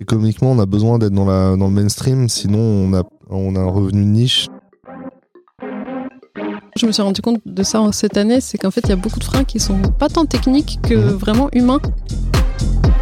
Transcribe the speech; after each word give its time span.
Économiquement, 0.00 0.52
on 0.52 0.58
a 0.58 0.66
besoin 0.66 0.98
d'être 0.98 1.12
dans, 1.12 1.24
la, 1.24 1.56
dans 1.56 1.66
le 1.68 1.72
mainstream, 1.72 2.28
sinon 2.28 2.58
on 2.58 2.92
a, 2.94 3.02
on 3.30 3.56
a 3.56 3.60
un 3.60 3.70
revenu 3.70 4.02
de 4.02 4.08
niche. 4.08 4.46
Je 6.76 6.86
me 6.86 6.92
suis 6.92 7.02
rendu 7.02 7.22
compte 7.22 7.40
de 7.46 7.62
ça 7.62 7.80
cette 7.92 8.18
année, 8.18 8.40
c'est 8.42 8.58
qu'en 8.58 8.70
fait, 8.70 8.82
il 8.84 8.90
y 8.90 8.92
a 8.92 8.96
beaucoup 8.96 9.18
de 9.18 9.24
freins 9.24 9.44
qui 9.44 9.58
sont 9.58 9.80
pas 9.98 10.08
tant 10.08 10.26
techniques 10.26 10.78
que 10.82 10.94
Mhm. 10.94 11.16
vraiment 11.16 11.48
humains. 11.54 11.80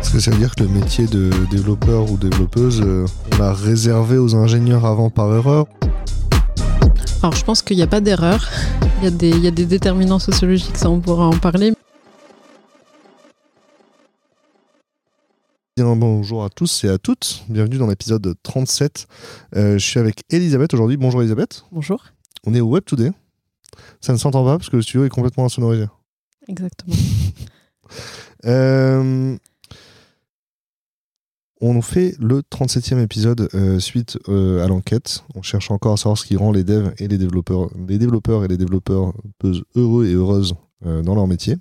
Est-ce 0.01 0.12
que 0.12 0.21
ça 0.21 0.30
veut 0.30 0.37
dire 0.39 0.55
que 0.55 0.62
le 0.62 0.69
métier 0.69 1.07
de 1.07 1.30
développeur 1.51 2.11
ou 2.11 2.16
développeuse, 2.16 2.80
euh, 2.85 3.05
on 3.35 3.39
l'a 3.39 3.53
réservé 3.53 4.16
aux 4.19 4.37
ingénieurs 4.37 4.85
avant 4.87 5.11
par 5.11 5.35
erreur? 5.35 5.66
Alors, 7.25 7.37
je 7.37 7.45
pense 7.47 7.63
qu'il 7.63 7.79
n'y 7.79 7.83
a 7.83 7.87
pas 7.87 8.03
d'erreur. 8.03 8.47
Il 8.99 9.05
y, 9.05 9.07
a 9.07 9.11
des- 9.11 9.31
il 9.31 9.43
y 9.43 9.47
a 9.47 9.51
des 9.51 9.65
déterminants 9.65 10.19
sociologiques, 10.19 10.77
ça 10.77 10.91
on 10.91 11.01
pourra 11.01 11.27
en 11.27 11.39
parler. 11.39 11.73
Bien, 15.75 15.96
bonjour 15.96 16.45
à 16.45 16.51
tous 16.51 16.85
et 16.85 16.91
à 16.91 16.99
toutes. 16.99 17.45
Bienvenue 17.49 17.79
dans 17.79 17.87
l'épisode 17.87 18.35
37. 18.43 19.07
Euh, 19.57 19.79
je 19.79 19.82
suis 19.87 19.99
avec 19.99 20.21
Elisabeth 20.29 20.75
aujourd'hui. 20.75 20.99
Bonjour 20.99 21.23
Elisabeth. 21.23 21.65
Bonjour. 21.73 22.05
On 22.46 22.53
est 22.53 22.61
au 22.61 22.67
Web 22.68 22.85
Today. 22.85 23.11
Ça 24.03 24.13
ne 24.13 24.18
s'entend 24.18 24.45
pas 24.45 24.59
parce 24.59 24.68
que 24.68 24.77
le 24.77 24.82
studio 24.82 25.07
est 25.07 25.09
complètement 25.09 25.46
insonorisé. 25.46 25.87
Exactement. 26.46 26.95
Euh, 28.45 29.35
on 31.71 31.82
fait 31.82 32.14
le 32.20 32.42
37e 32.42 33.00
épisode 33.00 33.48
euh, 33.55 33.78
suite 33.78 34.19
euh, 34.28 34.64
à 34.64 34.69
l'enquête. 34.69 35.25
On 35.34 35.42
cherche 35.42 35.70
encore 35.70 35.95
à 35.95 35.97
savoir 35.97 36.19
ce 36.19 36.27
qui 36.27 36.37
rend 36.37 36.53
les 36.53 36.64
devs 36.64 36.92
et 36.98 37.09
les 37.09 37.19
développeurs, 37.19 37.70
les 37.89 37.98
développeurs 37.98 38.45
et 38.45 38.48
les 38.48 38.56
développeurs 38.56 39.12
heureux 39.75 40.06
et 40.06 40.14
heureuses 40.14 40.55
euh, 40.87 41.03
dans 41.03 41.14
leur 41.14 41.27
métier. 41.27 41.56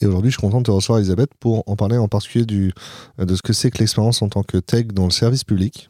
Et 0.00 0.06
aujourd'hui, 0.06 0.30
je 0.30 0.36
suis 0.36 0.46
content 0.46 0.58
de 0.58 0.64
te 0.64 0.70
recevoir, 0.70 0.98
Elisabeth, 0.98 1.30
pour 1.40 1.64
en 1.66 1.74
parler 1.74 1.96
en 1.96 2.08
particulier 2.08 2.44
du, 2.44 2.72
de 3.18 3.34
ce 3.34 3.40
que 3.40 3.52
c'est 3.52 3.70
que 3.70 3.78
l'expérience 3.78 4.20
en 4.20 4.28
tant 4.28 4.42
que 4.42 4.58
tech 4.58 4.88
dans 4.88 5.04
le 5.04 5.10
service 5.10 5.42
public. 5.42 5.88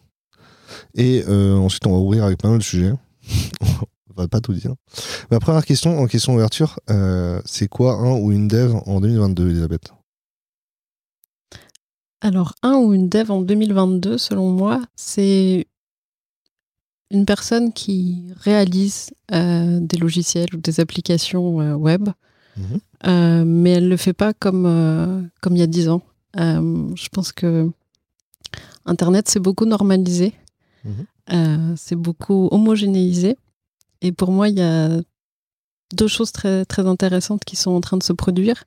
Et 0.94 1.24
ensuite, 1.26 1.86
on 1.86 1.92
va 1.92 1.98
ouvrir 1.98 2.24
avec 2.24 2.38
pas 2.38 2.48
mal 2.48 2.58
de 2.58 2.62
sujets. 2.62 2.92
on 4.16 4.22
va 4.22 4.28
pas 4.28 4.40
tout 4.40 4.52
dire. 4.52 4.74
Ma 5.30 5.40
première 5.40 5.64
question, 5.64 5.98
en 5.98 6.06
question 6.06 6.32
d'ouverture, 6.32 6.78
euh, 6.90 7.40
c'est 7.44 7.68
quoi 7.68 7.94
un 7.94 8.18
ou 8.18 8.32
une 8.32 8.48
dev 8.48 8.74
en 8.86 9.00
2022, 9.00 9.50
Elisabeth? 9.50 9.92
Alors, 12.20 12.54
un 12.62 12.76
ou 12.76 12.94
une 12.94 13.08
dev 13.08 13.30
en 13.30 13.42
2022, 13.42 14.18
selon 14.18 14.50
moi, 14.50 14.82
c'est 14.96 15.66
une 17.10 17.24
personne 17.26 17.72
qui 17.72 18.24
réalise 18.40 19.10
euh, 19.32 19.78
des 19.80 19.96
logiciels 19.96 20.48
ou 20.54 20.58
des 20.58 20.80
applications 20.80 21.60
euh, 21.60 21.74
web, 21.74 22.08
Mhm. 22.56 22.80
euh, 23.06 23.44
mais 23.44 23.72
elle 23.72 23.84
ne 23.84 23.88
le 23.90 23.96
fait 23.98 24.14
pas 24.14 24.32
comme, 24.32 25.28
comme 25.42 25.56
il 25.56 25.58
y 25.58 25.62
a 25.62 25.66
dix 25.66 25.88
ans. 25.90 26.00
Je 26.34 27.08
pense 27.12 27.32
que 27.32 27.70
Internet, 28.86 29.28
c'est 29.28 29.40
beaucoup 29.40 29.66
normalisé. 29.66 30.32
Euh, 31.32 31.74
c'est 31.76 31.96
beaucoup 31.96 32.48
homogénéisé. 32.50 33.36
Et 34.00 34.12
pour 34.12 34.30
moi, 34.32 34.48
il 34.48 34.56
y 34.58 34.62
a 34.62 34.88
deux 35.94 36.08
choses 36.08 36.32
très, 36.32 36.64
très 36.64 36.86
intéressantes 36.86 37.44
qui 37.44 37.56
sont 37.56 37.72
en 37.72 37.80
train 37.82 37.96
de 37.98 38.02
se 38.02 38.12
produire. 38.14 38.64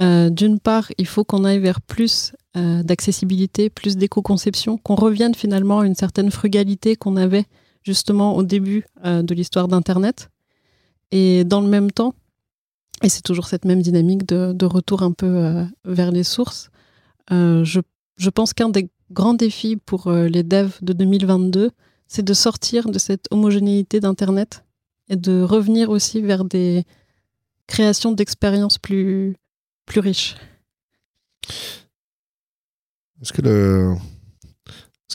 D'une 0.00 0.58
part, 0.58 0.90
il 0.96 1.06
faut 1.06 1.24
qu'on 1.24 1.44
aille 1.44 1.58
vers 1.58 1.80
plus 1.82 2.32
euh, 2.56 2.82
d'accessibilité, 2.82 3.68
plus 3.68 3.96
d'éco-conception, 3.96 4.78
qu'on 4.78 4.94
revienne 4.94 5.34
finalement 5.34 5.80
à 5.80 5.86
une 5.86 5.94
certaine 5.94 6.30
frugalité 6.30 6.96
qu'on 6.96 7.16
avait 7.16 7.44
justement 7.82 8.36
au 8.36 8.42
début 8.42 8.86
euh, 9.04 9.22
de 9.22 9.34
l'histoire 9.34 9.68
d'Internet. 9.68 10.30
Et 11.10 11.44
dans 11.44 11.60
le 11.60 11.68
même 11.68 11.90
temps, 11.90 12.14
et 13.02 13.08
c'est 13.08 13.22
toujours 13.22 13.46
cette 13.46 13.64
même 13.64 13.82
dynamique 13.82 14.26
de, 14.26 14.64
retour 14.64 15.02
un 15.02 15.12
peu 15.12 15.26
euh, 15.26 15.64
vers 15.84 16.10
les 16.10 16.24
sources, 16.24 16.70
je, 17.30 17.80
je 18.16 18.30
pense 18.30 18.54
qu'un 18.54 18.70
des 18.70 18.88
grands 19.10 19.34
défis 19.34 19.76
pour 19.76 20.10
les 20.10 20.42
devs 20.42 20.78
de 20.80 20.94
2022, 20.94 21.70
c'est 22.06 22.24
de 22.24 22.34
sortir 22.34 22.88
de 22.88 22.98
cette 22.98 23.26
homogénéité 23.30 24.00
d'Internet 24.00 24.64
et 25.10 25.16
de 25.16 25.42
revenir 25.42 25.90
aussi 25.90 26.22
vers 26.22 26.44
des 26.44 26.84
créations 27.66 28.12
d'expériences 28.12 28.78
plus, 28.78 29.36
plus 29.84 30.00
riches. 30.00 30.36
Est-ce 33.20 33.32
que 33.32 33.42
le 33.42 33.94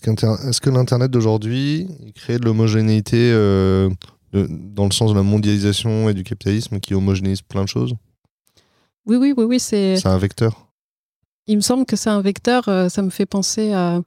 est-ce 0.06 0.60
que 0.60 0.70
l'internet 0.70 1.12
d'aujourd'hui 1.12 1.88
crée 2.16 2.38
de 2.38 2.46
l'homogénéité 2.46 3.32
euh, 3.32 3.90
dans 4.34 4.86
le 4.86 4.92
sens 4.92 5.12
de 5.12 5.16
la 5.16 5.24
mondialisation 5.24 6.10
et 6.10 6.14
du 6.14 6.24
capitalisme 6.24 6.80
qui 6.80 6.94
homogénéise 6.94 7.42
plein 7.42 7.64
de 7.64 7.70
choses? 7.70 7.94
Oui, 9.06 9.18
oui, 9.18 9.34
oui, 9.38 9.44
oui, 9.46 9.60
c'est. 9.60 9.98
C'est 9.98 10.08
un 10.08 10.18
vecteur? 10.18 10.68
Il 11.48 11.58
me 11.58 11.62
semble 11.62 11.86
que 11.86 11.96
c'est 11.96 12.10
un 12.10 12.22
vecteur. 12.22 12.68
euh, 12.68 12.90
ça 12.90 13.02
me 13.02 13.10
fait 13.10 13.26
penser 13.26 13.74
à. 13.74 14.02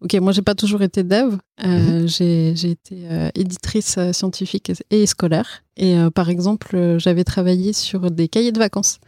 Ok, 0.00 0.12
moi 0.14 0.32
j'ai 0.32 0.42
pas 0.42 0.54
toujours 0.54 0.82
été 0.82 1.02
dev. 1.02 1.36
euh, 1.64 2.06
j'ai, 2.06 2.54
j'ai 2.56 2.72
été 2.72 3.30
éditrice 3.34 3.98
scientifique 4.12 4.72
et, 4.90 5.06
scolaire. 5.06 5.64
Et 5.78 5.96
par 6.14 6.28
exemple, 6.28 6.96
j'avais 6.98 7.24
travaillé 7.24 7.72
sur 7.72 8.10
des 8.10 8.28
cahiers 8.28 8.52
de 8.52 8.58
vacances. 8.58 8.98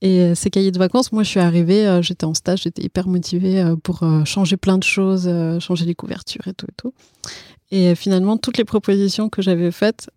Et 0.00 0.20
euh, 0.20 0.34
ces 0.34 0.50
cahiers 0.50 0.70
de 0.70 0.78
vacances, 0.78 1.10
moi 1.10 1.24
je 1.24 1.28
suis 1.28 1.40
arrivée, 1.40 1.86
euh, 1.86 2.02
j'étais 2.02 2.24
en 2.24 2.34
stage, 2.34 2.62
j'étais 2.62 2.82
hyper 2.82 3.08
motivée 3.08 3.60
euh, 3.60 3.74
pour 3.76 4.02
euh, 4.04 4.24
changer 4.24 4.56
plein 4.56 4.78
de 4.78 4.84
choses, 4.84 5.26
euh, 5.26 5.58
changer 5.58 5.86
les 5.86 5.94
couvertures 5.94 6.46
et 6.46 6.54
tout 6.54 6.66
et 6.66 6.74
tout. 6.76 6.92
Et 7.72 7.88
euh, 7.88 7.94
finalement, 7.94 8.36
toutes 8.36 8.58
les 8.58 8.64
propositions 8.64 9.28
que 9.28 9.42
j'avais 9.42 9.72
faites 9.72 10.08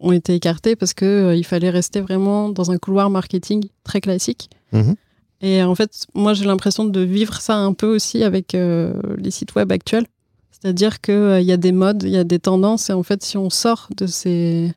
ont 0.00 0.12
été 0.12 0.34
écartées 0.34 0.76
parce 0.76 0.92
que 0.92 1.04
euh, 1.04 1.36
il 1.36 1.44
fallait 1.44 1.70
rester 1.70 2.00
vraiment 2.02 2.50
dans 2.50 2.70
un 2.70 2.76
couloir 2.76 3.08
marketing 3.08 3.64
très 3.82 4.00
classique. 4.02 4.50
Mhm. 4.72 4.94
Et 5.40 5.62
en 5.62 5.74
fait, 5.74 6.06
moi, 6.14 6.34
j'ai 6.34 6.44
l'impression 6.44 6.84
de 6.84 7.00
vivre 7.00 7.40
ça 7.40 7.56
un 7.56 7.72
peu 7.72 7.86
aussi 7.86 8.22
avec 8.24 8.54
euh, 8.54 8.94
les 9.18 9.30
sites 9.30 9.54
web 9.54 9.72
actuels. 9.72 10.06
C'est-à-dire 10.50 11.00
qu'il 11.00 11.42
y 11.42 11.52
a 11.52 11.56
des 11.56 11.72
modes, 11.72 12.02
il 12.04 12.10
y 12.10 12.16
a 12.16 12.24
des 12.24 12.38
tendances, 12.38 12.88
et 12.88 12.94
en 12.94 13.02
fait, 13.02 13.22
si 13.22 13.36
on 13.36 13.50
sort 13.50 13.88
de 13.96 14.06
ces, 14.06 14.72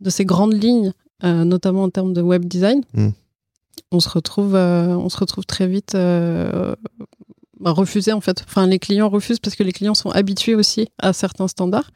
de 0.00 0.10
ces 0.10 0.26
grandes 0.26 0.52
lignes, 0.62 0.92
euh, 1.24 1.44
notamment 1.44 1.84
en 1.84 1.88
termes 1.90 2.12
de 2.12 2.20
web 2.20 2.44
design, 2.44 2.82
Mm. 2.92 3.08
On, 3.90 4.00
se 4.00 4.08
retrouve, 4.08 4.54
euh, 4.54 4.96
on 4.96 5.08
se 5.08 5.18
retrouve 5.18 5.44
très 5.46 5.66
vite 5.66 5.94
euh, 5.94 6.74
refusé, 7.64 8.12
en 8.12 8.20
fait. 8.20 8.44
Enfin, 8.46 8.66
les 8.66 8.78
clients 8.78 9.08
refusent 9.08 9.40
parce 9.40 9.56
que 9.56 9.62
les 9.62 9.72
clients 9.72 9.94
sont 9.94 10.10
habitués 10.10 10.54
aussi 10.54 10.88
à 10.98 11.12
certains 11.12 11.48
standards. 11.48 11.90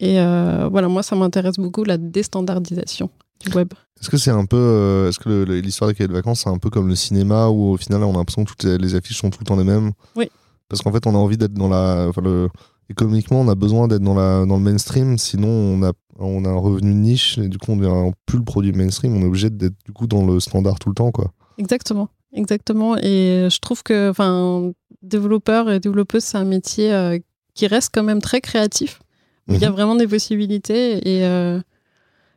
Et 0.00 0.18
euh, 0.18 0.68
voilà, 0.70 0.88
moi, 0.88 1.02
ça 1.02 1.14
m'intéresse 1.14 1.56
beaucoup, 1.56 1.84
la 1.84 1.98
déstandardisation 1.98 3.10
du 3.40 3.54
web. 3.54 3.72
Est-ce 4.00 4.08
que 4.08 4.16
c'est 4.16 4.30
un 4.30 4.46
peu 4.46 4.56
euh, 4.56 5.08
est-ce 5.08 5.18
que 5.18 5.44
l'histoire 5.44 5.88
des 5.88 5.94
cahiers 5.94 6.08
de 6.08 6.12
vacances 6.12 6.40
c'est 6.40 6.50
un 6.50 6.58
peu 6.58 6.70
comme 6.70 6.88
le 6.88 6.94
cinéma 6.94 7.48
où 7.48 7.72
au 7.72 7.76
final 7.76 8.02
on 8.02 8.14
a 8.14 8.18
l'impression 8.18 8.44
que 8.44 8.50
toutes 8.50 8.64
les, 8.64 8.78
les 8.78 8.94
affiches 8.94 9.18
sont 9.18 9.30
tout 9.30 9.40
le 9.40 9.46
temps 9.46 9.56
les 9.56 9.64
mêmes? 9.64 9.92
Oui. 10.16 10.30
Parce 10.68 10.82
qu'en 10.82 10.92
fait 10.92 11.06
on 11.06 11.14
a 11.14 11.18
envie 11.18 11.36
d'être 11.36 11.52
dans 11.52 11.68
la 11.68 12.06
enfin, 12.08 12.22
le, 12.22 12.48
économiquement 12.88 13.40
on 13.40 13.48
a 13.48 13.54
besoin 13.54 13.88
d'être 13.88 14.02
dans 14.02 14.14
la 14.14 14.46
dans 14.46 14.56
le 14.56 14.62
mainstream 14.62 15.18
sinon 15.18 15.48
on 15.48 15.82
a 15.82 15.92
on 16.26 16.44
a 16.44 16.48
un 16.48 16.58
revenu 16.58 16.92
niche 16.94 17.38
et 17.38 17.48
du 17.48 17.58
coup 17.58 17.72
on 17.72 17.76
devient 17.76 18.12
plus 18.26 18.38
le 18.38 18.44
produit 18.44 18.72
mainstream 18.72 19.16
on 19.16 19.20
est 19.22 19.26
obligé 19.26 19.50
d'être 19.50 19.74
du 19.84 19.92
coup 19.92 20.06
dans 20.06 20.24
le 20.26 20.38
standard 20.40 20.78
tout 20.78 20.88
le 20.90 20.94
temps 20.94 21.10
quoi. 21.10 21.32
Exactement, 21.58 22.08
exactement. 22.32 22.96
Et 22.96 23.48
je 23.50 23.58
trouve 23.58 23.82
que, 23.82 24.08
enfin, 24.10 24.72
développeur 25.02 25.70
et 25.70 25.78
développeuse, 25.80 26.24
c'est 26.24 26.38
un 26.38 26.44
métier 26.44 26.90
euh, 26.92 27.18
qui 27.54 27.66
reste 27.66 27.90
quand 27.92 28.02
même 28.02 28.22
très 28.22 28.40
créatif. 28.40 29.00
où 29.48 29.54
Il 29.54 29.60
y 29.60 29.64
a 29.64 29.68
Mhm. 29.68 29.74
vraiment 29.74 29.94
des 29.96 30.06
possibilités 30.06 30.96
et, 31.06 31.24
euh, 31.26 31.60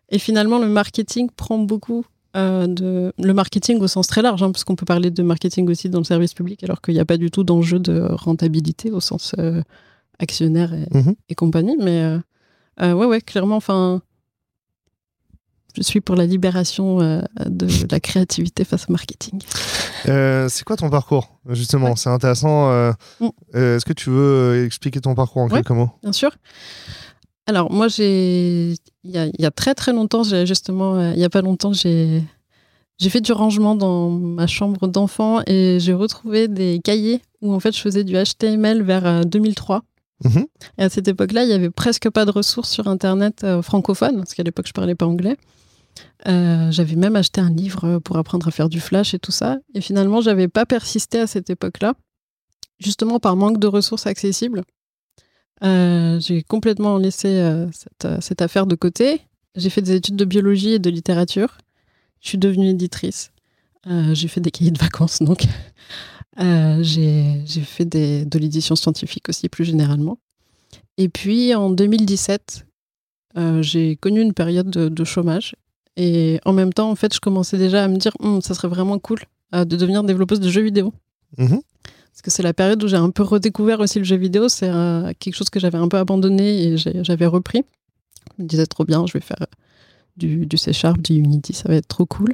et 0.09 0.19
finalement 0.19 0.59
le 0.59 0.67
marketing 0.67 1.29
prend 1.35 1.57
beaucoup 1.59 2.05
euh, 2.35 2.65
de 2.67 3.13
le 3.17 3.33
marketing 3.33 3.79
au 3.79 3.87
sens 3.87 4.07
très 4.07 4.21
large, 4.23 4.41
hein, 4.43 4.51
parce 4.51 4.63
qu'on 4.63 4.75
peut 4.75 4.85
parler 4.85 5.11
de 5.11 5.21
marketing 5.23 5.69
aussi 5.69 5.87
dans 5.89 5.99
le 5.99 6.03
service 6.03 6.33
public, 6.33 6.63
alors 6.63 6.81
qu'il 6.81 6.95
n'y 6.95 6.99
a 6.99 7.05
pas 7.05 7.17
du 7.17 7.29
tout 7.31 7.43
d'enjeu 7.43 7.79
de 7.79 8.01
rentabilité 8.11 8.89
au 8.91 8.99
sens 8.99 9.35
actionnaire 10.19 10.73
et, 10.73 10.87
Mhm. 10.97 11.15
et 11.29 11.35
compagnie. 11.35 11.77
Mais 11.79 12.17
euh, 12.81 12.93
ouais, 12.93 13.05
ouais, 13.05 13.21
clairement, 13.21 13.55
enfin. 13.57 14.01
Je 15.75 15.81
suis 15.81 16.01
pour 16.01 16.15
la 16.15 16.27
libération 16.27 17.01
euh, 17.01 17.21
de 17.47 17.67
la 17.91 17.99
créativité 17.99 18.63
face 18.63 18.85
au 18.89 18.91
marketing. 18.91 19.39
Euh, 20.07 20.47
c'est 20.47 20.63
quoi 20.63 20.75
ton 20.75 20.89
parcours 20.89 21.39
justement? 21.49 21.87
Ouais. 21.89 21.95
C'est 21.95 22.09
intéressant. 22.09 22.69
euh, 22.71 22.91
Mm. 23.19 23.29
Est-ce 23.57 23.85
que 23.85 23.93
tu 23.93 24.09
veux 24.11 24.65
expliquer 24.65 25.01
ton 25.01 25.15
parcours 25.15 25.41
en 25.41 25.47
Ouais. 25.47 25.55
quelques 25.57 25.71
mots? 25.71 25.89
Bien 26.03 26.11
sûr. 26.13 26.31
Alors, 27.47 27.71
moi, 27.71 27.87
j'ai. 27.87 28.75
Il 29.03 29.11
y 29.11 29.17
a, 29.17 29.25
il 29.25 29.41
y 29.41 29.45
a 29.45 29.51
très 29.51 29.73
très 29.75 29.91
longtemps, 29.93 30.23
justement, 30.45 31.11
il 31.11 31.17
n'y 31.17 31.25
a 31.25 31.29
pas 31.29 31.41
longtemps, 31.41 31.73
j'ai. 31.73 32.23
J'ai 32.99 33.09
fait 33.09 33.21
du 33.21 33.31
rangement 33.33 33.73
dans 33.75 34.11
ma 34.11 34.45
chambre 34.45 34.87
d'enfant 34.87 35.41
et 35.47 35.77
j'ai 35.79 35.93
retrouvé 35.93 36.47
des 36.47 36.79
cahiers 36.83 37.21
où 37.41 37.51
en 37.51 37.59
fait 37.59 37.75
je 37.75 37.81
faisais 37.81 38.03
du 38.03 38.13
HTML 38.13 38.83
vers 38.83 39.05
euh, 39.07 39.23
2003. 39.23 39.81
Mhm. 40.23 40.45
Et 40.77 40.83
à 40.83 40.89
cette 40.89 41.07
époque-là, 41.07 41.43
il 41.43 41.49
y 41.49 41.53
avait 41.53 41.69
presque 41.69 42.09
pas 42.09 42.25
de 42.25 42.31
ressources 42.31 42.69
sur 42.69 42.87
Internet 42.87 43.43
euh, 43.43 43.61
francophone, 43.61 44.17
parce 44.17 44.33
qu'à 44.33 44.43
l'époque 44.43 44.67
je 44.67 44.73
parlais 44.73 44.95
pas 44.95 45.05
anglais. 45.05 45.37
Euh, 46.27 46.71
j'avais 46.71 46.95
même 46.95 47.15
acheté 47.15 47.41
un 47.41 47.49
livre 47.49 47.99
pour 47.99 48.17
apprendre 48.17 48.47
à 48.47 48.51
faire 48.51 48.69
du 48.69 48.79
flash 48.79 49.13
et 49.13 49.19
tout 49.19 49.31
ça. 49.31 49.57
Et 49.73 49.81
finalement, 49.81 50.21
j'avais 50.21 50.47
pas 50.47 50.65
persisté 50.65 51.19
à 51.19 51.27
cette 51.27 51.49
époque-là, 51.49 51.93
justement 52.79 53.19
par 53.19 53.35
manque 53.35 53.59
de 53.59 53.67
ressources 53.67 54.07
accessibles. 54.07 54.63
Euh, 55.63 56.19
j'ai 56.19 56.43
complètement 56.43 56.97
laissé 56.97 57.27
euh, 57.27 57.67
cette, 58.19 58.41
affaire 58.41 58.65
de 58.65 58.75
côté. 58.75 59.21
j'ai 59.55 59.69
fait 59.69 59.81
des 59.81 59.95
études 59.95 60.15
de 60.15 60.25
biologie 60.25 60.73
et 60.73 60.79
de 60.79 60.89
littérature. 60.89 61.57
Je 62.21 62.29
suis 62.29 62.37
devenue 62.37 62.69
éditrice. 62.69 63.31
J'ai 64.13 64.29
fait 64.29 64.39
des 64.39 64.49
cahiers 64.49 64.71
de 64.71 64.79
vacances, 64.79 65.21
donc. 65.21 65.43
Euh, 66.39 66.79
j'ai 66.81 67.61
fait 67.61 67.85
des, 67.85 68.25
de 68.25 68.39
l'édition 68.39 68.75
scientifique 68.75 69.29
aussi, 69.29 69.49
plus 69.49 69.65
généralement. 69.65 70.17
Et 70.97 71.09
puis, 71.09 71.53
en 71.53 71.69
2017, 71.69 72.65
euh, 73.37 73.61
j'ai 73.61 73.95
connu 73.95 74.21
une 74.21 74.33
période 74.33 74.69
de, 74.69 75.03
chômage. 75.03 75.55
Et 75.95 76.39
en 76.45 76.53
même 76.53 76.73
temps, 76.73 76.89
en 76.89 76.95
fait, 76.95 77.13
je 77.13 77.19
commençais 77.19 77.57
déjà 77.57 77.83
à 77.83 77.87
me 77.87 77.97
dire, 77.97 78.13
hum, 78.19 78.41
ça 78.41 78.53
serait 78.53 78.67
vraiment 78.67 78.99
cool 78.99 79.19
de 79.53 79.75
devenir 79.75 80.03
développeuse 80.03 80.39
de 80.39 80.49
jeux 80.49 80.63
vidéo. 80.63 80.91
Mhm. 81.37 81.61
Parce 82.11 82.21
que 82.23 82.31
c'est 82.31 82.41
la 82.41 82.53
période 82.53 82.83
où 82.83 82.87
j'ai 82.87 82.97
un 82.97 83.11
peu 83.11 83.21
redécouvert 83.21 83.79
aussi 83.79 83.99
le 83.99 84.05
jeu 84.05 84.15
vidéo. 84.15 84.49
C'est 84.49 84.71
quelque 85.19 85.35
chose 85.35 85.51
que 85.51 85.59
j'avais 85.59 85.77
un 85.77 85.87
peu 85.87 85.97
abandonné 85.97 86.63
et 86.63 86.77
j'avais 86.77 87.27
repris. 87.27 87.63
Je 88.37 88.43
me 88.43 88.47
disais 88.47 88.65
trop 88.65 88.83
bien, 88.83 89.05
je 89.05 89.13
vais 89.13 89.19
faire 89.19 89.45
du, 90.17 90.45
du 90.45 90.57
C 90.57 90.73
Sharp, 90.73 91.01
du 91.01 91.15
Unity, 91.15 91.53
ça 91.53 91.69
va 91.69 91.75
être 91.75 91.87
trop 91.87 92.05
cool. 92.05 92.33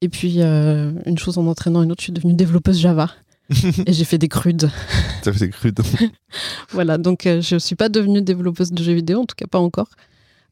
Et 0.00 0.08
puis, 0.08 0.36
euh, 0.38 0.92
une 1.06 1.18
chose 1.18 1.38
en 1.38 1.46
entraînant 1.46 1.82
une 1.82 1.90
autre, 1.90 2.00
je 2.00 2.04
suis 2.04 2.12
devenue 2.12 2.34
développeuse 2.34 2.78
Java. 2.78 3.10
et 3.86 3.92
j'ai 3.92 4.04
fait 4.04 4.18
des 4.18 4.28
crudes. 4.28 4.70
T'as 5.22 5.32
fait 5.32 5.46
des 5.46 5.50
crudes. 5.50 5.80
voilà, 6.70 6.98
donc 6.98 7.26
euh, 7.26 7.40
je 7.40 7.54
ne 7.54 7.58
suis 7.58 7.76
pas 7.76 7.88
devenue 7.88 8.22
développeuse 8.22 8.70
de 8.70 8.82
jeux 8.82 8.92
vidéo, 8.92 9.20
en 9.20 9.24
tout 9.24 9.34
cas 9.36 9.46
pas 9.46 9.58
encore. 9.58 9.88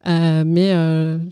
Euh, 0.06 0.44
mais 0.46 0.72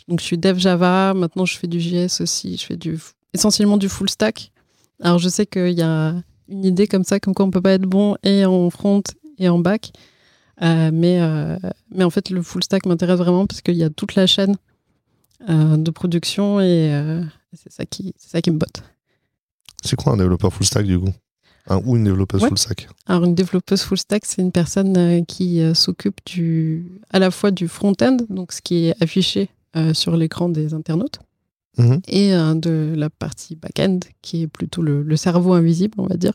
donc 0.08 0.20
je 0.20 0.24
suis 0.24 0.38
dev 0.38 0.58
Java, 0.58 1.14
maintenant 1.14 1.44
je 1.44 1.56
fais 1.56 1.68
du 1.68 1.80
JS 1.80 2.20
aussi, 2.20 2.56
je 2.56 2.64
fais 2.66 2.76
du, 2.76 2.98
essentiellement 3.32 3.76
du 3.76 3.88
full 3.88 4.10
stack. 4.10 4.50
Alors 5.00 5.18
je 5.18 5.28
sais 5.28 5.46
qu'il 5.46 5.70
y 5.70 5.82
a 5.82 6.14
une 6.48 6.64
idée 6.64 6.86
comme 6.86 7.04
ça, 7.04 7.20
comme 7.20 7.34
quoi 7.34 7.46
on 7.46 7.50
peut 7.50 7.62
pas 7.62 7.72
être 7.72 7.82
bon 7.82 8.16
et 8.24 8.44
en 8.44 8.68
front 8.70 9.02
et 9.38 9.48
en 9.48 9.58
back. 9.58 9.92
mais, 10.60 11.20
mais 11.90 12.04
en 12.04 12.10
fait, 12.10 12.30
le 12.30 12.42
full 12.42 12.62
stack 12.62 12.84
m'intéresse 12.86 13.18
vraiment 13.18 13.46
parce 13.46 13.62
qu'il 13.62 13.76
y 13.76 13.84
a 13.84 13.90
toute 13.90 14.16
la 14.16 14.26
chaîne 14.26 14.56
de 15.48 15.90
production 15.90 16.60
et 16.60 17.22
c'est 17.56 17.72
ça 17.72 17.84
qui, 17.84 18.14
c'est 18.16 18.30
ça 18.30 18.40
qui 18.42 18.50
me 18.50 18.58
botte. 18.58 18.82
C'est 19.82 19.96
quoi 19.96 20.14
un 20.14 20.16
développeur 20.16 20.52
full 20.52 20.66
stack 20.66 20.86
du 20.86 20.98
coup? 20.98 21.12
Ou 21.70 21.96
une 21.96 22.04
développeuse 22.04 22.42
full 22.42 22.58
stack? 22.58 22.88
Alors 23.06 23.24
une 23.24 23.34
développeuse 23.34 23.82
full 23.82 23.96
stack, 23.96 24.26
c'est 24.26 24.42
une 24.42 24.52
personne 24.52 24.96
euh, 24.98 25.22
qui 25.24 25.62
euh, 25.62 25.72
s'occupe 25.72 26.20
du, 26.26 27.00
à 27.10 27.18
la 27.18 27.30
fois 27.30 27.50
du 27.50 27.68
front-end, 27.68 28.18
donc 28.28 28.52
ce 28.52 28.60
qui 28.60 28.86
est 28.86 29.02
affiché 29.02 29.48
euh, 29.76 29.94
sur 29.94 30.14
l'écran 30.16 30.50
des 30.50 30.74
internautes, 30.74 31.20
mhm. 31.78 32.00
et 32.06 32.32
de 32.32 32.92
la 32.94 33.08
partie 33.08 33.56
back-end, 33.56 34.00
qui 34.20 34.42
est 34.42 34.46
plutôt 34.46 34.82
le, 34.82 35.16
cerveau 35.16 35.54
invisible, 35.54 35.94
on 35.98 36.06
va 36.06 36.16
dire, 36.16 36.32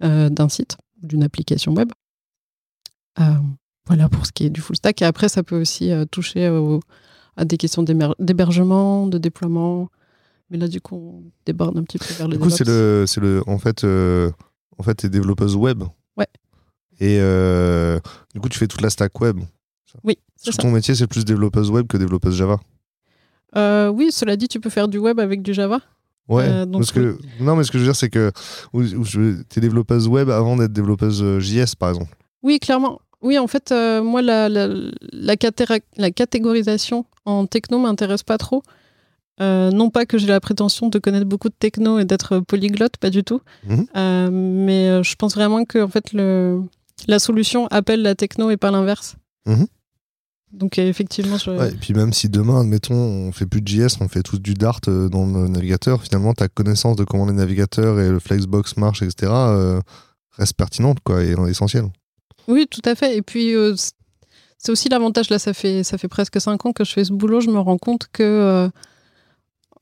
d'un 0.00 0.48
site, 0.50 0.76
d'une 1.02 1.22
application 1.22 1.72
web. 1.72 1.90
voilà 3.86 4.08
pour 4.10 4.26
ce 4.26 4.32
qui 4.32 4.44
est 4.44 4.50
du 4.50 4.60
full 4.60 4.76
stack. 4.76 5.00
Et 5.00 5.06
après, 5.06 5.30
ça 5.30 5.42
peut 5.42 5.58
aussi 5.58 5.90
toucher 6.10 6.46
à 7.36 7.44
des 7.46 7.56
questions 7.56 7.82
d'hébergement, 7.82 9.06
de 9.06 9.16
déploiement, 9.16 9.88
mais 10.50 10.58
là, 10.58 10.68
du 10.68 10.80
coup, 10.80 10.96
on 10.96 11.30
déborde 11.44 11.76
un 11.76 11.82
petit 11.82 11.98
peu 11.98 12.12
vers 12.14 12.28
le 12.28 12.36
Du 12.36 12.42
coup, 12.42 12.50
c'est 12.50 12.66
le, 12.66 13.04
c'est 13.06 13.20
le, 13.20 13.42
en 13.46 13.58
fait, 13.58 13.84
euh, 13.84 14.30
en 14.78 14.82
fait, 14.82 14.94
t'es 14.94 15.08
développeuse 15.08 15.56
web. 15.56 15.82
Ouais. 16.16 16.28
Et 17.00 17.18
euh, 17.20 17.98
du 18.32 18.40
coup, 18.40 18.48
tu 18.48 18.58
fais 18.58 18.68
toute 18.68 18.80
la 18.80 18.90
stack 18.90 19.20
web. 19.20 19.40
Oui, 20.04 20.18
ça. 20.36 20.52
Ton 20.52 20.70
métier, 20.70 20.94
c'est 20.94 21.06
plus 21.06 21.24
développeuse 21.24 21.70
web 21.70 21.86
que 21.86 21.96
développeuse 21.96 22.36
Java. 22.36 22.60
Euh, 23.56 23.88
oui, 23.88 24.12
cela 24.12 24.36
dit, 24.36 24.46
tu 24.46 24.60
peux 24.60 24.70
faire 24.70 24.88
du 24.88 24.98
web 24.98 25.18
avec 25.18 25.42
du 25.42 25.52
Java. 25.52 25.80
Ouais, 26.28 26.66
parce 26.72 26.90
que 26.90 27.18
non, 27.40 27.54
mais 27.54 27.62
ce 27.62 27.70
que 27.70 27.78
je 27.78 27.84
veux 27.84 27.88
dire, 27.88 27.96
c'est 27.96 28.10
que 28.10 28.32
tu 28.74 29.58
es 29.58 29.60
développeuse 29.60 30.08
web 30.08 30.28
avant 30.28 30.56
d'être 30.56 30.72
développeuse 30.72 31.38
JS, 31.38 31.76
par 31.78 31.90
exemple. 31.90 32.16
Oui, 32.42 32.58
clairement. 32.58 33.00
Oui, 33.22 33.38
en 33.38 33.46
fait, 33.46 33.72
moi, 34.02 34.22
la, 34.22 34.48
la, 34.48 34.66
la, 34.66 35.36
la, 35.96 36.10
catégorisation 36.10 37.06
en 37.24 37.46
techno 37.46 37.78
m'intéresse 37.78 38.24
pas 38.24 38.38
trop. 38.38 38.62
Euh, 39.40 39.70
non 39.70 39.90
pas 39.90 40.06
que 40.06 40.16
j'ai 40.16 40.26
la 40.26 40.40
prétention 40.40 40.88
de 40.88 40.98
connaître 40.98 41.26
beaucoup 41.26 41.50
de 41.50 41.54
techno 41.58 41.98
et 41.98 42.04
d'être 42.06 42.40
polyglotte, 42.40 42.96
pas 42.96 43.10
du 43.10 43.22
tout. 43.22 43.40
Mhm. 43.68 43.86
Euh, 43.96 44.30
mais 44.32 44.88
euh, 44.88 45.02
je 45.02 45.14
pense 45.16 45.34
vraiment 45.34 45.64
que 45.64 45.82
en 45.82 45.88
fait, 45.88 46.12
le, 46.12 46.62
la 47.06 47.18
solution 47.18 47.66
appelle 47.66 48.02
la 48.02 48.14
techno 48.14 48.50
et 48.50 48.56
pas 48.56 48.70
l'inverse. 48.70 49.16
Mhm. 49.46 49.66
Donc 50.52 50.78
effectivement, 50.78 51.36
et 51.36 51.72
puis 51.72 51.92
même 51.92 52.14
si 52.14 52.30
demain, 52.30 52.60
admettons, 52.60 52.94
on 52.94 53.32
fait 53.32 53.44
plus 53.44 53.60
de 53.60 53.68
JS, 53.68 53.98
on 54.00 54.08
fait 54.08 54.22
tous 54.22 54.38
du 54.38 54.54
Dart 54.54 54.80
dans 54.80 55.26
le 55.26 55.48
navigateur, 55.48 56.02
finalement, 56.02 56.32
ta 56.32 56.48
connaissance 56.48 56.96
de 56.96 57.04
comment 57.04 57.26
les 57.26 57.34
navigateurs 57.34 58.00
et 58.00 58.08
le 58.08 58.18
Flexbox 58.20 58.76
marchent, 58.78 59.02
etc., 59.02 59.30
reste 60.38 60.54
pertinente, 60.54 60.98
quoi, 61.04 61.22
et 61.22 61.34
essentielle. 61.48 61.88
Oui, 62.48 62.66
tout 62.70 62.80
à 62.86 62.94
fait. 62.94 63.16
Et 63.16 63.22
puis 63.22 63.54
c'est 64.56 64.72
aussi 64.72 64.88
l'avantage, 64.88 65.28
là, 65.28 65.38
ça 65.38 65.52
fait, 65.52 65.82
ça 65.82 65.98
fait 65.98 66.08
presque 66.08 66.40
5 66.40 66.64
ans 66.64 66.72
que 66.72 66.84
je 66.84 66.92
fais 66.92 67.04
ce 67.04 67.12
boulot, 67.12 67.40
je 67.40 67.50
me 67.50 67.58
rends 67.58 67.76
compte 67.76 68.06
que 68.10 68.70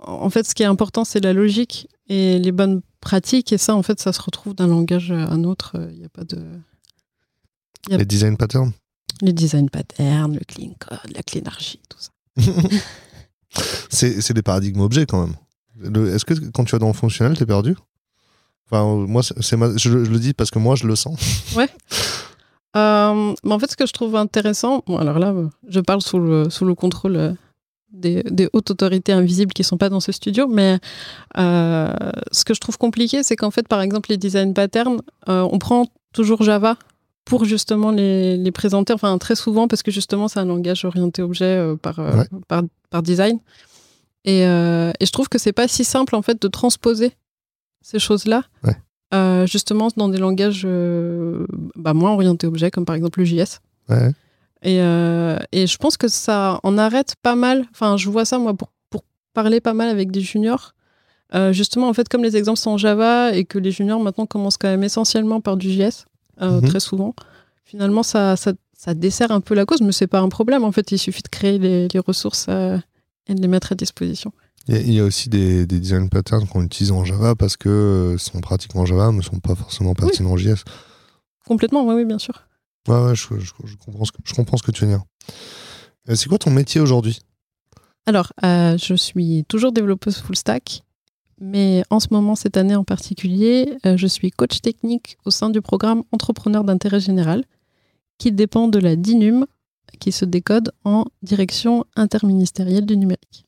en 0.06 0.30
fait, 0.30 0.46
ce 0.46 0.54
qui 0.54 0.62
est 0.62 0.66
important, 0.66 1.04
c'est 1.04 1.20
la 1.20 1.32
logique 1.32 1.88
et 2.08 2.38
les 2.38 2.52
bonnes 2.52 2.82
pratiques. 3.00 3.52
Et 3.52 3.58
ça, 3.58 3.74
en 3.74 3.82
fait, 3.82 4.00
ça 4.00 4.12
se 4.12 4.20
retrouve 4.20 4.54
d'un 4.54 4.66
langage 4.66 5.10
à 5.10 5.30
un 5.30 5.44
autre. 5.44 5.76
Il 5.92 5.98
n'y 5.98 6.04
a 6.04 6.08
pas 6.08 6.24
de. 6.24 6.42
Les 7.88 8.06
design 8.06 8.36
patterns 8.36 8.72
Les 9.20 9.32
design 9.32 9.68
patterns, 9.68 10.34
le 10.34 10.40
clean 10.40 10.72
code, 10.78 11.12
la 11.14 11.22
cleanarchie, 11.22 11.82
tout 11.88 11.98
ça. 11.98 12.10
c'est 13.90 14.32
des 14.32 14.42
paradigmes 14.42 14.80
objets 14.80 15.06
quand 15.06 15.26
même. 15.26 16.06
Est-ce 16.08 16.24
que 16.24 16.34
quand 16.50 16.64
tu 16.64 16.72
vas 16.72 16.78
dans 16.78 16.88
le 16.88 16.94
fonctionnel, 16.94 17.36
t'es 17.36 17.46
perdu? 17.46 17.76
Enfin, 18.70 18.84
moi, 19.06 19.22
c'est 19.22 19.78
je, 19.78 19.90
le 19.90 20.18
dis 20.18 20.32
parce 20.32 20.50
que 20.50 20.58
moi, 20.58 20.76
je 20.76 20.86
le 20.86 20.96
sens. 20.96 21.18
Ouais. 21.56 21.68
Euh, 22.76 23.32
mais 23.44 23.52
en 23.52 23.58
fait, 23.60 23.70
ce 23.70 23.76
que 23.76 23.86
je 23.86 23.92
trouve 23.92 24.16
intéressant, 24.16 24.82
bon, 24.88 24.98
alors 24.98 25.20
là, 25.20 25.32
je 25.68 25.78
parle 25.78 26.02
sous 26.02 26.18
le, 26.18 26.50
sous 26.50 26.64
le 26.64 26.74
contrôle 26.74 27.36
des, 27.94 28.49
hautes 28.52 28.70
autorités 28.70 29.12
invisibles 29.12 29.52
qui 29.52 29.64
sont 29.64 29.79
pas 29.79 29.88
dans 29.88 30.00
ce 30.00 30.12
studio. 30.12 30.46
Mais 30.49 30.79
euh, 31.38 31.93
ce 32.32 32.44
que 32.44 32.55
je 32.55 32.61
trouve 32.61 32.79
compliqué, 32.79 33.23
c'est 33.23 33.37
qu'en 33.37 33.50
fait, 33.50 33.69
par 33.69 33.81
exemple, 33.81 34.11
les 34.11 34.17
design 34.17 34.55
patterns, 34.55 35.00
euh, 35.29 35.46
on 35.50 35.58
prend 35.58 35.87
toujours 36.12 36.43
Java 36.43 36.76
pour 37.25 37.44
justement 37.44 37.91
les, 37.91 38.50
présenter, 38.52 38.93
enfin 38.93 39.17
très 39.17 39.35
souvent 39.35 39.67
parce 39.67 39.82
que 39.82 39.91
justement 39.91 40.29
c'est 40.29 40.41
un 40.41 40.44
langage 40.44 40.85
orienté 40.85 41.23
objet 41.23 41.56
euh, 41.56 41.75
par, 41.76 41.99
par, 42.91 43.02
design. 43.02 43.38
Et, 44.26 44.43
je 44.43 45.11
trouve 45.11 45.29
que 45.29 45.38
c'est 45.38 45.52
pas 45.52 45.67
si 45.67 45.85
simple 45.85 46.17
en 46.17 46.23
fait 46.23 46.40
de 46.40 46.49
transposer 46.49 47.12
ces 47.81 47.99
choses-là. 47.99 48.43
justement 49.47 49.88
dans 49.97 50.08
des 50.08 50.19
langages 50.19 50.67
bah, 51.76 51.94
moins 51.94 52.12
orientés 52.12 52.47
objet 52.47 52.70
comme 52.70 52.85
par 52.85 52.94
exemple 52.94 53.20
le 53.20 53.25
JS. 53.25 53.61
Ouais. 53.88 54.12
Et, 54.64 54.81
euh, 54.81 55.37
et, 55.52 55.66
je 55.66 55.76
pense 55.76 55.96
que 55.96 56.08
ça 56.08 56.58
en 56.62 56.78
arrête 56.78 57.14
pas 57.22 57.37
mal. 57.37 57.66
Enfin, 57.70 57.99
je 57.99 58.08
vois 58.08 58.25
ça, 58.25 58.38
moi, 58.38 58.55
pour, 58.55 58.72
pour 58.88 59.05
parler 59.34 59.61
pas 59.61 59.75
mal 59.75 59.88
avec 59.90 60.11
des 60.11 60.23
juniors. 60.23 60.75
Euh, 61.35 61.52
justement, 61.52 61.88
en 61.88 61.92
fait, 61.92 62.09
comme 62.09 62.23
les 62.23 62.37
exemples 62.37 62.59
sont 62.59 62.71
en 62.71 62.78
Java 62.78 63.35
et 63.35 63.44
que 63.44 63.59
les 63.59 63.71
juniors 63.71 64.00
maintenant 64.00 64.25
commencent 64.25 64.56
quand 64.56 64.68
même 64.68 64.83
essentiellement 64.83 65.40
par 65.40 65.59
du 65.59 65.71
JS, 65.71 66.06
euh, 66.40 66.61
mhm. 66.61 66.68
très 66.68 66.80
souvent, 66.80 67.14
finalement, 67.64 68.02
ça, 68.02 68.37
ça, 68.37 68.52
ça, 68.76 68.94
dessert 68.94 69.33
un 69.33 69.40
peu 69.40 69.54
la 69.54 69.66
cause, 69.66 69.83
mais 69.83 69.92
c'est 69.92 70.06
pas 70.06 70.21
un 70.21 70.30
problème. 70.30 70.64
En 70.64 70.73
fait, 70.73 70.92
il 70.92 70.99
suffit 70.99 71.23
de 71.23 71.28
créer 71.28 71.59
les, 71.59 71.88
les 71.88 71.99
ressources 71.99 72.49
et 72.49 73.35
de 73.35 73.40
les 73.40 73.49
mettre 73.49 73.73
à 73.73 73.75
disposition. 73.75 74.33
Il 74.66 74.94
y, 74.94 74.99
a 74.99 75.04
aussi 75.04 75.28
des, 75.28 75.66
des, 75.66 75.78
design 75.78 76.09
patterns 76.09 76.47
qu'on 76.47 76.62
utilise 76.62 76.90
en 76.90 77.04
Java 77.04 77.35
parce 77.35 77.59
que 77.59 78.16
sont 78.18 78.40
pratiquement 78.40 78.83
en 78.83 78.87
Java, 78.87 79.11
mais 79.11 79.18
ne 79.18 79.23
sont 79.23 79.38
pas 79.38 79.54
forcément 79.54 79.92
pertinents 79.92 80.30
en 80.30 80.37
JS. 80.38 80.64
Complètement, 81.47 81.87
oui, 81.87 81.97
oui, 81.97 82.06
bien 82.06 82.18
sûr. 82.18 82.47
Ouais, 82.88 83.03
ouais, 83.03 83.14
je, 83.14 83.29
comprends, 83.79 84.05
ce 84.05 84.12
que, 84.12 84.19
je 84.25 84.35
comprends 84.35 84.57
ce 84.57 84.62
que 84.62 84.71
tu 84.71 84.85
veux 84.85 84.91
dire. 84.91 85.05
Euh, 86.09 86.14
c'est 86.14 86.29
quoi 86.29 86.38
ton 86.38 86.50
métier 86.50 86.81
aujourd'hui? 86.81 87.19
Alors, 88.07 88.33
euh, 88.45 88.76
je 88.76 88.95
suis 88.95 89.45
toujours 89.49 89.73
développeuse 89.73 90.19
full 90.19 90.37
stack, 90.37 90.83
mais 91.41 91.83
en 91.88 91.99
ce 91.99 92.09
moment, 92.11 92.35
cette 92.35 92.59
année 92.59 92.76
en 92.76 92.85
particulier, 92.85 93.79
euh, 93.87 93.97
je 93.97 94.07
suis 94.07 94.31
coach 94.31 94.61
technique 94.61 95.17
au 95.25 95.31
sein 95.31 95.49
du 95.49 95.62
programme 95.62 96.03
Entrepreneur 96.12 96.62
d'intérêt 96.62 97.00
général, 97.00 97.45
qui 98.19 98.33
dépend 98.33 98.69
de 98.69 98.79
la 98.79 98.97
DINUM, 98.97 99.47
qui 99.99 100.12
se 100.12 100.26
décode 100.26 100.73
en 100.85 101.07
direction 101.23 101.87
interministérielle 101.97 102.85
du 102.85 102.99
numérique. 102.99 103.47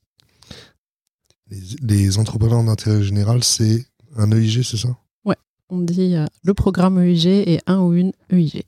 Les, 1.81 2.17
entrepreneurs 2.17 2.63
d'intérêt 2.63 3.03
général, 3.03 3.43
c'est 3.43 3.85
un 4.15 4.31
EIG, 4.31 4.63
c'est 4.63 4.77
ça? 4.77 4.97
Ouais, 5.23 5.37
on 5.69 5.79
dit 5.79 6.15
le 6.43 6.53
programme 6.55 6.99
EIG 6.99 7.27
et 7.27 7.59
un 7.67 7.79
ou 7.79 7.93
une 7.93 8.11
EIG. 8.31 8.65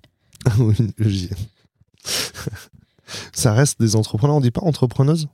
Oui, 0.60 1.30
Ça 3.34 3.54
reste 3.54 3.80
des 3.80 3.96
entrepreneurs, 3.96 4.36
on 4.36 4.42
dit 4.42 4.52
pas 4.52 4.62
entrepreneuse 4.62 5.28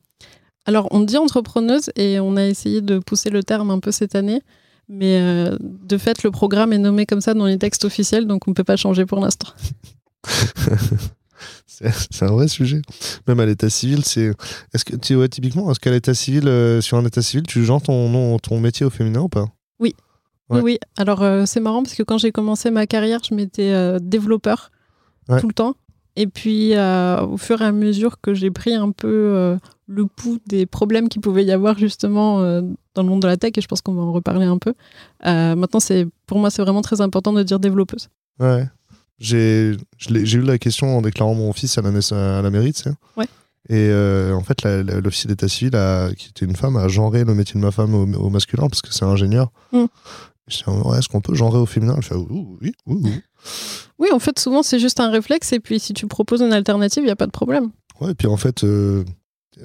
Alors, 0.65 0.88
on 0.91 1.01
dit 1.01 1.17
entrepreneuse 1.17 1.91
et 1.95 2.19
on 2.19 2.35
a 2.35 2.45
essayé 2.45 2.81
de 2.81 3.00
pousser 3.00 3.29
le 3.29 3.43
terme 3.43 3.71
un 3.71 3.79
peu 3.79 3.91
cette 3.91 4.15
année. 4.15 4.41
Mais 4.88 5.19
euh, 5.19 5.57
de 5.62 5.97
fait, 5.97 6.24
le 6.24 6.31
programme 6.31 6.71
est 6.71 6.77
nommé 6.77 7.05
comme 7.05 7.21
ça 7.21 7.33
dans 7.33 7.45
les 7.45 7.57
textes 7.57 7.85
officiels, 7.85 8.27
donc 8.27 8.47
on 8.47 8.51
ne 8.51 8.55
peut 8.55 8.63
pas 8.63 8.75
changer 8.75 9.05
pour 9.05 9.19
l'instant. 9.19 9.50
c'est 11.65 12.24
un 12.24 12.27
vrai 12.31 12.47
sujet. 12.47 12.81
Même 13.27 13.39
à 13.39 13.45
l'état 13.45 13.69
civil, 13.69 14.05
c'est. 14.05 14.31
Est-ce 14.74 14.85
que 14.85 14.95
tu 14.95 15.17
typiquement, 15.29 15.71
est-ce 15.71 15.79
qu'à 15.79 15.91
l'état 15.91 16.13
civil, 16.13 16.47
euh, 16.47 16.81
sur 16.81 16.97
un 16.97 17.05
état 17.05 17.24
civil, 17.24 17.47
tu 17.47 17.65
genres 17.65 17.81
ton 17.81 18.09
nom, 18.09 18.38
ton 18.38 18.59
métier 18.59 18.85
au 18.85 18.91
féminin 18.91 19.21
ou 19.21 19.29
pas? 19.29 19.47
Oui. 19.79 19.95
Oui, 20.51 20.59
oui. 20.62 20.79
Alors 20.95 21.24
euh, 21.24 21.45
c'est 21.47 21.59
marrant 21.59 21.81
parce 21.81 21.95
que 21.95 22.03
quand 22.03 22.19
j'ai 22.19 22.31
commencé 22.31 22.69
ma 22.69 22.85
carrière, 22.85 23.21
je 23.27 23.33
m'étais 23.33 24.00
développeur 24.00 24.69
tout 25.27 25.48
le 25.48 25.53
temps. 25.53 25.75
Et 26.15 26.27
puis, 26.27 26.74
au 26.74 27.38
fur 27.38 27.62
et 27.62 27.65
à 27.65 27.72
mesure 27.72 28.22
que 28.22 28.34
j'ai 28.34 28.51
pris 28.51 28.74
un 28.74 28.91
peu 28.91 29.58
le 29.88 30.05
pouls 30.05 30.39
des 30.48 30.65
problèmes 30.65 31.10
qu'il 31.10 31.22
pouvait 31.22 31.44
y 31.44 31.51
avoir 31.51 31.77
justement 31.77 32.39
dans 32.41 33.03
le 33.03 33.10
monde 33.10 33.22
de 33.22 33.27
la 33.27 33.38
tech, 33.38 33.51
et 33.58 33.62
je 33.62 33.67
pense 33.67 33.82
qu'on 33.82 33.94
va 33.94 34.01
en 34.01 34.13
reparler 34.13 34.46
un 34.46 34.58
peu, 34.58 34.74
maintenant, 35.24 35.79
c'est 35.79 36.08
pour 36.25 36.39
moi, 36.39 36.50
c'est 36.50 36.62
vraiment 36.62 36.82
très 36.82 37.01
important 37.01 37.34
de 37.34 37.44
dire 37.44 37.60
développeuse. 37.60 38.10
Ouais. 38.39 38.65
J'ai 39.20 39.75
eu 40.00 40.41
la 40.41 40.58
question 40.58 40.98
en 40.98 41.01
déclarant 41.01 41.36
mon 41.36 41.51
fils 41.53 41.77
à 41.77 41.82
la, 41.82 41.89
à 41.89 42.41
la 42.41 42.50
mairie, 42.50 42.74
tu 42.74 42.84
sais. 42.84 42.94
Ouais. 43.17 43.27
Et 43.67 43.89
euh, 43.89 44.34
en 44.36 44.41
fait, 44.41 44.63
l'officier 44.63 45.27
d'état 45.27 45.48
civil, 45.48 45.72
qui 46.17 46.29
était 46.29 46.46
une 46.46 46.55
femme, 46.55 46.77
a 46.77 46.88
genré 46.88 47.24
le 47.24 47.34
métier 47.34 47.60
de 47.60 47.65
ma 47.65 47.72
femme 47.72 47.96
au, 47.96 48.29
masculin 48.29 48.67
parce 48.67 48.82
que 48.82 48.94
c'est 48.94 49.05
ingénieur. 49.05 49.51
Mm. 49.72 49.86
Ouais, 50.67 50.99
est-ce 50.99 51.09
qu'on 51.09 51.21
peut 51.21 51.33
genrer 51.33 51.57
au 51.57 51.65
féminin? 51.65 51.95
Elle 51.97 52.03
fait, 52.03 52.15
oui, 52.15 52.73
oui, 53.97 54.09
en 54.11 54.19
fait, 54.19 54.37
souvent, 54.39 54.63
c'est 54.63 54.79
juste 54.79 54.99
un 54.99 55.09
réflexe. 55.09 55.53
Et 55.53 55.59
puis, 55.59 55.79
si 55.79 55.93
tu 55.93 56.07
proposes 56.07 56.41
une 56.41 56.53
alternative, 56.53 57.03
il 57.03 57.07
n'y 57.07 57.11
a 57.11 57.15
pas 57.15 57.25
de 57.25 57.31
problème. 57.31 57.71
Ouais, 57.99 58.11
et 58.11 58.15
puis 58.15 58.27
en 58.27 58.37
fait, 58.37 58.63
euh, 58.63 59.03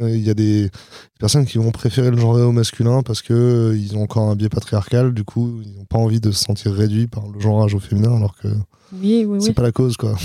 il 0.01 0.25
y 0.25 0.31
a 0.31 0.35
des 0.35 0.71
personnes 1.19 1.47
qui 1.47 1.59
vont 1.59 1.73
préférer 1.73 2.11
le 2.11 2.17
genrer 2.17 2.43
au 2.43 2.53
masculin 2.53 3.03
parce 3.03 3.23
qu'ils 3.23 3.37
euh, 3.37 3.77
ils 3.77 3.97
ont 3.97 4.03
encore 4.03 4.31
un 4.31 4.37
biais 4.37 4.49
patriarcal. 4.49 5.13
Du 5.13 5.25
coup, 5.25 5.61
ils 5.63 5.77
n'ont 5.77 5.85
pas 5.85 5.99
envie 5.99 6.21
de 6.21 6.31
se 6.31 6.45
sentir 6.45 6.73
réduits 6.73 7.09
par 7.09 7.27
le 7.29 7.41
genrage 7.41 7.75
au 7.75 7.81
féminin 7.81 8.17
alors 8.17 8.37
que 8.37 8.49
oui, 8.93 9.25
oui, 9.27 9.41
c'est 9.41 9.53
pas 9.53 9.63
la 9.63 9.73
cause, 9.73 9.97
quoi. 9.97 10.17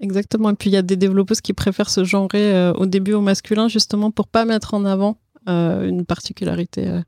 Exactement. 0.00 0.50
Et 0.50 0.54
puis 0.54 0.70
il 0.70 0.72
y 0.72 0.78
a 0.78 0.82
des 0.82 0.96
développeuses 0.96 1.40
qui 1.40 1.52
préfèrent 1.52 1.90
se 1.90 2.04
genrer 2.04 2.54
euh, 2.54 2.72
au 2.72 2.86
début 2.86 3.12
au 3.12 3.20
masculin 3.20 3.68
justement 3.68 4.10
pour 4.10 4.28
pas 4.28 4.44
mettre 4.44 4.74
en 4.74 4.84
avant 4.84 5.18
euh, 5.48 5.86
une 5.86 6.06
particularité 6.06 6.88
euh, 6.88 7.02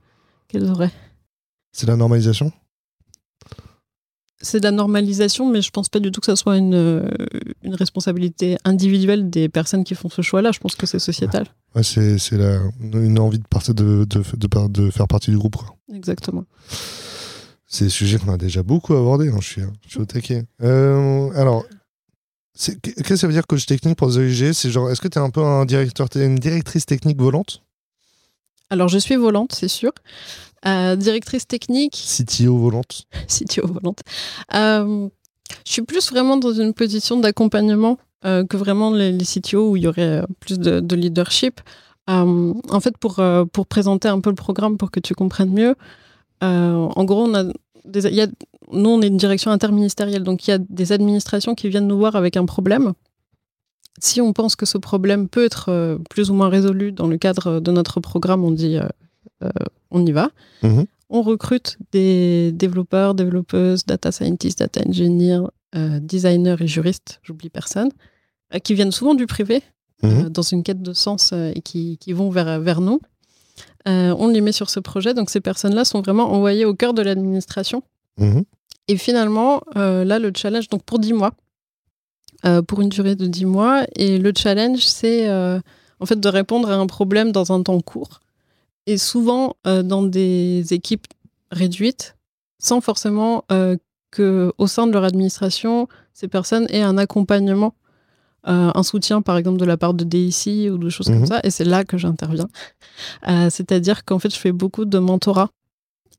qu'elles 0.49 0.71
auraient. 0.71 0.93
C'est 1.73 1.87
la 1.87 1.97
normalisation? 1.97 2.53
C'est 4.43 4.59
de 4.59 4.65
la 4.65 4.73
normalisation, 4.73 5.49
mais 5.49 5.63
je 5.63 5.71
pense 5.71 5.89
pas 5.89 6.01
du 6.01 6.11
tout 6.11 6.21
que 6.21 6.27
ça 6.27 6.37
soit 6.37 6.59
une, 6.59 7.09
une 7.63 7.75
responsabilité 7.75 8.59
individuelle 8.65 9.31
des 9.31 9.49
personnes 9.49 9.85
qui 9.85 9.95
font 9.95 10.09
ce 10.09 10.21
choix-là. 10.21 10.51
Je 10.53 10.59
pense 10.59 10.75
que 10.75 10.87
c'est 10.87 10.99
sociétal. 10.99 11.47
Ouais, 11.75 11.83
c'est 11.83 12.19
une 12.83 13.19
envie 13.19 13.39
de, 13.39 13.47
partir 13.49 13.75
de, 13.75 14.05
de, 14.05 14.23
de, 14.37 14.69
de, 14.69 14.91
faire 14.91 15.09
partie 15.09 15.31
du 15.31 15.39
groupe. 15.39 15.57
Quoi. 15.57 15.75
Exactement. 15.95 16.45
C'est 17.67 17.85
des 17.85 17.91
sujets 17.91 18.19
qu'on 18.19 18.33
a 18.33 18.37
déjà 18.37 18.63
beaucoup 18.63 18.95
abordés. 18.95 19.29
Hein, 19.29 19.39
je, 19.41 19.47
suis, 19.47 19.63
je 19.87 19.91
suis 19.91 20.01
au 20.01 20.05
taquet. 20.05 20.45
alors, 20.61 21.65
Qu'est-ce 22.55 23.03
que 23.03 23.17
ça 23.17 23.27
veut 23.27 23.33
dire 23.33 23.47
coach 23.47 23.65
technique 23.65 23.97
pour 23.97 24.13
des 24.13 24.53
C'est 24.53 24.71
genre, 24.71 24.91
est-ce 24.91 25.01
que 25.01 25.09
tu 25.09 25.19
es 25.19 25.23
un 25.23 25.31
peu 25.31 25.43
un 25.43 25.65
directeur, 25.65 26.09
une 26.17 26.37
directrice 26.37 26.85
technique 26.85 27.21
volante? 27.21 27.63
Alors, 28.73 28.89
je 28.89 28.97
suis 28.97 29.17
volante, 29.17 29.53
c'est 29.53 29.69
sûr. 29.69 29.93
Euh, 30.65 30.97
directrice 30.97 31.47
technique. 31.47 31.93
CTO 31.93 32.57
volante. 32.57 33.03
CTO 33.29 33.67
volante. 33.67 34.01
Euh, 34.55 35.09
je 35.67 35.73
suis 35.73 35.83
plus 35.83 36.11
vraiment 36.11 36.39
dans 36.39 36.55
une 36.55 36.73
position 36.73 37.19
d'accompagnement 37.21 37.99
euh, 38.25 38.47
que 38.47 38.57
vraiment 38.57 38.91
les, 38.91 39.19
CTO 39.19 39.73
où 39.73 39.77
il 39.77 39.83
y 39.83 39.87
aurait 39.87 40.23
plus 40.41 40.59
de, 40.59 40.97
leadership. 40.97 41.61
en 42.07 42.81
fait, 42.81 42.97
pour, 42.97 43.21
pour 43.53 43.67
présenter 43.67 44.09
un 44.09 44.21
peu 44.21 44.31
le 44.31 44.37
programme 44.37 44.79
pour 44.79 44.91
que 44.91 45.01
tu 45.01 45.15
comprennes 45.15 45.53
mieux, 45.53 45.75
en 46.41 47.05
gros, 47.05 47.27
on 47.27 47.35
a 47.35 47.45
il 47.85 48.15
y 48.15 48.23
a, 48.23 48.27
nous, 48.73 48.91
on 48.91 49.03
est 49.03 49.09
une 49.09 49.17
direction 49.17 49.51
interministérielle, 49.51 50.23
donc 50.23 50.47
il 50.47 50.51
y 50.51 50.55
a 50.55 50.59
des 50.59 50.93
administrations 50.93 51.55
qui 51.55 51.69
viennent 51.69 51.89
nous 51.89 51.99
voir 51.99 52.17
avec 52.17 52.37
un 52.37 52.47
problème. 52.47 52.93
Si 54.01 54.21
on 54.21 54.33
pense 54.33 54.57
que 54.57 54.67
ce 54.67 54.79
problème 54.79 55.29
peut 55.29 55.45
être 55.45 55.69
euh, 55.69 55.99
plus 56.11 56.31
ou 56.31 56.35
moins 56.35 56.49
résolu 56.49 56.93
dans 56.93 57.07
le 57.07 57.19
cadre 57.19 57.61
de 57.61 57.73
notre 57.73 58.01
programme, 58.01 58.45
on 58.45 58.51
dit 58.51 58.77
euh, 58.77 58.89
euh, 59.45 59.51
on 59.91 60.05
y 60.05 60.13
va. 60.13 60.31
Mhm. 60.63 60.87
On 61.11 61.23
recrute 61.23 61.77
des 61.93 62.53
développeurs, 62.53 63.15
développeuses, 63.15 63.85
data 63.85 64.11
scientists, 64.13 64.61
data 64.61 64.81
engineers, 64.87 65.43
designers 66.01 66.57
et 66.61 66.67
juristes, 66.67 67.21
j'oublie 67.23 67.51
personne, 67.51 67.91
qui 68.65 68.73
viennent 68.73 68.93
souvent 68.93 69.15
du 69.15 69.27
privé, 69.27 69.63
mhm. 70.03 70.31
dans 70.31 70.43
une 70.43 70.63
quête 70.63 70.81
de 70.81 70.95
sens 70.95 71.33
et 71.33 71.61
qui, 71.63 71.99
qui, 71.99 72.15
vont 72.15 72.31
vers, 72.31 72.61
vers 72.61 72.81
nous. 72.81 73.01
on 73.85 74.29
les 74.29 74.41
met 74.41 74.53
sur 74.53 74.71
ce 74.71 74.81
projet, 74.81 75.13
donc 75.13 75.29
ces 75.29 75.41
personnes-là 75.41 75.85
sont 75.85 76.01
vraiment 76.01 76.33
envoyées 76.33 76.65
au 76.65 76.75
cœur 76.75 76.95
de 76.95 77.03
l'administration 77.03 77.83
Mhm. 78.19 78.45
Et 78.89 78.97
finalement, 78.97 79.63
là, 79.75 80.19
le 80.19 80.33
challenge, 80.35 80.69
donc 80.69 80.83
pour 80.83 80.99
10 80.99 81.13
mois, 81.13 81.33
euh, 82.45 82.63
pour 82.63 82.81
une 82.81 82.89
durée 82.89 83.15
de 83.15 83.27
10 83.27 83.45
mois, 83.45 83.85
et 83.97 84.19
le 84.19 84.33
challenge, 84.37 84.81
c'est 84.81 85.29
euh, 85.29 85.61
en 86.01 86.07
fait 86.07 86.19
de 86.19 86.29
répondre 86.29 86.71
à 86.71 86.75
un 86.75 86.87
problème 86.87 87.33
dans 87.33 87.53
un 87.53 87.63
temps 87.63 87.81
court, 87.81 88.21
et 88.87 88.99
souvent 88.99 89.57
dans 89.65 90.03
des 90.03 90.73
équipes 90.73 91.07
réduites, 91.53 92.17
sans 92.59 92.81
forcément 92.81 93.45
que 94.11 94.53
au 94.59 94.67
sein 94.67 94.89
de 94.89 94.93
leur 94.93 95.05
administration, 95.05 95.87
ces 96.13 96.27
personnes 96.27 96.67
aient 96.69 96.83
un 96.83 96.99
accompagnement 96.99 97.75
un 98.45 98.83
soutien 98.83 99.23
par 99.23 99.37
exemple 99.37 99.61
de 99.61 99.65
la 99.65 99.77
part 99.77 99.95
de 99.95 100.03
DIC 100.03 100.69
ou 100.73 100.79
de 100.79 100.89
choses 100.89 101.07
comme 101.07 101.21
mhm. 101.21 101.27
ça. 101.27 101.41
Et 101.45 101.51
c'est 101.51 101.65
là 101.65 101.85
que 101.85 101.97
j'interviens. 101.97 102.49
C'est-à-dire 103.51 104.05
qu'en 104.05 104.19
fait 104.19 104.35
je 104.35 104.39
fais 104.41 104.51
beaucoup 104.51 104.85
de 104.85 104.99
mentorat 104.99 105.51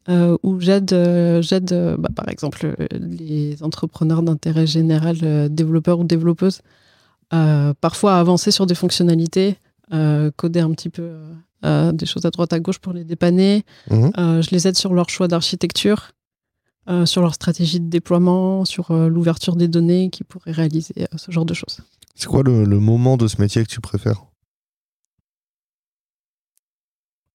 euh, 0.09 0.37
où 0.43 0.59
j'aide, 0.59 0.91
euh, 0.91 1.41
j'aide 1.41 1.71
euh, 1.71 1.95
bah, 1.97 2.09
par 2.13 2.27
exemple 2.27 2.75
les 2.91 3.63
entrepreneurs 3.63 4.21
d'intérêt 4.21 4.67
général, 4.67 5.49
développeurs 5.49 5.99
ou 5.99 6.03
développeuses, 6.03 6.61
parfois 7.29 8.15
à 8.15 8.19
avancer 8.19 8.51
sur 8.51 8.65
des 8.65 8.75
fonctionnalités, 8.75 9.57
coder 10.35 10.59
un 10.59 10.71
petit 10.71 10.89
peu 10.89 11.13
des 11.63 12.05
choses 12.05 12.25
à 12.25 12.29
droite 12.29 12.53
à 12.53 12.59
gauche 12.59 12.79
pour 12.79 12.93
les 12.93 13.03
dépanner. 13.03 13.63
Mhm. 13.89 14.11
je 14.15 14.49
les 14.51 14.67
aide 14.67 14.77
sur 14.77 14.93
leur 14.93 15.09
choix 15.09 15.27
d'architecture, 15.27 16.11
sur 17.05 17.21
leur 17.21 17.33
stratégie 17.33 17.79
de 17.79 17.89
déploiement, 17.89 18.65
sur 18.65 18.93
l'ouverture 18.93 19.55
des 19.55 19.67
données 19.67 20.09
qui 20.11 20.23
pourraient 20.23 20.51
réaliser 20.51 20.93
ce 21.15 21.31
genre 21.31 21.45
de 21.45 21.55
choses. 21.55 21.79
C'est 22.13 22.27
quoi 22.27 22.43
le, 22.43 22.65
le 22.65 22.79
moment 22.79 23.17
de 23.17 23.27
ce 23.27 23.41
métier 23.41 23.63
que 23.63 23.69
tu 23.69 23.81
préfères? 23.81 24.25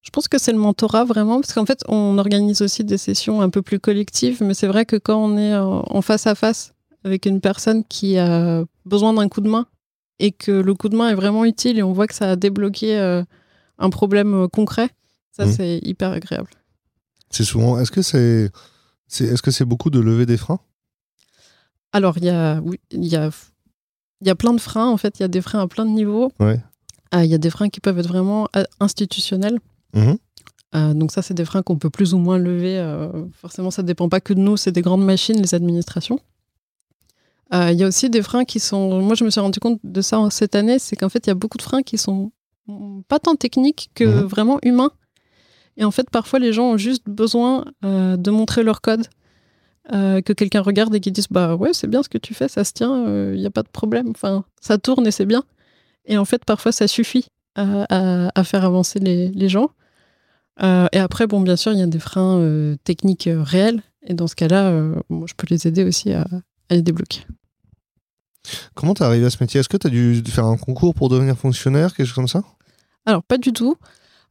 Je 0.09 0.11
pense 0.11 0.27
que 0.27 0.39
c'est 0.39 0.51
le 0.51 0.57
mentorat 0.57 1.05
vraiment, 1.05 1.39
parce 1.39 1.53
qu'en 1.53 1.67
fait, 1.67 1.83
on 1.87 2.17
organise 2.17 2.63
aussi 2.63 2.83
des 2.83 2.97
sessions 2.97 3.43
un 3.43 3.51
peu 3.51 3.61
plus 3.61 3.79
collectives, 3.79 4.41
mais 4.41 4.55
c'est 4.55 4.65
vrai 4.65 4.83
que 4.83 4.95
quand 4.95 5.23
on 5.23 5.37
est 5.37 5.55
en 5.55 6.01
face 6.01 6.25
à 6.25 6.33
face 6.33 6.73
avec 7.03 7.27
une 7.27 7.41
personne 7.41 7.83
qui 7.83 8.17
a 8.17 8.65
besoin 8.87 9.13
d'un 9.13 9.29
coup 9.29 9.41
de 9.41 9.49
main 9.49 9.67
et 10.17 10.31
que 10.31 10.51
le 10.51 10.73
coup 10.73 10.89
de 10.89 10.95
main 10.95 11.09
est 11.09 11.13
vraiment 11.13 11.45
utile 11.45 11.77
et 11.77 11.83
on 11.83 11.93
voit 11.93 12.07
que 12.07 12.15
ça 12.15 12.31
a 12.31 12.35
débloqué 12.35 12.97
euh, 12.97 13.23
un 13.77 13.91
problème 13.91 14.33
euh, 14.33 14.47
concret, 14.47 14.89
ça 15.31 15.45
mmh. 15.45 15.51
c'est 15.51 15.79
hyper 15.83 16.11
agréable. 16.11 16.49
C'est 17.29 17.43
souvent. 17.43 17.79
Est-ce 17.79 17.91
que 17.91 18.01
c'est, 18.01 18.49
est-ce 19.07 19.43
que 19.43 19.51
c'est 19.51 19.63
beaucoup 19.63 19.91
de 19.91 19.99
lever 19.99 20.25
des 20.25 20.37
freins? 20.37 20.59
Alors 21.91 22.17
il 22.17 22.25
y 22.25 22.29
a, 22.29 22.61
oui, 22.61 22.79
il 22.89 23.05
y 23.05 23.15
a, 23.15 23.29
il 24.21 24.27
y 24.27 24.31
a 24.31 24.35
plein 24.35 24.53
de 24.53 24.59
freins 24.59 24.87
en 24.87 24.97
fait. 24.97 25.19
Il 25.19 25.21
y 25.21 25.25
a 25.25 25.29
des 25.29 25.41
freins 25.41 25.61
à 25.61 25.67
plein 25.67 25.85
de 25.85 25.91
niveaux. 25.91 26.31
Ouais. 26.39 26.59
Ah, 27.11 27.25
il 27.25 27.29
y 27.29 27.35
a 27.35 27.37
des 27.37 27.51
freins 27.51 27.69
qui 27.69 27.79
peuvent 27.79 27.99
être 27.99 28.07
vraiment 28.07 28.47
euh, 28.55 28.63
institutionnels. 28.79 29.59
Mhm. 29.93 30.17
Euh, 30.75 30.93
donc 30.93 31.11
ça, 31.11 31.21
c'est 31.21 31.33
des 31.33 31.45
freins 31.45 31.63
qu'on 31.63 31.77
peut 31.77 31.89
plus 31.89 32.13
ou 32.13 32.17
moins 32.17 32.37
lever. 32.37 32.77
Euh, 32.77 33.09
forcément, 33.33 33.71
ça 33.71 33.81
ne 33.81 33.87
dépend 33.87 34.09
pas 34.09 34.21
que 34.21 34.33
de 34.33 34.39
nous, 34.39 34.57
c'est 34.57 34.71
des 34.71 34.81
grandes 34.81 35.03
machines, 35.03 35.41
les 35.41 35.55
administrations. 35.55 36.19
Euh, 37.53 37.71
il 37.71 37.79
y 37.79 37.83
a 37.83 37.87
aussi 37.87 38.09
des 38.09 38.21
freins 38.21 38.45
qui 38.45 38.59
sont... 38.59 39.01
Moi, 39.01 39.15
je 39.15 39.23
me 39.23 39.31
suis 39.31 39.41
rendu 39.41 39.59
compte 39.59 39.79
de 39.83 40.01
ça 40.01 40.19
cette 40.29 40.55
année, 40.55 40.77
c'est 40.77 40.95
qu'en 40.95 41.09
fait, 41.09 41.25
il 41.25 41.29
y 41.29 41.31
a 41.31 41.35
beaucoup 41.35 41.57
de 41.57 41.63
freins 41.63 41.81
qui 41.81 41.97
sont 41.97 42.31
pas 43.07 43.17
tant 43.17 43.35
techniques 43.35 43.89
que 43.95 44.03
mhm. 44.03 44.25
vraiment 44.25 44.59
humains. 44.61 44.91
Et 45.77 45.83
en 45.83 45.91
fait, 45.91 46.07
parfois, 46.11 46.37
les 46.37 46.53
gens 46.53 46.73
ont 46.73 46.77
juste 46.77 47.03
besoin 47.07 47.65
de 47.81 48.31
montrer 48.31 48.63
leur 48.63 48.81
code, 48.81 49.07
que 49.89 50.33
quelqu'un 50.33 50.61
regarde 50.61 50.93
et 50.93 50.99
qui 50.99 51.11
dise 51.11 51.27
bah 51.31 51.55
ouais, 51.55 51.73
c'est 51.73 51.87
bien 51.87 52.03
ce 52.03 52.09
que 52.09 52.17
tu 52.17 52.33
fais, 52.33 52.49
ça 52.49 52.63
se 52.63 52.73
tient, 52.73 53.31
il 53.33 53.39
n'y 53.39 53.45
a 53.45 53.49
pas 53.49 53.63
de 53.63 53.69
problème. 53.69 54.09
Enfin, 54.09 54.43
ça 54.61 54.77
tourne 54.77 55.07
et 55.07 55.11
c'est 55.11 55.25
bien. 55.25 55.43
Et 56.05 56.17
en 56.17 56.25
fait, 56.25 56.43
parfois, 56.43 56.73
ça 56.73 56.87
suffit 56.87 57.27
à, 57.55 58.43
faire 58.43 58.65
avancer 58.65 58.99
les 58.99 59.49
gens. 59.49 59.71
Euh, 60.61 60.87
et 60.91 60.99
après, 60.99 61.27
bon, 61.27 61.41
bien 61.41 61.55
sûr, 61.55 61.71
il 61.71 61.79
y 61.79 61.83
a 61.83 61.87
des 61.87 61.99
freins 61.99 62.39
euh, 62.39 62.75
techniques 62.83 63.27
euh, 63.27 63.41
réels. 63.41 63.81
Et 64.05 64.13
dans 64.13 64.27
ce 64.27 64.35
cas-là, 64.35 64.71
moi, 65.09 65.27
je 65.27 65.33
peux 65.35 65.45
les 65.49 65.67
aider 65.67 65.83
aussi 65.83 66.13
à, 66.13 66.25
les 66.69 66.81
débloquer. 66.81 67.21
Comment 68.73 68.93
tu 68.93 69.03
es 69.03 69.05
arrivé 69.05 69.25
à 69.25 69.29
ce 69.29 69.37
métier? 69.41 69.59
Est-ce 69.59 69.69
que 69.69 69.77
tu 69.77 69.87
as 69.87 69.89
dû 69.89 70.23
faire 70.25 70.45
un 70.45 70.57
concours 70.57 70.95
pour 70.95 71.09
devenir 71.09 71.37
fonctionnaire, 71.37 71.93
quelque 71.93 72.07
chose 72.07 72.15
comme 72.15 72.27
ça? 72.27 72.43
Alors, 73.05 73.23
pas 73.23 73.37
du 73.37 73.51
tout. 73.51 73.75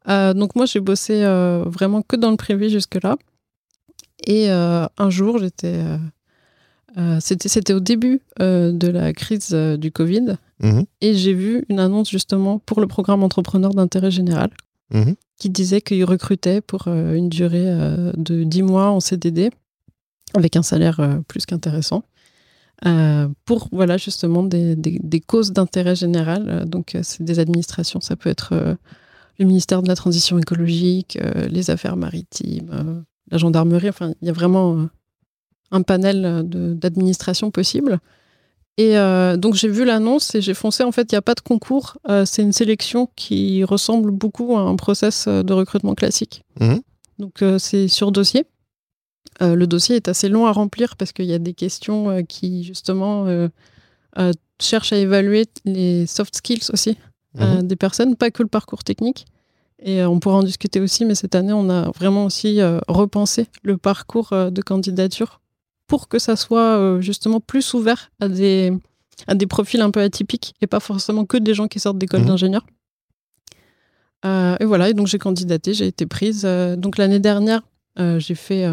donc, 0.06 0.56
moi, 0.56 0.64
j'ai 0.64 0.80
bossé 0.80 1.22
vraiment 1.66 2.00
que 2.00 2.16
dans 2.16 2.30
le 2.30 2.38
privé 2.38 2.70
jusque-là. 2.70 3.18
Et 4.26 4.48
un 4.48 5.10
jour, 5.10 5.38
j'étais. 5.38 5.84
c'était 7.20 7.74
au 7.74 7.80
début 7.80 8.22
de 8.40 8.88
la 8.88 9.12
crise 9.12 9.52
du 9.52 9.92
Covid. 9.92 10.38
Mmh 10.60 10.80
et 11.00 11.14
j'ai 11.14 11.34
vu 11.34 11.64
une 11.68 11.78
annonce 11.78 12.10
justement 12.10 12.58
pour 12.58 12.80
le 12.80 12.88
programme 12.88 13.22
entrepreneur 13.22 13.72
d'intérêt 13.74 14.10
général. 14.10 14.50
Mmh 14.90 15.12
qui 15.38 15.50
disait 15.50 15.80
qu'il 15.80 16.04
recrutait 16.04 16.60
pour 16.60 16.88
euh, 16.88 17.14
une 17.14 17.28
durée 17.28 17.66
euh, 17.66 18.12
de 18.16 18.42
10 18.42 18.62
mois 18.62 18.90
en 18.90 19.00
CDD, 19.00 19.50
avec 20.34 20.56
un 20.56 20.62
salaire 20.62 21.00
euh, 21.00 21.20
plus 21.26 21.46
qu'intéressant, 21.46 22.02
pour 23.44 23.68
voilà, 23.72 23.96
justement 23.96 24.44
des, 24.44 24.76
des, 24.76 25.20
causes 25.20 25.50
d'intérêt 25.50 25.96
général. 25.96 26.64
Donc, 26.64 26.96
c'est 27.02 27.24
des 27.24 27.40
administrations, 27.40 28.00
ça 28.00 28.14
peut 28.14 28.30
être 28.30 28.54
le 29.40 29.44
ministère 29.44 29.82
de 29.82 29.88
la 29.88 29.96
Transition 29.96 30.38
écologique, 30.38 31.18
les 31.50 31.70
affaires 31.70 31.96
maritimes, 31.96 33.04
la 33.32 33.36
gendarmerie, 33.36 33.88
enfin, 33.88 34.12
il 34.22 34.28
y 34.28 34.30
a 34.30 34.32
vraiment 34.32 34.86
un 35.72 35.82
panel 35.82 36.44
d'administrations 36.48 37.50
possibles. 37.50 37.98
Et 38.80 38.94
donc 39.38 39.54
j'ai 39.54 39.68
vu 39.68 39.84
l'annonce 39.84 40.34
et 40.36 40.40
j'ai 40.40 40.54
foncé. 40.54 40.84
En 40.84 40.92
fait, 40.92 41.10
il 41.10 41.14
n'y 41.14 41.18
a 41.18 41.22
pas 41.22 41.34
de 41.34 41.40
concours. 41.40 41.98
c'est 42.24 42.42
une 42.42 42.52
sélection 42.52 43.08
qui 43.16 43.64
ressemble 43.64 44.12
beaucoup 44.12 44.56
à 44.56 44.60
un 44.60 44.76
process 44.76 45.26
de 45.26 45.52
recrutement 45.52 45.94
classique. 45.96 46.44
Mhm. 46.60 46.80
Donc 47.18 47.42
c'est 47.58 47.88
sur 47.88 48.12
dossier. 48.12 48.44
le 49.40 49.66
dossier 49.66 49.96
est 49.96 50.06
assez 50.06 50.28
long 50.28 50.46
à 50.46 50.52
remplir 50.52 50.96
parce 50.96 51.10
qu'il 51.12 51.24
y 51.26 51.34
a 51.34 51.38
des 51.40 51.54
questions 51.54 52.24
qui 52.28 52.62
justement 52.62 53.26
cherchent 54.60 54.92
à 54.92 54.96
évaluer 54.98 55.46
les 55.64 56.06
soft 56.06 56.36
skills 56.36 56.70
aussi 56.72 56.96
Mhm. 57.38 57.66
des 57.66 57.76
personnes, 57.76 58.16
pas 58.16 58.30
que 58.30 58.42
le 58.42 58.48
parcours 58.48 58.82
technique. 58.84 59.26
Et 59.80 60.02
on 60.04 60.18
pourra 60.18 60.36
en 60.38 60.42
discuter 60.42 60.80
aussi, 60.80 61.04
mais 61.04 61.14
cette 61.14 61.34
année, 61.34 61.52
on 61.52 61.68
a 61.68 61.90
vraiment 61.90 62.24
aussi 62.24 62.60
repensé 62.88 63.46
le 63.62 63.76
parcours 63.76 64.30
de 64.30 64.62
candidature 64.62 65.40
pour 65.88 66.06
que 66.08 66.18
ça 66.20 66.36
soit 66.36 67.00
justement 67.00 67.40
plus 67.40 67.74
ouvert 67.74 68.10
à 68.20 68.28
des, 68.28 68.72
à 69.26 69.34
des 69.34 69.46
profils 69.48 69.80
un 69.80 69.90
peu 69.90 70.00
atypiques 70.00 70.54
et 70.60 70.66
pas 70.68 70.78
forcément 70.80 71.24
que 71.24 71.36
des 71.38 71.54
gens 71.54 71.66
qui 71.66 71.80
sortent 71.80 71.98
d'école 71.98 72.20
Mhm. 72.20 72.26
d'ingénieur. 72.28 72.64
et 74.60 74.64
voilà, 74.64 74.88
et 74.90 74.94
donc 74.94 75.06
j'ai 75.06 75.18
candidaté, 75.18 75.74
j'ai 75.74 75.86
été 75.86 76.06
prise. 76.06 76.42
donc 76.78 76.98
l'année 76.98 77.18
dernière, 77.20 77.62
j'ai 78.18 78.34
fait 78.34 78.64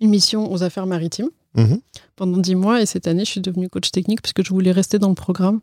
une 0.00 0.10
mission 0.10 0.50
aux 0.52 0.62
affaires 0.62 0.86
maritimes 0.86 1.30
Mhm. 1.56 1.80
pendant 2.16 2.38
dix 2.38 2.54
mois, 2.54 2.80
et 2.80 2.86
cette 2.86 3.06
année, 3.08 3.24
je 3.24 3.30
suis 3.30 3.40
devenue 3.40 3.68
coach 3.68 3.90
technique 3.90 4.22
puisque 4.22 4.44
je 4.44 4.50
voulais 4.50 4.72
rester 4.72 4.98
dans 4.98 5.08
le 5.08 5.14
programme 5.16 5.60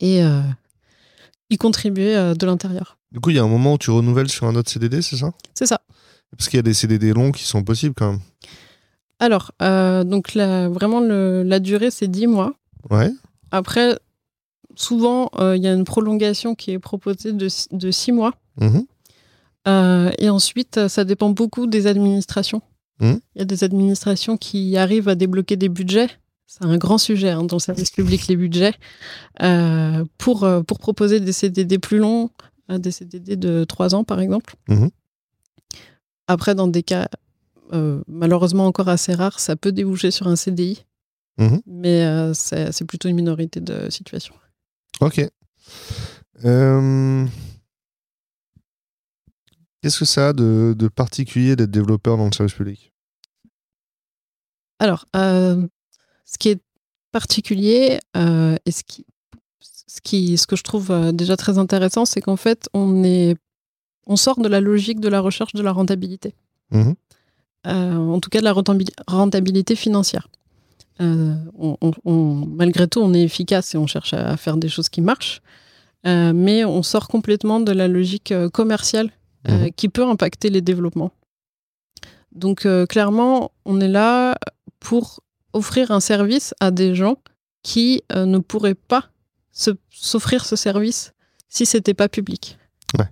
et 0.00 0.20
y 1.50 1.56
contribuer 1.58 2.14
de 2.34 2.46
l'intérieur. 2.46 2.96
Du 3.10 3.20
coup, 3.20 3.28
il 3.30 3.36
y 3.36 3.38
a 3.38 3.42
un 3.42 3.48
moment 3.48 3.74
où 3.74 3.78
tu 3.78 3.90
renouvelles 3.90 4.30
sur 4.30 4.46
un 4.46 4.54
autre 4.54 4.70
CDD, 4.70 5.02
c'est 5.02 5.16
ça? 5.16 5.32
C'est 5.54 5.66
ça. 5.66 5.80
Parce 6.36 6.48
qu'il 6.48 6.56
y 6.56 6.60
a 6.60 6.62
des 6.62 6.72
CDD 6.72 7.12
longs 7.12 7.30
qui 7.30 7.44
sont 7.44 7.62
possibles 7.62 7.94
quand 7.94 8.12
même. 8.12 8.20
Alors, 9.22 9.52
euh, 9.62 10.02
donc 10.02 10.34
la, 10.34 10.68
vraiment, 10.68 10.98
le- 10.98 11.44
la 11.44 11.60
durée, 11.60 11.92
c'est 11.92 12.08
10 12.08 12.26
mois. 12.26 12.54
Ouais. 12.90 13.08
Après, 13.52 13.96
souvent, 14.74 15.30
euh, 15.38 15.56
il 15.56 15.62
y 15.62 15.68
a 15.68 15.72
une 15.72 15.84
prolongation 15.84 16.56
qui 16.56 16.72
est 16.72 16.80
proposée 16.80 17.32
de, 17.32 17.46
de 17.70 17.90
6 17.92 18.10
mois. 18.10 18.34
Mhm. 18.60 18.84
Euh, 19.68 20.10
et 20.18 20.28
ensuite, 20.28 20.88
ça 20.88 21.04
dépend 21.04 21.30
beaucoup 21.30 21.68
des 21.68 21.86
administrations. 21.86 22.62
Mhm. 22.98 23.20
Il 23.36 23.38
y 23.38 23.42
a 23.42 23.44
des 23.44 23.62
administrations 23.62 24.36
qui 24.36 24.76
arrivent 24.76 25.08
à 25.08 25.14
débloquer 25.14 25.54
des 25.56 25.68
budgets. 25.68 26.08
C'est 26.48 26.64
un 26.64 26.76
grand 26.76 26.98
sujet 26.98 27.30
hein, 27.30 27.44
dans 27.44 27.56
le 27.56 27.62
service 27.62 27.90
public, 27.92 28.26
les 28.26 28.34
budgets, 28.36 28.74
pour, 30.18 30.48
pour 30.66 30.78
proposer 30.80 31.20
des 31.20 31.32
CDD 31.32 31.78
plus 31.78 31.98
longs, 31.98 32.28
des 32.68 32.90
CDD 32.90 33.36
de 33.36 33.62
3 33.62 33.94
ans, 33.94 34.02
par 34.02 34.18
exemple. 34.20 34.56
Mhm. 34.68 34.90
Après, 36.26 36.56
dans 36.56 36.66
des 36.66 36.82
cas 36.82 37.08
malheureusement 38.06 38.66
encore 38.66 38.88
assez 38.88 39.14
rares, 39.14 39.40
ça 39.40 39.56
peut 39.56 39.72
déboucher 39.72 40.10
sur 40.10 40.28
un 40.28 40.36
CDI. 40.36 40.84
Mhm. 41.38 41.62
Mais 41.66 42.04
euh, 42.04 42.34
c'est 42.34 42.84
plutôt 42.84 43.08
une 43.08 43.16
minorité 43.16 43.60
de 43.60 43.90
situations. 43.90 44.34
Ok. 45.00 45.26
Euh, 46.44 47.26
Qu'est-ce 49.82 49.98
que 49.98 50.04
ça 50.04 50.28
a 50.28 50.32
de, 50.32 50.74
de 50.78 50.88
particulier 50.88 51.56
d'être 51.56 51.70
développeur 51.70 52.16
dans 52.16 52.26
le 52.26 52.32
service 52.32 52.54
public? 52.54 52.92
Alors, 54.78 55.06
euh, 55.16 55.66
ce 56.24 56.38
qui 56.38 56.50
est 56.50 56.60
particulier 57.10 57.98
euh, 58.16 58.56
et 58.64 58.70
ce 58.70 58.84
qui, 58.84 59.04
ce 59.60 60.00
qui, 60.00 60.38
ce 60.38 60.46
que 60.46 60.54
je 60.54 60.62
trouve 60.62 60.92
euh, 60.92 61.10
déjà 61.10 61.36
très 61.36 61.58
intéressant, 61.58 62.04
c'est 62.04 62.20
qu'en 62.20 62.36
fait, 62.36 62.68
on 62.74 63.02
est, 63.02 63.36
on 64.06 64.14
sort 64.16 64.40
de 64.40 64.48
la 64.48 64.60
logique 64.60 65.00
de 65.00 65.08
la 65.08 65.20
recherche 65.20 65.52
de 65.52 65.62
la 65.62 65.72
rentabilité. 65.72 66.34
Mhm. 66.70 66.94
Euh, 67.66 67.96
en 67.96 68.18
tout 68.20 68.28
cas, 68.30 68.40
de 68.40 68.44
la 68.44 68.52
rentabili- 68.52 68.92
rentabilité 69.06 69.76
financière. 69.76 70.28
Euh, 71.00 71.34
on- 71.58 71.76
on- 71.80 71.92
on- 72.04 72.46
malgré 72.46 72.86
tout, 72.88 73.00
on 73.00 73.14
est 73.14 73.22
efficace 73.22 73.74
et 73.74 73.78
on 73.78 73.86
cherche 73.86 74.12
à 74.14 74.36
faire 74.36 74.56
des 74.56 74.68
choses 74.68 74.88
qui 74.88 75.00
marchent, 75.00 75.40
Euh, 76.04 76.32
mais 76.34 76.64
on 76.64 76.82
sort 76.82 77.06
complètement 77.06 77.60
de 77.60 77.70
la 77.70 77.86
logique 77.86 78.34
commerciale 78.52 79.10
euh, 79.48 79.66
Mhm. 79.66 79.70
qui 79.72 79.88
peut 79.88 80.04
impacter 80.04 80.50
les 80.50 80.60
développements. 80.60 81.12
Donc, 82.32 82.66
clairement, 82.88 83.52
on 83.64 83.80
est 83.80 83.88
là 83.88 84.36
pour 84.80 85.20
offrir 85.52 85.90
un 85.92 86.00
service 86.00 86.54
à 86.58 86.70
des 86.72 86.94
gens 86.96 87.18
qui 87.62 88.02
ne 88.14 88.38
pourraient 88.38 88.74
pas 88.74 89.10
s'offrir 89.90 90.44
ce 90.44 90.56
service 90.56 91.12
si 91.48 91.66
c'était 91.66 91.94
pas 91.94 92.08
public. 92.08 92.58
Ouais. 92.98 93.06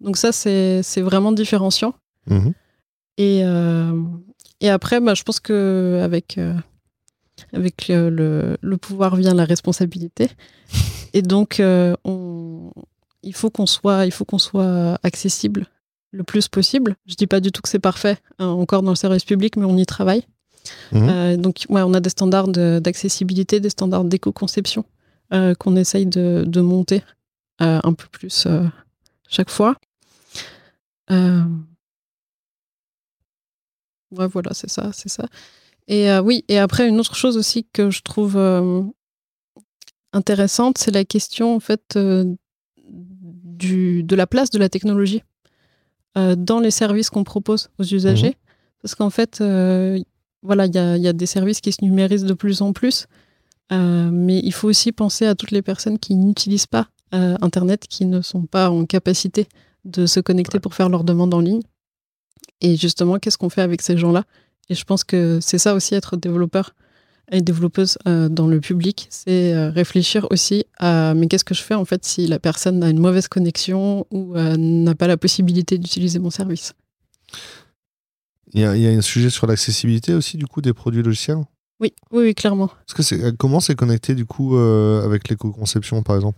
Donc 0.00 0.16
ça, 0.16 0.30
c'est 0.32 0.82
c'est 0.82 1.00
vraiment 1.00 1.32
différenciant. 1.32 1.94
Mhm. 2.28 2.52
Et, 3.18 3.42
euh, 3.44 3.92
et 4.60 4.70
après, 4.70 5.00
bah, 5.00 5.14
je 5.14 5.22
pense 5.22 5.40
que 5.40 6.00
avec, 6.02 6.38
euh, 6.38 6.54
avec 7.52 7.88
le, 7.88 8.08
le- 8.10 8.56
le 8.60 8.76
pouvoir 8.76 9.16
vient 9.16 9.34
la 9.34 9.44
responsabilité. 9.44 10.28
Et 11.12 11.22
donc, 11.22 11.58
euh, 11.60 11.94
on, 12.04 12.70
il 13.22 13.34
faut 13.34 13.50
qu'on 13.50 13.66
soit, 13.66 14.06
il 14.06 14.12
faut 14.12 14.24
qu'on 14.24 14.38
soit 14.38 14.98
accessible 15.02 15.66
le 16.12 16.22
plus 16.22 16.46
possible. 16.48 16.96
Je 17.06 17.14
dis 17.16 17.26
pas 17.26 17.40
du 17.40 17.50
tout 17.52 17.62
que 17.62 17.68
c'est 17.68 17.78
parfait 17.80 18.16
hein, 18.38 18.46
encore 18.46 18.82
dans 18.82 18.92
le 18.92 18.96
service 18.96 19.24
public, 19.24 19.56
mais 19.56 19.64
on 19.64 19.76
y 19.76 19.86
travaille. 19.86 20.24
Mhm. 20.92 21.08
Euh, 21.08 21.36
donc, 21.36 21.64
ouais, 21.68 21.82
on 21.82 21.94
a 21.94 22.00
des 22.00 22.10
standards 22.10 22.48
de- 22.48 22.80
d'accessibilité, 22.82 23.58
des 23.60 23.70
standards 23.70 24.04
d'éco-conception 24.04 24.84
euh, 25.32 25.54
qu'on 25.54 25.74
essaye 25.76 26.06
de, 26.06 26.44
de 26.46 26.60
monter 26.60 27.02
euh, 27.60 27.80
un 27.82 27.92
peu 27.92 28.06
plus 28.10 28.46
chaque 29.28 29.50
fois. 29.50 29.76
Ouais, 34.12 34.26
voilà, 34.26 34.52
c'est 34.54 34.70
ça, 34.70 34.90
c'est 34.92 35.08
ça. 35.08 35.26
Et 35.88 36.10
euh, 36.10 36.20
oui, 36.20 36.44
et 36.48 36.58
après, 36.58 36.88
une 36.88 37.00
autre 37.00 37.16
chose 37.16 37.36
aussi 37.36 37.66
que 37.72 37.90
je 37.90 38.02
trouve 38.02 38.36
euh, 38.36 38.82
intéressante, 40.12 40.78
c'est 40.78 40.90
la 40.90 41.04
question, 41.04 41.54
en 41.54 41.60
fait, 41.60 41.96
euh, 41.96 42.24
du, 42.86 44.02
de 44.02 44.16
la 44.16 44.26
place 44.26 44.50
de 44.50 44.58
la 44.58 44.68
technologie 44.68 45.22
dans 46.16 46.58
les 46.58 46.72
services 46.72 47.08
qu'on 47.08 47.22
propose 47.22 47.70
aux 47.78 47.84
usagers. 47.84 48.36
Parce 48.82 48.96
qu'en 48.96 49.10
fait, 49.10 49.38
voilà, 50.42 50.66
il 50.66 50.74
y 50.74 50.78
a, 50.78 50.96
il 50.96 51.02
y 51.02 51.06
a 51.06 51.12
des 51.12 51.26
services 51.26 51.60
qui 51.60 51.70
se 51.70 51.84
numérisent 51.84 52.24
de 52.24 52.34
plus 52.34 52.62
en 52.62 52.72
plus, 52.72 53.06
mais 53.70 54.40
il 54.40 54.52
faut 54.52 54.68
aussi 54.68 54.90
penser 54.90 55.24
à 55.24 55.36
toutes 55.36 55.52
les 55.52 55.62
personnes 55.62 56.00
qui 56.00 56.16
n'utilisent 56.16 56.66
pas 56.66 56.88
Internet, 57.12 57.86
qui 57.86 58.06
ne 58.06 58.22
sont 58.22 58.42
pas 58.42 58.70
en 58.70 58.86
capacité 58.86 59.46
de 59.84 60.04
se 60.06 60.18
connecter 60.18 60.58
pour 60.58 60.74
faire 60.74 60.88
leurs 60.88 61.04
demandes 61.04 61.32
en 61.32 61.40
ligne. 61.40 61.62
Et 62.60 62.76
justement, 62.76 63.18
qu'est-ce 63.18 63.38
qu'on 63.38 63.50
fait 63.50 63.62
avec 63.62 63.82
ces 63.82 63.96
gens-là? 63.96 64.24
Et 64.68 64.74
je 64.74 64.84
pense 64.84 65.04
que 65.04 65.38
c'est 65.40 65.58
ça 65.58 65.74
aussi 65.74 65.94
être 65.94 66.16
développeur 66.16 66.74
et 67.32 67.40
développeuse 67.40 67.98
euh, 68.06 68.28
dans 68.28 68.46
le 68.46 68.60
public, 68.60 69.06
c'est 69.10 69.54
euh, 69.54 69.70
réfléchir 69.70 70.26
aussi 70.30 70.64
à 70.78 71.14
mais 71.14 71.28
qu'est-ce 71.28 71.44
que 71.44 71.54
je 71.54 71.62
fais 71.62 71.74
en 71.74 71.84
fait 71.84 72.04
si 72.04 72.26
la 72.26 72.38
personne 72.38 72.82
a 72.82 72.90
une 72.90 72.98
mauvaise 72.98 73.28
connexion 73.28 74.06
ou 74.10 74.36
euh, 74.36 74.56
n'a 74.56 74.94
pas 74.94 75.06
la 75.06 75.16
possibilité 75.16 75.78
d'utiliser 75.78 76.18
mon 76.18 76.30
service? 76.30 76.74
Il 78.52 78.60
y, 78.60 78.64
a, 78.64 78.76
il 78.76 78.82
y 78.82 78.88
a 78.88 78.90
un 78.90 79.00
sujet 79.00 79.30
sur 79.30 79.46
l'accessibilité 79.46 80.12
aussi, 80.12 80.36
du 80.36 80.46
coup, 80.46 80.60
des 80.60 80.72
produits 80.72 81.04
logiciels? 81.04 81.44
Oui, 81.78 81.94
oui, 82.10 82.24
oui, 82.24 82.34
clairement. 82.34 82.66
Parce 82.66 82.94
que 82.94 83.02
c'est, 83.04 83.36
comment 83.36 83.60
c'est 83.60 83.76
connecté, 83.76 84.16
du 84.16 84.26
coup, 84.26 84.56
avec 84.56 85.28
l'éco-conception, 85.28 86.02
par 86.02 86.16
exemple? 86.16 86.36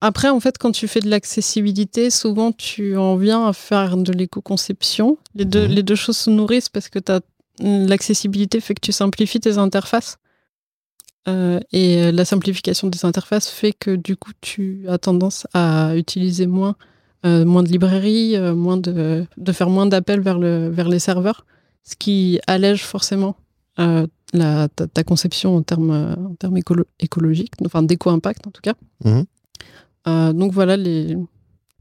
Après, 0.00 0.28
en 0.28 0.40
fait, 0.40 0.58
quand 0.58 0.72
tu 0.72 0.88
fais 0.88 1.00
de 1.00 1.08
l'accessibilité, 1.08 2.10
souvent 2.10 2.52
tu 2.52 2.96
en 2.96 3.16
viens 3.16 3.46
à 3.46 3.52
faire 3.52 3.96
de 3.96 4.12
l'éco-conception. 4.12 5.16
Les 5.34 5.44
deux, 5.46 5.66
Mhm. 5.66 5.72
les 5.74 5.82
deux 5.82 5.94
choses 5.94 6.18
se 6.18 6.30
nourrissent 6.30 6.68
parce 6.68 6.88
que 6.88 6.98
t'as- 6.98 7.20
l'accessibilité 7.60 8.60
fait 8.60 8.74
que 8.74 8.80
tu 8.80 8.92
simplifies 8.92 9.40
tes 9.40 9.56
interfaces. 9.58 10.18
Euh, 11.28 11.58
et 11.72 12.02
euh, 12.02 12.12
la 12.12 12.24
simplification 12.24 12.88
des 12.88 13.04
interfaces 13.04 13.48
fait 13.48 13.72
que 13.72 13.96
du 13.96 14.16
coup, 14.16 14.32
tu 14.40 14.84
as 14.88 14.98
tendance 14.98 15.46
à 15.54 15.96
utiliser 15.96 16.46
moins, 16.46 16.76
euh, 17.24 17.44
moins 17.44 17.62
de 17.64 17.68
librairies, 17.68 18.36
euh, 18.36 18.54
moins 18.54 18.76
de, 18.76 19.24
de 19.36 19.52
faire 19.52 19.68
moins 19.70 19.86
d'appels 19.86 20.20
vers, 20.20 20.38
le, 20.38 20.68
vers 20.68 20.88
les 20.88 20.98
serveurs, 21.00 21.44
ce 21.82 21.96
qui 21.96 22.38
allège 22.46 22.84
forcément 22.84 23.36
la, 24.32 24.68
ta, 24.68 24.86
ta 24.86 25.04
conception 25.04 25.56
en 25.56 25.62
termes, 25.62 26.14
en 26.30 26.34
termes 26.36 26.56
écolo- 26.58 26.86
écologiques, 27.00 27.52
enfin 27.64 27.82
d'éco-impact 27.82 28.46
en 28.46 28.50
tout 28.50 28.62
cas. 28.62 28.74
Mhm. 29.04 29.24
Euh, 30.08 30.32
donc 30.32 30.52
voilà, 30.52 30.76
les... 30.76 31.16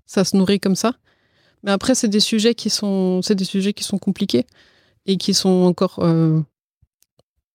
ça 0.06 0.24
se 0.24 0.36
nourrit 0.36 0.60
comme 0.60 0.76
ça. 0.76 0.94
Mais 1.64 1.72
après, 1.72 1.96
c'est 1.96 2.08
des 2.08 2.20
sujets 2.20 2.56
qui 2.56 2.70
sont, 2.70 3.22
c'est 3.22 3.36
des 3.36 3.46
sujets 3.46 3.74
qui 3.74 3.84
sont 3.84 3.98
compliqués 3.98 4.46
et 5.06 5.18
qui 5.18 5.34
sont 5.34 5.64
encore 5.64 6.00
euh, 6.00 6.40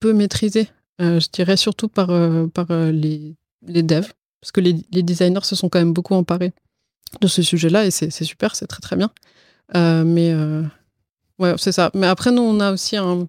peu 0.01 0.13
maîtrisés. 0.13 0.69
euh, 1.01 1.21
je 1.21 1.29
dirais 1.33 1.57
surtout 1.57 1.89
par, 1.89 2.09
par 2.51 2.67
les, 2.71 3.37
les 3.67 3.83
devs, 3.83 4.13
parce 4.41 4.53
que 4.53 4.61
les, 4.61 4.77
les 4.93 5.03
designers 5.03 5.45
se 5.45 5.57
sont 5.57 5.69
quand 5.69 5.79
même 5.79 5.93
beaucoup 5.93 6.15
emparés 6.15 6.53
de 7.21 7.27
ce 7.27 7.43
sujet-là 7.43 7.87
et 7.87 7.91
c'est 7.91 8.11
super, 8.11 8.55
c'est 8.55 8.67
très 8.67 8.81
très 8.81 8.97
bien. 8.97 9.11
Mais 9.75 10.35
ouais, 11.39 11.55
c'est 11.59 11.73
ça. 11.73 11.91
Mais 11.95 12.07
après, 12.07 12.31
nous, 12.31 12.43
on 12.43 12.61
a 12.61 12.73
aussi 12.73 12.97
un, 12.97 13.29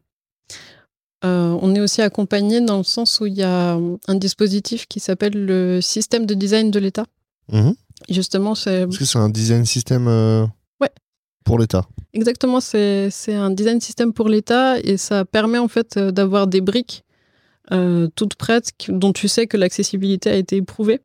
on 1.23 1.75
est 1.75 1.79
aussi 1.79 2.01
accompagné 2.01 2.61
dans 2.61 2.77
le 2.77 2.83
sens 2.83 3.19
où 3.19 3.25
il 3.25 3.33
y 3.33 3.43
a 3.43 3.77
un 4.07 4.15
dispositif 4.15 4.87
qui 4.87 4.99
s'appelle 4.99 5.45
le 5.45 5.81
système 5.81 6.25
de 6.25 6.33
design 6.33 6.71
de 6.71 6.79
l'État. 6.79 7.05
Mhm. 7.51 7.75
Justement, 8.09 8.55
c'est 8.55 8.85
Parce 8.85 8.97
que 8.97 9.05
c'est 9.05 9.19
un 9.19 9.29
design 9.29 9.65
système 9.65 10.07
euh, 10.07 10.45
Ouais. 10.79 10.89
pour 11.43 11.59
l'État. 11.59 11.87
exactement 12.13 12.59
c'est 12.59 13.11
un 13.29 13.51
design 13.51 13.79
système 13.79 14.11
pour 14.13 14.27
l'État 14.27 14.79
et 14.79 14.97
ça 14.97 15.23
permet 15.25 15.59
en 15.59 15.67
fait 15.67 15.97
euh, 15.97 16.11
d'avoir 16.11 16.47
des 16.47 16.61
briques 16.61 17.03
euh, 17.71 18.07
toute 18.15 18.35
prête, 18.35 18.71
dont 18.89 19.13
tu 19.13 19.27
sais 19.27 19.45
que 19.47 19.55
l'accessibilité 19.55 20.29
a 20.29 20.35
été 20.35 20.57
éprouvée. 20.57 20.99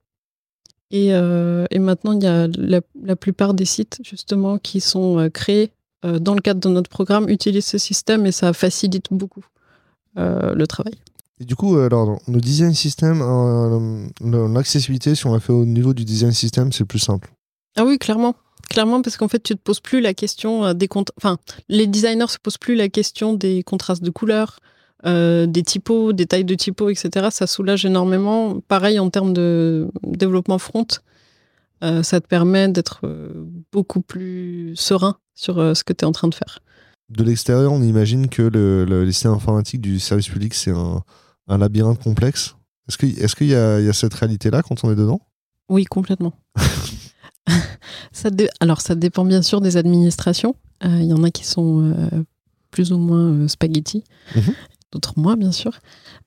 Et, 0.90 1.12
euh, 1.12 1.66
et 1.70 1.78
maintenant, 1.78 2.12
il 2.12 2.22
y 2.22 2.26
a 2.26 2.48
la, 2.56 2.80
la, 3.02 3.16
plupart 3.16 3.54
des 3.54 3.64
sites, 3.66 3.98
justement, 4.04 4.56
qui 4.58 4.80
sont 4.80 5.28
créés 5.32 5.70
dans 6.02 6.34
le 6.34 6.40
cadre 6.40 6.60
de 6.60 6.68
notre 6.68 6.88
programme, 6.88 7.28
utilisent 7.28 7.66
ce 7.66 7.78
système 7.78 8.24
et 8.26 8.32
ça 8.32 8.52
facilite 8.52 9.06
beaucoup 9.10 9.44
le 10.16 10.64
travail. 10.66 10.94
Et 11.40 11.44
du 11.44 11.54
coup, 11.54 11.76
alors, 11.76 12.18
le 12.28 12.40
design 12.40 12.72
system, 12.74 13.18
l'accessibilité, 14.54 15.14
si 15.14 15.26
on 15.26 15.34
l'a 15.34 15.40
fait 15.40 15.52
au 15.52 15.66
niveau 15.66 15.92
du 15.92 16.04
design 16.04 16.32
system, 16.32 16.72
c'est 16.72 16.84
plus 16.84 16.98
simple. 16.98 17.30
Ah 17.76 17.84
oui, 17.84 17.98
clairement. 17.98 18.34
Clairement, 18.70 19.02
parce 19.02 19.16
qu'en 19.16 19.28
fait, 19.28 19.42
tu 19.42 19.54
te 19.54 19.60
poses 19.60 19.80
plus 19.80 20.00
la 20.00 20.14
question 20.14 20.72
des 20.72 20.88
comptes. 20.88 21.12
Enfin, 21.18 21.38
les 21.68 21.86
designers 21.86 22.28
se 22.28 22.38
posent 22.38 22.58
plus 22.58 22.74
la 22.74 22.88
question 22.88 23.34
des 23.34 23.62
contrastes 23.62 24.02
de 24.02 24.10
couleurs, 24.10 24.60
euh, 25.04 25.46
des 25.46 25.62
typos, 25.62 26.12
des 26.12 26.26
tailles 26.26 26.44
de 26.44 26.54
typos, 26.54 26.90
etc. 26.90 27.28
Ça 27.30 27.46
soulage 27.46 27.84
énormément. 27.84 28.60
Pareil 28.60 28.98
en 28.98 29.10
termes 29.10 29.32
de 29.32 29.88
développement 30.02 30.58
front, 30.58 30.86
euh, 31.84 32.02
ça 32.02 32.20
te 32.20 32.26
permet 32.26 32.68
d'être 32.68 33.00
euh, 33.04 33.28
beaucoup 33.72 34.00
plus 34.00 34.74
serein 34.74 35.16
sur 35.34 35.56
ce 35.76 35.84
que 35.84 35.92
tu 35.92 36.04
es 36.04 36.08
en 36.08 36.12
train 36.12 36.28
de 36.28 36.34
faire. 36.34 36.60
De 37.10 37.22
l'extérieur, 37.22 37.72
on 37.72 37.82
imagine 37.82 38.28
que 38.28 38.42
le, 38.42 38.84
le, 38.84 39.12
système 39.12 39.32
informatique 39.32 39.80
du 39.80 40.00
service 40.00 40.28
public, 40.28 40.54
c'est 40.54 40.72
un, 40.72 41.04
labyrinthe 41.48 42.02
complexe. 42.02 42.56
Est-ce 42.88 42.98
qu'il 42.98 43.18
est 43.18 43.34
qu'il 43.34 43.48
y, 43.48 43.54
a 43.54 43.92
cette 43.92 44.14
réalité-là 44.14 44.62
quand 44.62 44.84
on 44.84 44.92
est 44.92 44.96
dedans? 44.96 45.20
Oui, 45.68 45.84
complètement. 45.84 46.34
ça 48.12 48.30
Alors, 48.60 48.80
ça 48.80 48.94
dépend 48.94 49.24
bien 49.24 49.42
sûr 49.42 49.60
des 49.60 49.76
administrations. 49.76 50.54
Il 50.84 51.04
y 51.04 51.12
en 51.12 51.24
a 51.24 51.30
qui 51.30 51.44
sont 51.44 51.94
plus 52.70 52.92
ou 52.92 52.98
moins 52.98 53.48
spaghetti. 53.48 54.04
Mhm 54.36 54.54
d'autres 54.92 55.18
moins, 55.18 55.36
bien 55.36 55.52
sûr. 55.52 55.72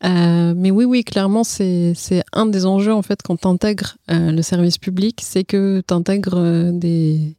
Euh, 0.03 0.53
mais 0.55 0.71
oui, 0.71 0.85
oui, 0.85 1.03
clairement, 1.03 1.43
c'est 1.43 1.95
un 2.33 2.45
des 2.45 2.65
enjeux, 2.65 2.93
en 2.93 3.01
fait, 3.01 3.21
quand 3.23 3.37
tu 3.37 3.47
intègres 3.47 3.97
euh, 4.11 4.31
le 4.31 4.41
service 4.41 4.77
public, 4.77 5.19
c'est 5.23 5.43
que 5.43 5.81
tu 5.87 5.93
intègres 5.93 6.37
euh, 6.37 6.71
des, 6.71 7.35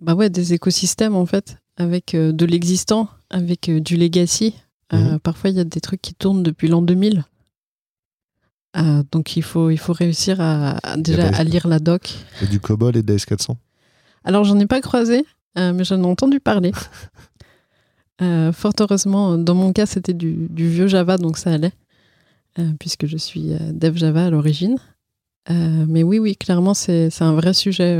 bah 0.00 0.14
ouais, 0.14 0.30
des 0.30 0.54
écosystèmes, 0.54 1.16
en 1.16 1.26
fait, 1.26 1.56
avec 1.76 2.14
de 2.14 2.46
l'existant, 2.46 3.08
avec 3.30 3.70
du 3.70 3.96
legacy. 3.96 4.54
Mhm. 4.92 5.18
Parfois, 5.20 5.50
il 5.50 5.56
y 5.56 5.60
a 5.60 5.64
des 5.64 5.80
trucs 5.80 6.02
qui 6.02 6.14
tournent 6.14 6.42
depuis 6.42 6.68
l'an 6.68 6.82
2000. 6.82 7.24
donc, 9.12 9.36
il 9.36 9.42
faut, 9.42 9.70
il 9.70 9.78
faut 9.78 9.92
réussir 9.92 10.40
à, 10.40 10.78
déjà 10.96 11.28
à 11.28 11.44
lire 11.44 11.68
la 11.68 11.78
doc. 11.78 12.14
Et 12.42 12.46
du 12.46 12.60
COBOL 12.60 12.96
et 12.96 13.02
de 13.02 13.16
S400 13.16 13.56
Alors, 14.24 14.44
j'en 14.44 14.58
ai 14.58 14.66
pas 14.66 14.80
croisé, 14.80 15.24
mais 15.56 15.84
j'en 15.84 16.02
ai 16.02 16.06
entendu 16.06 16.40
parler. 16.40 16.72
Euh, 18.22 18.52
fort 18.52 18.72
heureusement, 18.78 19.38
dans 19.38 19.54
mon 19.54 19.72
cas, 19.72 19.86
c'était 19.86 20.12
du, 20.12 20.48
vieux 20.50 20.86
Java, 20.86 21.16
donc 21.16 21.38
ça 21.38 21.52
allait, 21.52 21.72
euh, 22.58 22.72
puisque 22.78 23.06
je 23.06 23.16
suis 23.16 23.52
euh, 23.52 23.72
dev 23.72 23.96
Java 23.96 24.26
à 24.26 24.30
l'origine. 24.30 24.76
mais 25.48 26.02
oui, 26.02 26.18
oui, 26.18 26.36
clairement, 26.36 26.74
c'est 26.74 27.10
un 27.20 27.32
vrai 27.32 27.54
sujet, 27.54 27.98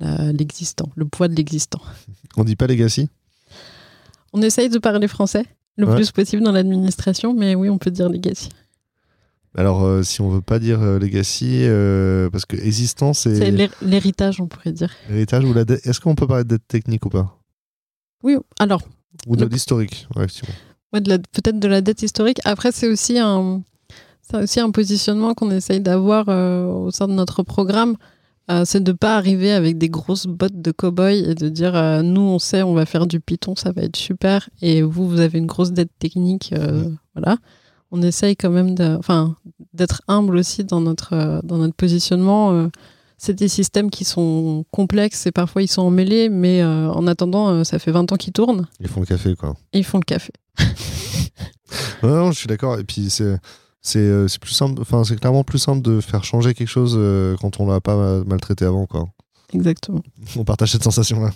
l'existant, 0.00 0.88
le 0.94 1.04
poids 1.04 1.28
de 1.28 1.34
l'existant. 1.34 1.80
On 2.36 2.44
dit 2.44 2.56
pas 2.56 2.66
legacy? 2.66 3.08
On 4.36 4.42
essaye 4.42 4.68
de 4.68 4.78
parler 4.78 5.08
français 5.08 5.44
le 5.76 5.86
plus 5.86 6.12
possible 6.12 6.42
dans 6.42 6.52
l'administration, 6.52 7.34
mais 7.34 7.54
oui, 7.54 7.68
on 7.68 7.78
peut 7.78 7.90
dire 7.90 8.08
legacy. 8.08 8.48
Alors, 9.54 10.04
si 10.04 10.20
on 10.20 10.28
veut 10.28 10.42
pas 10.42 10.58
dire 10.58 10.80
legacy, 10.80 11.64
parce 12.30 12.44
que 12.46 12.56
existant, 12.56 13.14
c'est. 13.14 13.34
C'est 13.34 13.70
l'héritage, 13.82 14.40
on 14.40 14.46
pourrait 14.46 14.72
dire. 14.72 14.90
L'héritage 15.08 15.44
ou 15.44 15.52
la 15.52 15.62
Est-ce 15.84 16.00
qu'on 16.00 16.14
peut 16.14 16.26
parler 16.26 16.44
d'aide 16.44 16.66
technique 16.68 17.04
ou 17.06 17.08
pas? 17.08 17.38
Oui, 18.22 18.36
alors. 18.58 18.82
Ou 19.26 19.36
de 19.36 19.44
l'historique, 19.46 20.06
ouais, 20.16 20.26
Peut-être 20.92 21.58
de 21.58 21.68
la 21.68 21.80
dette 21.80 22.02
historique. 22.02 22.40
Après, 22.44 22.72
c'est 22.72 22.88
aussi 22.88 23.18
un, 23.18 23.62
aussi 24.34 24.60
un 24.60 24.70
positionnement 24.70 25.34
qu'on 25.34 25.50
essaye 25.50 25.80
d'avoir 25.80 26.28
euh, 26.28 26.66
au 26.66 26.90
sein 26.90 27.08
de 27.08 27.12
notre 27.12 27.42
programme. 27.42 27.96
Euh, 28.50 28.62
c'est 28.64 28.82
de 28.82 28.92
ne 28.92 28.96
pas 28.96 29.16
arriver 29.16 29.52
avec 29.52 29.76
des 29.76 29.88
grosses 29.88 30.26
bottes 30.26 30.60
de 30.60 30.70
cow-boy 30.70 31.30
et 31.30 31.34
de 31.34 31.48
dire 31.48 31.74
euh, 31.74 32.02
nous, 32.02 32.20
on 32.20 32.38
sait, 32.38 32.62
on 32.62 32.74
va 32.74 32.86
faire 32.86 33.06
du 33.06 33.20
Python, 33.20 33.56
ça 33.56 33.72
va 33.72 33.82
être 33.82 33.96
super. 33.96 34.48
Et 34.62 34.82
vous, 34.82 35.08
vous 35.08 35.20
avez 35.20 35.38
une 35.38 35.46
grosse 35.46 35.72
dette 35.72 35.90
technique. 35.98 36.54
Voilà. 37.14 37.38
On 37.92 38.02
essaye 38.02 38.36
quand 38.36 38.50
même 38.50 38.74
d'être 39.72 40.02
humble 40.08 40.36
aussi 40.36 40.64
dans 40.64 40.80
notre, 40.80 41.40
dans 41.44 41.58
notre 41.58 41.74
positionnement 41.74 42.68
c'est 43.18 43.34
des 43.34 43.48
systèmes 43.48 43.90
qui 43.90 44.04
sont 44.04 44.64
complexes 44.70 45.26
et 45.26 45.32
parfois 45.32 45.62
ils 45.62 45.68
sont 45.68 45.82
emmêlés, 45.82 46.28
mais 46.28 46.62
euh, 46.62 46.90
en 46.90 47.06
attendant, 47.06 47.48
euh, 47.48 47.64
ça 47.64 47.78
fait 47.78 47.90
20 47.90 48.12
ans 48.12 48.16
qu'ils 48.16 48.32
tournent. 48.32 48.66
Ils 48.80 48.88
font 48.88 49.00
le 49.00 49.06
café, 49.06 49.34
quoi. 49.34 49.56
ils 49.72 49.84
font 49.84 49.98
le 49.98 50.04
café. 50.04 50.32
non, 52.02 52.30
je 52.32 52.38
suis 52.38 52.46
d'accord. 52.46 52.78
Et 52.78 52.84
puis 52.84 53.10
c'est 53.10 53.24
euh, 53.24 53.36
c'est 53.86 54.38
plus 54.40 54.52
simple. 54.52 54.80
Enfin, 54.80 55.04
c'est 55.04 55.16
clairement 55.16 55.44
plus 55.44 55.58
simple 55.58 55.82
de 55.82 56.00
faire 56.00 56.24
changer 56.24 56.54
quelque 56.54 56.68
chose 56.68 56.98
quand 57.40 57.60
on 57.60 57.66
l'a 57.68 57.80
pas 57.80 58.22
maltraité 58.24 58.64
avant, 58.64 58.86
quoi. 58.86 59.08
Exactement. 59.52 60.02
On 60.36 60.44
partage 60.44 60.72
cette 60.72 60.82
sensation-là. 60.82 61.30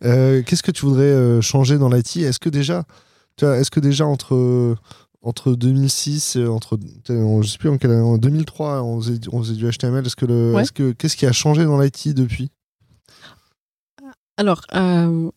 Qu'est-ce 0.00 0.62
que 0.62 0.70
tu 0.70 0.86
voudrais 0.86 1.42
changer 1.42 1.78
dans 1.78 1.88
l'IT 1.88 2.18
Est-ce 2.18 2.38
que 2.38 2.48
déjà, 2.48 2.84
est-ce 3.40 3.70
que 3.70 3.80
déjà 3.80 4.06
entre 4.06 4.76
entre 5.22 5.54
2006 5.54 6.36
et 6.36 6.46
entre 6.46 6.78
je 7.08 7.48
sais 7.48 7.58
plus 7.58 7.68
en, 7.68 7.78
quelle 7.78 7.92
année, 7.92 8.00
en 8.00 8.18
2003 8.18 8.82
on 8.82 9.00
faisait, 9.00 9.20
on 9.30 9.42
faisait, 9.42 9.54
du 9.54 9.70
HTML 9.70 10.04
est-ce 10.04 10.16
que 10.16 10.26
le 10.26 10.54
est-ce 10.58 10.72
que 10.72 10.92
qu'est-ce 10.92 11.16
qui 11.16 11.26
a 11.26 11.32
changé 11.32 11.64
dans 11.64 11.80
l'IT 11.80 12.08
depuis? 12.14 12.50
Alors 14.36 14.62
euh, 14.74 15.30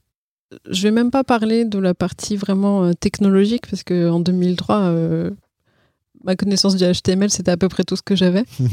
je 0.69 0.83
vais 0.83 0.91
même 0.91 1.11
pas 1.11 1.23
parler 1.23 1.65
de 1.65 1.77
la 1.77 1.93
partie 1.93 2.35
vraiment 2.35 2.83
euh, 2.83 2.93
technologique 2.93 3.69
parce 3.69 3.83
que 3.83 4.09
en 4.09 4.19
2003 4.19 4.75
euh, 4.77 5.31
ma 6.25 6.35
connaissance 6.35 6.75
du 6.75 6.83
HTML 6.83 7.29
c'était 7.29 7.51
à 7.51 7.57
peu 7.57 7.69
près 7.69 7.83
tout 7.83 7.95
ce 7.95 8.01
que 8.01 8.15
j'avais 8.15 8.43
mhm. 8.59 8.69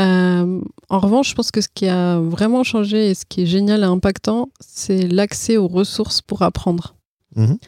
euh, 0.00 0.60
en 0.88 0.98
revanche 0.98 1.30
je 1.30 1.34
pense 1.34 1.50
que 1.50 1.60
ce 1.60 1.68
qui 1.72 1.86
a 1.86 2.18
vraiment 2.18 2.64
changé 2.64 3.10
et 3.10 3.14
ce 3.14 3.24
qui 3.28 3.42
est 3.42 3.46
génial 3.46 3.80
et 3.82 3.84
impactant 3.84 4.48
c'est 4.60 5.06
l'accès 5.06 5.56
aux 5.56 5.68
ressources 5.68 6.22
pour 6.22 6.42
apprendre 6.42 6.96
mhm. 7.36 7.58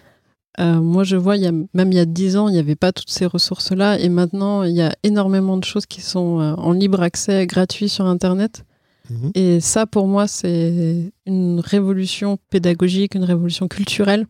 Euh, 0.60 0.80
moi, 0.80 1.04
je 1.04 1.16
vois, 1.16 1.36
il 1.36 1.42
y 1.42 1.46
a, 1.46 1.52
même 1.52 1.92
il 1.92 1.94
y 1.94 2.00
a 2.00 2.04
10 2.04 2.36
ans, 2.36 2.48
il 2.48 2.52
n'y 2.52 2.58
avait 2.58 2.76
pas 2.76 2.92
toutes 2.92 3.10
ces 3.10 3.26
ressources-là. 3.26 3.98
Et 4.00 4.08
maintenant, 4.08 4.64
il 4.64 4.74
y 4.74 4.82
a 4.82 4.94
énormément 5.02 5.56
de 5.56 5.64
choses 5.64 5.86
qui 5.86 6.00
sont 6.00 6.40
euh, 6.40 6.54
en 6.54 6.72
libre 6.72 7.00
accès, 7.00 7.46
gratuit 7.46 7.88
sur 7.88 8.06
Internet. 8.06 8.64
Mhm. 9.08 9.30
Et 9.34 9.60
ça, 9.60 9.86
pour 9.86 10.08
moi, 10.08 10.26
c'est 10.26 11.12
une 11.26 11.60
révolution 11.60 12.38
pédagogique, 12.50 13.14
une 13.14 13.24
révolution 13.24 13.68
culturelle 13.68 14.26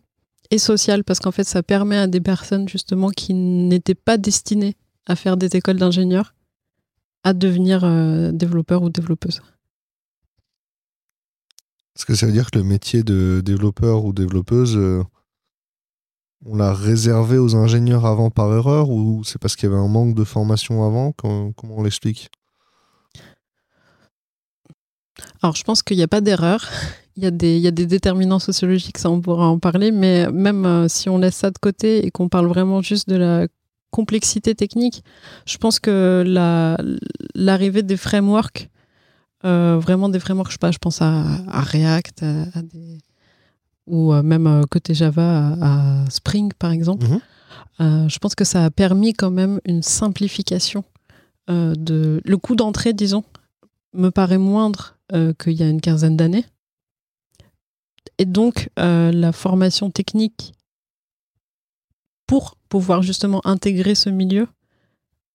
et 0.51 0.59
sociale, 0.59 1.03
parce 1.03 1.19
qu'en 1.19 1.31
fait, 1.31 1.43
ça 1.43 1.63
permet 1.63 1.97
à 1.97 2.07
des 2.07 2.21
personnes, 2.21 2.69
justement, 2.69 3.09
qui 3.09 3.33
n'étaient 3.33 3.95
pas 3.95 4.17
destinées 4.17 4.75
à 5.05 5.15
faire 5.15 5.37
des 5.37 5.55
écoles 5.55 5.77
d'ingénieurs, 5.77 6.35
à 7.23 7.33
devenir 7.33 7.83
euh, 7.83 8.31
développeurs 8.31 8.83
ou 8.83 8.89
développeuses. 8.89 9.41
Est-ce 11.95 12.05
que 12.05 12.15
ça 12.15 12.25
veut 12.25 12.31
dire 12.31 12.49
que 12.49 12.57
le 12.57 12.63
métier 12.63 13.03
de 13.03 13.41
développeur 13.43 14.05
ou 14.05 14.13
développeuse 14.13 15.05
on 16.45 16.55
l'a 16.55 16.73
réservé 16.73 17.37
aux 17.37 17.55
ingénieurs 17.55 18.05
avant 18.05 18.29
par 18.29 18.53
erreur 18.53 18.89
ou 18.89 19.23
c'est 19.23 19.39
parce 19.39 19.55
qu'il 19.55 19.69
y 19.69 19.71
avait 19.71 19.81
un 19.81 19.87
manque 19.87 20.15
de 20.15 20.23
formation 20.23 20.85
avant? 20.85 21.11
Comment, 21.11 21.53
on 21.63 21.83
l'explique? 21.83 22.29
Alors, 25.41 25.55
je 25.55 25.63
pense 25.63 25.83
qu'il 25.83 25.97
n'y 25.97 26.03
a 26.03 26.07
pas 26.07 26.21
d'erreur. 26.21 26.67
Il 27.15 27.23
y, 27.23 27.27
a 27.27 27.31
des, 27.31 27.57
il 27.57 27.61
y, 27.61 27.67
a 27.67 27.71
des 27.71 27.85
déterminants 27.85 28.39
sociologiques, 28.39 28.97
ça 28.97 29.09
on 29.09 29.19
pourra 29.19 29.45
en 29.45 29.59
parler, 29.59 29.91
mais 29.91 30.31
même 30.31 30.65
euh, 30.65 30.87
si 30.87 31.09
on 31.09 31.17
laisse 31.17 31.35
ça 31.35 31.51
de 31.51 31.57
côté 31.57 32.05
et 32.05 32.11
qu'on 32.11 32.29
parle 32.29 32.47
vraiment 32.47 32.81
juste 32.81 33.09
de 33.09 33.17
la 33.17 33.47
complexité 33.91 34.55
technique, 34.55 35.03
je 35.45 35.57
pense 35.57 35.79
que 35.79 36.23
l'arrivée 37.35 37.83
des 37.83 37.97
frameworks, 37.97 38.69
euh, 39.45 39.79
vraiment 39.79 40.09
des 40.09 40.19
frameworks, 40.19 40.49
je, 40.49 40.55
sais 40.55 40.59
pas, 40.59 40.71
je 40.71 40.77
pense 40.77 41.01
à, 41.01 41.23
React, 41.47 42.23
à 42.23 42.61
des 42.61 42.99
ou 43.89 44.13
euh, 44.13 44.23
même 44.23 44.47
euh, 44.47 44.63
côté 44.69 44.93
Java 44.93 45.57
à, 45.61 46.05
Spring 46.09 46.51
par 46.57 46.71
exemple, 46.71 47.07
mhm. 47.07 47.19
euh, 47.81 48.09
je 48.09 48.19
pense 48.19 48.35
que 48.35 48.45
ça 48.45 48.63
a 48.63 48.69
permis 48.69 49.13
quand 49.13 49.31
même 49.31 49.59
une 49.65 49.83
simplification 49.83 50.83
de 51.51 52.21
le 52.23 52.37
coût 52.37 52.55
d'entrée, 52.55 52.93
disons, 52.93 53.23
me 53.93 54.09
paraît 54.11 54.37
moindre 54.37 54.97
qu'il 55.39 55.53
y 55.53 55.63
a 55.63 55.67
une 55.67 55.81
quinzaine 55.81 56.15
d'années. 56.15 56.45
Et 58.19 58.25
donc, 58.25 58.69
la 58.77 59.31
formation 59.31 59.89
technique 59.89 60.53
pour 62.29 62.55
pouvoir 62.69 63.01
justement 63.01 63.41
intégrer 63.43 63.95
ce 63.95 64.11
milieu 64.11 64.47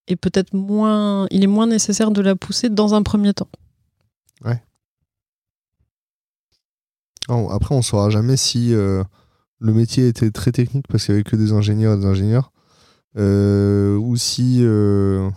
est 0.06 0.14
peut-être 0.14 0.54
moins, 0.54 1.26
il 1.32 1.42
est 1.42 1.48
moins 1.48 1.66
nécessaire 1.66 2.12
de 2.12 2.20
la 2.20 2.36
pousser 2.36 2.68
dans 2.68 2.94
un 2.94 3.02
premier 3.02 3.34
temps. 3.34 3.48
Ouais. 4.44 4.62
Après, 7.50 7.74
on 7.74 7.82
saura 7.82 8.10
jamais 8.10 8.36
si 8.36 8.72
euh, 8.72 9.02
le 9.58 9.72
métier 9.72 10.06
était 10.06 10.30
très 10.30 10.52
technique 10.52 10.86
parce 10.88 11.04
qu'il 11.04 11.16
n'y 11.16 11.20
avait 11.20 11.28
que 11.28 11.34
des 11.34 11.50
ingénieurs 11.50 11.94
et 11.94 11.96
des 11.96 12.06
ingénieurs, 12.06 12.52
euh, 13.18 13.96
ou 13.96 14.16
si, 14.16 14.58
euh, 14.60 15.28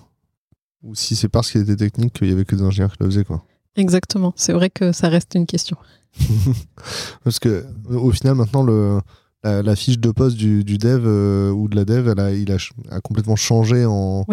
ou 0.84 0.94
si 0.94 1.16
c'est 1.16 1.28
parce 1.28 1.50
qu'il 1.50 1.62
était 1.62 1.76
technique 1.76 2.14
qu'il 2.14 2.28
n'y 2.28 2.34
avait 2.34 2.46
que 2.46 2.56
des 2.56 2.62
ingénieurs 2.62 2.92
qui 2.92 3.02
le 3.02 3.10
faisaient. 3.10 3.26
Quoi. 3.26 3.44
Exactement, 3.76 4.32
c'est 4.36 4.54
vrai 4.54 4.70
que 4.70 4.92
ça 4.92 5.10
reste 5.10 5.34
une 5.34 5.48
question. 5.48 5.78
parce 7.24 7.40
que 7.40 7.66
au 7.90 8.12
final, 8.12 8.36
maintenant, 8.36 8.62
le, 8.62 9.00
la, 9.44 9.76
fiche 9.76 10.00
de 10.00 10.12
poste 10.12 10.38
du, 10.38 10.64
dev 10.64 11.04
euh, 11.06 11.52
ou 11.52 11.68
de 11.68 11.76
la 11.76 11.86
dev, 11.86 12.08
elle 12.08 12.20
a, 12.20 12.32
il 12.34 12.52
a, 12.52 12.58
complètement 13.02 13.36
changé 13.36 13.86
en, 13.86 14.26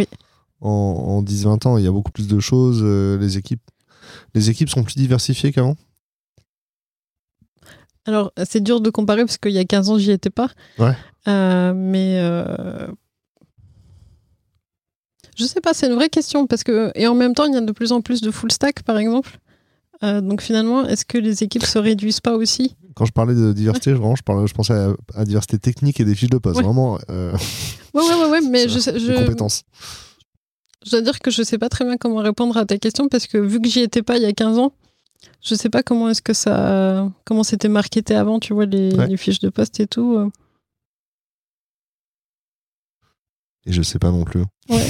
en, 0.61 1.23
10-20 1.23 1.69
ans. 1.69 1.79
Il 1.79 1.85
y 1.85 1.87
a 1.87 1.93
beaucoup 1.93 2.13
plus 2.13 2.29
de 2.29 2.41
choses. 2.41 2.81
Euh, 2.83 3.19
les, 3.19 3.39
équipes, 3.39 3.63
les 4.35 4.51
équipes 4.51 4.71
sont 4.71 4.83
plus 4.83 4.97
diversifiées 4.97 5.53
qu'avant 5.53 5.77
Alors, 8.07 8.33
c'est 8.45 8.63
dur 8.63 8.81
de 8.81 8.91
comparer 8.91 9.25
parce 9.25 9.39
qu'il 9.39 9.53
y 9.53 9.59
a 9.59 9.65
15 9.65 9.91
ans, 9.91 9.99
j'y 9.99 10.11
étais 10.11 10.31
pas. 10.31 10.51
Ouais. 10.79 10.97
Euh, 11.29 11.73
mais. 11.75 12.21
Je 15.37 15.45
sais 15.45 15.61
pas, 15.61 15.75
c'est 15.75 15.89
une 15.89 15.95
vraie 15.95 16.11
question 16.11 16.47
parce 16.47 16.63
que. 16.63 16.93
Et 16.95 17.07
en 17.07 17.15
même 17.15 17.35
temps, 17.35 17.45
il 17.45 17.55
y 17.55 17.57
a 17.57 17.61
de 17.61 17.73
plus 17.73 17.93
en 17.93 18.01
plus 18.01 18.21
de 18.21 18.31
full 18.31 18.53
stack, 18.53 18.83
par 18.83 18.99
exemple. 18.99 19.39
Donc 20.21 20.41
finalement, 20.41 20.87
est-ce 20.87 21.05
que 21.05 21.19
les 21.19 21.43
équipes 21.43 21.65
se 21.65 21.79
réduisent 21.79 22.21
pas 22.21 22.35
aussi 22.35 22.77
quand 22.95 23.07
je 23.07 23.13
parlais 23.13 23.35
de 23.35 23.53
diversité, 23.53 23.93
vraiment, 23.93 24.15
je, 24.15 24.23
parlais, 24.23 24.47
je 24.47 24.55
pensais 24.55 24.75
à, 25.15 25.25
diversité 25.25 25.59
technique 25.59 26.01
et 26.01 26.05
des 26.05 26.15
fiches 26.15 26.31
de 26.31 26.39
poste. 26.39 26.63
Vraiment. 26.63 26.99
Euh, 27.11 27.33
ouais, 27.93 28.03
ouais, 28.03 28.31
ouais, 28.31 28.41
mais 28.49 28.69
je, 28.69 28.79
je, 28.79 29.25
compétences. 29.25 29.65
Je 30.85 30.91
dois 30.91 31.01
dire 31.01 31.19
que 31.19 31.31
je 31.31 31.43
sais 31.43 31.59
pas 31.59 31.69
très 31.69 31.85
bien 31.85 31.97
comment 31.97 32.19
répondre 32.19 32.57
à 32.57 32.65
ta 32.65 32.79
question 32.79 33.09
parce 33.09 33.27
que 33.27 33.39
vu 33.39 33.61
que 33.61 33.69
j'y 33.69 33.81
étais 33.81 34.03
pas 34.03 34.17
il 34.17 34.23
y 34.23 34.27
a 34.27 34.33
15 34.33 34.59
ans, 34.59 34.73
je 35.43 35.55
sais 35.55 35.71
pas 35.71 35.83
comment 35.83 36.09
est-ce 36.09 36.23
que 36.23 36.35
ça. 36.35 37.11
Comment 37.25 37.43
c'était 37.43 37.69
marketé 37.69 38.15
avant, 38.15 38.39
tu 38.39 38.55
vois, 38.55 38.67
les, 38.67 38.91
les, 38.91 39.17
fiches 39.17 39.41
de 39.41 39.49
poste 39.49 39.81
et 39.81 39.87
tout. 39.87 40.17
Euh. 40.17 40.31
Et 43.67 43.73
je 43.73 43.83
sais 43.83 43.99
pas 43.99 44.11
non 44.11 44.25
plus. 44.25 44.45
Ouais. 44.69 44.87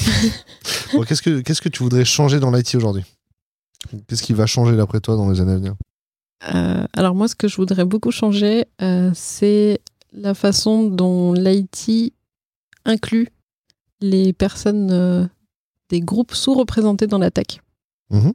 qu'est-ce, 1.06 1.22
que, 1.22 1.40
qu'est-ce 1.40 1.62
que 1.62 1.68
tu 1.68 1.82
voudrais 1.82 2.04
changer 2.04 2.40
dans 2.40 2.50
l'IT 2.50 2.74
aujourd'hui? 2.74 3.04
Qu'est-ce 4.06 4.22
qui 4.22 4.32
va 4.32 4.46
changer 4.46 4.76
d'après 4.76 5.00
toi 5.00 5.16
dans 5.16 5.30
les 5.30 5.40
années 5.40 5.52
à 5.52 5.56
venir? 5.56 5.74
Euh, 6.52 6.86
alors 6.92 7.14
moi, 7.14 7.28
ce 7.28 7.34
que 7.34 7.48
je 7.48 7.56
voudrais 7.56 7.84
beaucoup 7.84 8.10
changer, 8.10 8.66
euh, 8.82 9.10
c'est 9.14 9.80
la 10.12 10.34
façon 10.34 10.84
dont 10.88 11.32
l'IT 11.32 12.12
inclut 12.84 13.28
les 14.00 14.32
personnes 14.32 14.90
euh, 14.90 15.24
des 15.88 16.00
groupes 16.00 16.34
sous-représentés 16.34 17.06
dans 17.06 17.18
la 17.18 17.30
tech. 17.30 17.60
Mhm. 18.10 18.32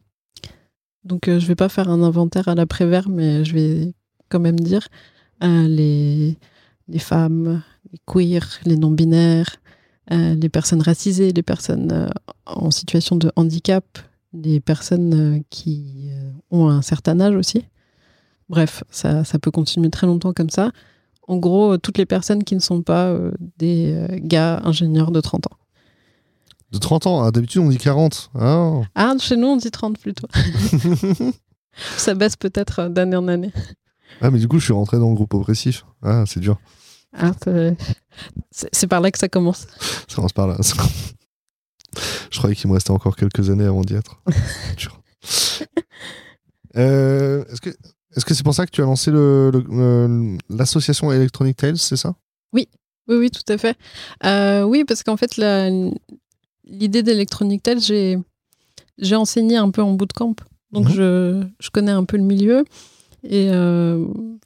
Donc 1.03 1.25
je 1.25 1.45
vais 1.45 1.55
pas 1.55 1.69
faire 1.69 1.89
un 1.89 2.03
inventaire 2.03 2.49
à 2.49 2.55
l'après-vert, 2.55 3.07
mais 3.07 3.45
je 3.45 3.53
vais 3.53 3.93
quand 4.27 4.39
même 4.39 4.59
dire 4.59 4.89
les, 5.41 6.37
les 6.87 6.99
femmes, 6.99 7.63
les 7.91 7.99
queers, 8.05 8.59
les 8.65 8.75
non-binaires, 8.75 9.55
les 10.11 10.49
personnes 10.49 10.81
racisées, 10.81 11.31
les 11.31 11.41
personnes 11.41 12.11
en 12.45 12.69
situation 12.69 13.15
de 13.15 13.31
handicap, 13.37 13.85
les 14.33 14.59
personnes 14.59 15.43
qui 15.49 16.11
ont 16.51 16.69
un 16.69 16.81
certain 16.81 17.19
âge 17.19 17.35
aussi. 17.35 17.65
Bref, 18.49 18.83
ça, 18.89 19.23
peut 19.41 19.51
continuer 19.51 19.89
très 19.89 20.07
longtemps 20.07 20.33
comme 20.33 20.49
ça. 20.49 20.71
En 21.27 21.37
gros, 21.37 21.77
toutes 21.77 21.99
les 21.99 22.07
personnes 22.07 22.43
qui 22.43 22.55
ne 22.55 22.59
sont 22.59 22.81
pas 22.81 23.09
euh, 23.09 23.31
des 23.57 23.93
euh, 23.93 24.07
gars 24.19 24.59
ingénieurs 24.63 25.11
de 25.11 25.21
30 25.21 25.45
ans. 25.45 25.57
De 26.71 26.79
30 26.79 27.05
ans 27.05 27.23
ah, 27.23 27.29
D'habitude, 27.31 27.61
on 27.61 27.69
dit 27.69 27.77
40. 27.77 28.31
Ah. 28.33 28.81
ah, 28.95 29.13
chez 29.19 29.37
nous, 29.37 29.47
on 29.47 29.57
dit 29.57 29.69
30 29.69 29.99
plutôt. 29.99 30.27
ça 31.97 32.15
baisse 32.15 32.35
peut-être 32.35 32.79
euh, 32.79 32.89
d'année 32.89 33.15
en 33.15 33.27
année. 33.27 33.53
Ah, 34.21 34.31
mais 34.31 34.39
du 34.39 34.47
coup, 34.47 34.57
je 34.57 34.65
suis 34.65 34.73
rentré 34.73 34.97
dans 34.97 35.09
le 35.09 35.15
groupe 35.15 35.35
oppressif. 35.35 35.85
Ah, 36.01 36.23
c'est 36.25 36.39
dur. 36.39 36.59
Ah, 37.13 37.31
c'est 38.51 38.87
par 38.87 39.01
là 39.01 39.11
que 39.11 39.19
ça 39.19 39.29
commence. 39.29 39.67
Ça 40.07 40.15
commence 40.15 40.33
par 40.33 40.47
là. 40.47 40.57
Je 42.31 42.37
croyais 42.37 42.55
qu'il 42.55 42.69
me 42.69 42.73
restait 42.73 42.91
encore 42.91 43.15
quelques 43.15 43.49
années 43.49 43.65
avant 43.65 43.81
d'y 43.81 43.95
être. 43.95 44.21
dur. 44.77 45.01
Est-ce 48.15 48.25
que 48.25 48.33
c'est 48.33 48.43
pour 48.43 48.53
ça 48.53 48.65
que 48.65 48.71
tu 48.71 48.81
as 48.81 48.85
lancé 48.85 49.11
l'association 50.49 51.11
Electronic 51.11 51.57
Tales, 51.57 51.77
c'est 51.77 51.95
ça? 51.95 52.15
Oui, 52.53 52.67
oui, 53.07 53.17
oui, 53.17 53.31
tout 53.31 53.51
à 53.51 53.57
fait. 53.57 53.77
Euh, 54.25 54.63
oui, 54.63 54.83
parce 54.83 55.03
qu'en 55.03 55.17
fait, 55.17 55.39
l'idée 56.65 57.03
d'Electronic 57.03 57.63
Tales, 57.63 57.81
j'ai 57.81 59.15
enseigné 59.15 59.57
un 59.57 59.69
peu 59.71 59.81
en 59.81 59.93
bootcamp. 59.93 60.35
Donc, 60.71 60.85
mhm. 60.85 60.93
je, 60.93 61.43
je, 61.59 61.69
connais 61.69 61.91
un 61.91 62.03
peu 62.03 62.17
le 62.17 62.23
milieu. 62.23 62.63
Et 63.23 63.49
euh, 63.51 64.05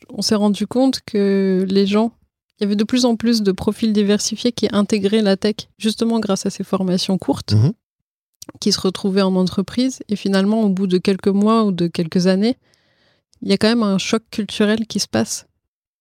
on 0.10 0.22
s'est 0.22 0.36
rendu 0.36 0.68
compte 0.68 1.02
que 1.06 1.66
les 1.68 1.86
gens, 1.86 2.12
il 2.60 2.64
y 2.64 2.66
avait 2.66 2.76
de 2.76 2.84
plus 2.84 3.06
en 3.06 3.16
plus 3.16 3.42
de 3.42 3.52
profils 3.52 3.94
diversifiés 3.94 4.52
qui 4.52 4.68
intégraient 4.72 5.22
la 5.22 5.38
tech, 5.38 5.56
justement 5.78 6.20
grâce 6.20 6.46
à 6.46 6.50
ces 6.50 6.64
formations 6.64 7.18
courtes, 7.18 7.54
mhm. 7.54 7.74
qui 8.60 8.72
se 8.72 8.80
retrouvaient 8.80 9.24
en 9.24 9.36
entreprise. 9.36 10.02
Et 10.10 10.16
finalement, 10.16 10.62
au 10.62 10.70
bout 10.70 10.88
de 10.88 10.98
quelques 10.98 11.28
mois 11.28 11.64
ou 11.64 11.72
de 11.72 11.88
quelques 11.88 12.28
années, 12.28 12.58
il 13.42 13.50
y 13.50 13.54
a 13.54 13.58
quand 13.58 13.68
même 13.68 13.84
un 13.84 13.98
choc 13.98 14.24
culturel 14.32 14.86
qui 14.88 15.00
se 15.00 15.08
passe 15.08 15.48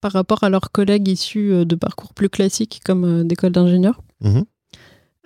par 0.00 0.12
rapport 0.12 0.44
à 0.44 0.50
leurs 0.50 0.70
collègues 0.72 1.08
issus 1.08 1.52
euh, 1.52 1.64
de 1.64 1.74
parcours 1.74 2.12
plus 2.12 2.28
classiques 2.28 2.80
comme 2.84 3.04
euh, 3.04 3.24
d'école 3.24 3.52
d'ingénieurs. 3.52 4.02
Mhm. 4.20 4.44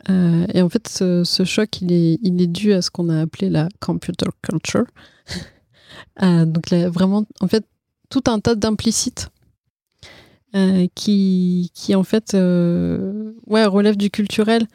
Euh, 0.09 0.47
et 0.55 0.62
en 0.62 0.69
fait, 0.69 0.87
ce, 0.89 1.45
choc, 1.45 1.83
il 1.83 1.93
est, 1.93 2.19
il 2.23 2.41
est 2.41 2.47
dû 2.47 2.73
à 2.73 2.83
ce 2.83 2.91
qu'on 2.91 3.09
a 3.09 3.21
appelé 3.21 3.51
la 3.51 3.69
computer 3.81 4.27
culture. 4.43 4.85
donc 6.21 6.71
vraiment, 6.71 7.25
en 7.41 7.49
fait, 7.49 7.65
tout 8.09 8.23
un 8.29 8.39
tas 8.39 8.55
d'implicites 8.55 9.31
qui, 10.95 11.71
qui, 11.75 11.95
en 11.95 12.03
fait, 12.03 12.35
ouais, 12.35 13.66
relèvent 13.66 13.97
du 13.97 14.11
culturel. 14.11 14.66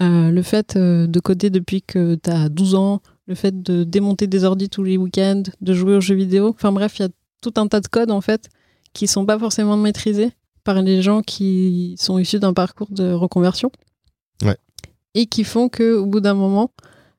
le 0.00 0.42
fait 0.42 0.76
de 0.76 1.20
coder 1.20 1.50
depuis 1.50 1.82
que 1.82 2.16
tu 2.16 2.30
as 2.30 2.48
12 2.48 2.74
ans, 2.74 3.00
le 3.26 3.34
fait 3.34 3.62
de 3.62 3.84
démonter 3.84 4.26
des 4.26 4.44
ordis 4.44 4.68
tous 4.68 4.82
les 4.82 4.96
week-ends, 4.96 5.42
de 5.60 5.74
jouer 5.74 5.96
aux 5.96 6.00
jeux 6.00 6.14
vidéo. 6.14 6.48
Enfin 6.48 6.72
bref, 6.72 6.98
il 6.98 7.02
y 7.02 7.04
a 7.04 7.08
tout 7.40 7.54
un 7.56 7.66
tas 7.66 7.80
de 7.80 7.88
codes 7.88 8.10
en 8.10 8.20
fait 8.20 8.48
qui 8.92 9.06
sont 9.06 9.26
pas 9.26 9.38
forcément 9.38 9.76
maîtrisés 9.76 10.32
par 10.64 10.80
les 10.80 11.02
gens 11.02 11.22
qui 11.22 11.96
sont 11.98 12.18
issus 12.18 12.38
d'un 12.38 12.52
parcours 12.52 12.88
de 12.90 13.12
reconversion. 13.12 13.70
Et 15.14 15.26
qui 15.26 15.44
font 15.44 15.68
que 15.68 15.96
au 15.96 16.06
bout 16.06 16.20
d'un 16.20 16.32
moment, 16.32 16.70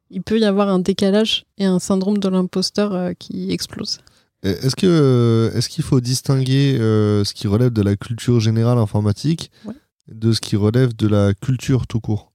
il 0.10 0.24
peut 0.24 0.40
y 0.40 0.46
avoir 0.46 0.70
un 0.70 0.80
décalage 0.80 1.46
et 1.60 1.66
un 1.66 1.78
syndrome 1.78 2.18
de 2.18 2.28
l'imposteur 2.28 2.94
euh, 2.94 3.12
qui 3.14 3.52
explose. 3.52 4.00
Est-ce 4.44 4.76
que 4.76 4.86
euh, 4.88 5.54
est-ce 5.54 5.70
qu'il 5.70 5.84
faut 5.84 6.02
distinguer 6.02 6.78
euh, 6.78 7.24
ce 7.24 7.34
qui 7.34 7.48
relève 7.48 7.72
de 7.72 7.82
la 7.82 7.96
culture 7.96 8.40
générale 8.40 8.78
informatique 8.78 9.52
de 10.10 10.34
ce 10.34 10.42
qui 10.42 10.58
relève 10.58 10.94
de 10.96 11.08
la 11.08 11.34
culture 11.34 11.88
tout 11.88 12.02
court? 12.02 12.34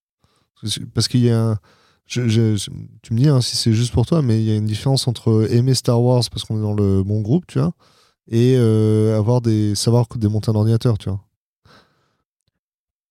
Parce 0.94 1.06
qu'il 1.06 1.20
y 1.20 1.30
a 1.30 1.40
un, 1.50 1.58
tu 2.06 2.20
me 2.22 3.16
dis 3.18 3.28
hein, 3.28 3.40
si 3.42 3.56
c'est 3.56 3.72
juste 3.72 3.92
pour 3.92 4.06
toi, 4.06 4.22
mais 4.22 4.40
il 4.40 4.48
y 4.48 4.50
a 4.50 4.56
une 4.56 4.64
différence 4.64 5.06
entre 5.06 5.46
aimer 5.50 5.74
Star 5.74 6.00
Wars 6.02 6.24
parce 6.30 6.44
qu'on 6.44 6.58
est 6.58 6.62
dans 6.62 6.74
le 6.74 7.02
bon 7.02 7.20
groupe, 7.20 7.46
tu 7.46 7.58
vois, 7.58 7.72
et 8.28 8.54
euh, 8.56 9.18
avoir 9.18 9.42
des 9.42 9.74
savoir 9.74 10.06
démonter 10.16 10.50
un 10.50 10.54
ordinateur, 10.54 10.96
tu 10.96 11.10
vois. 11.10 11.20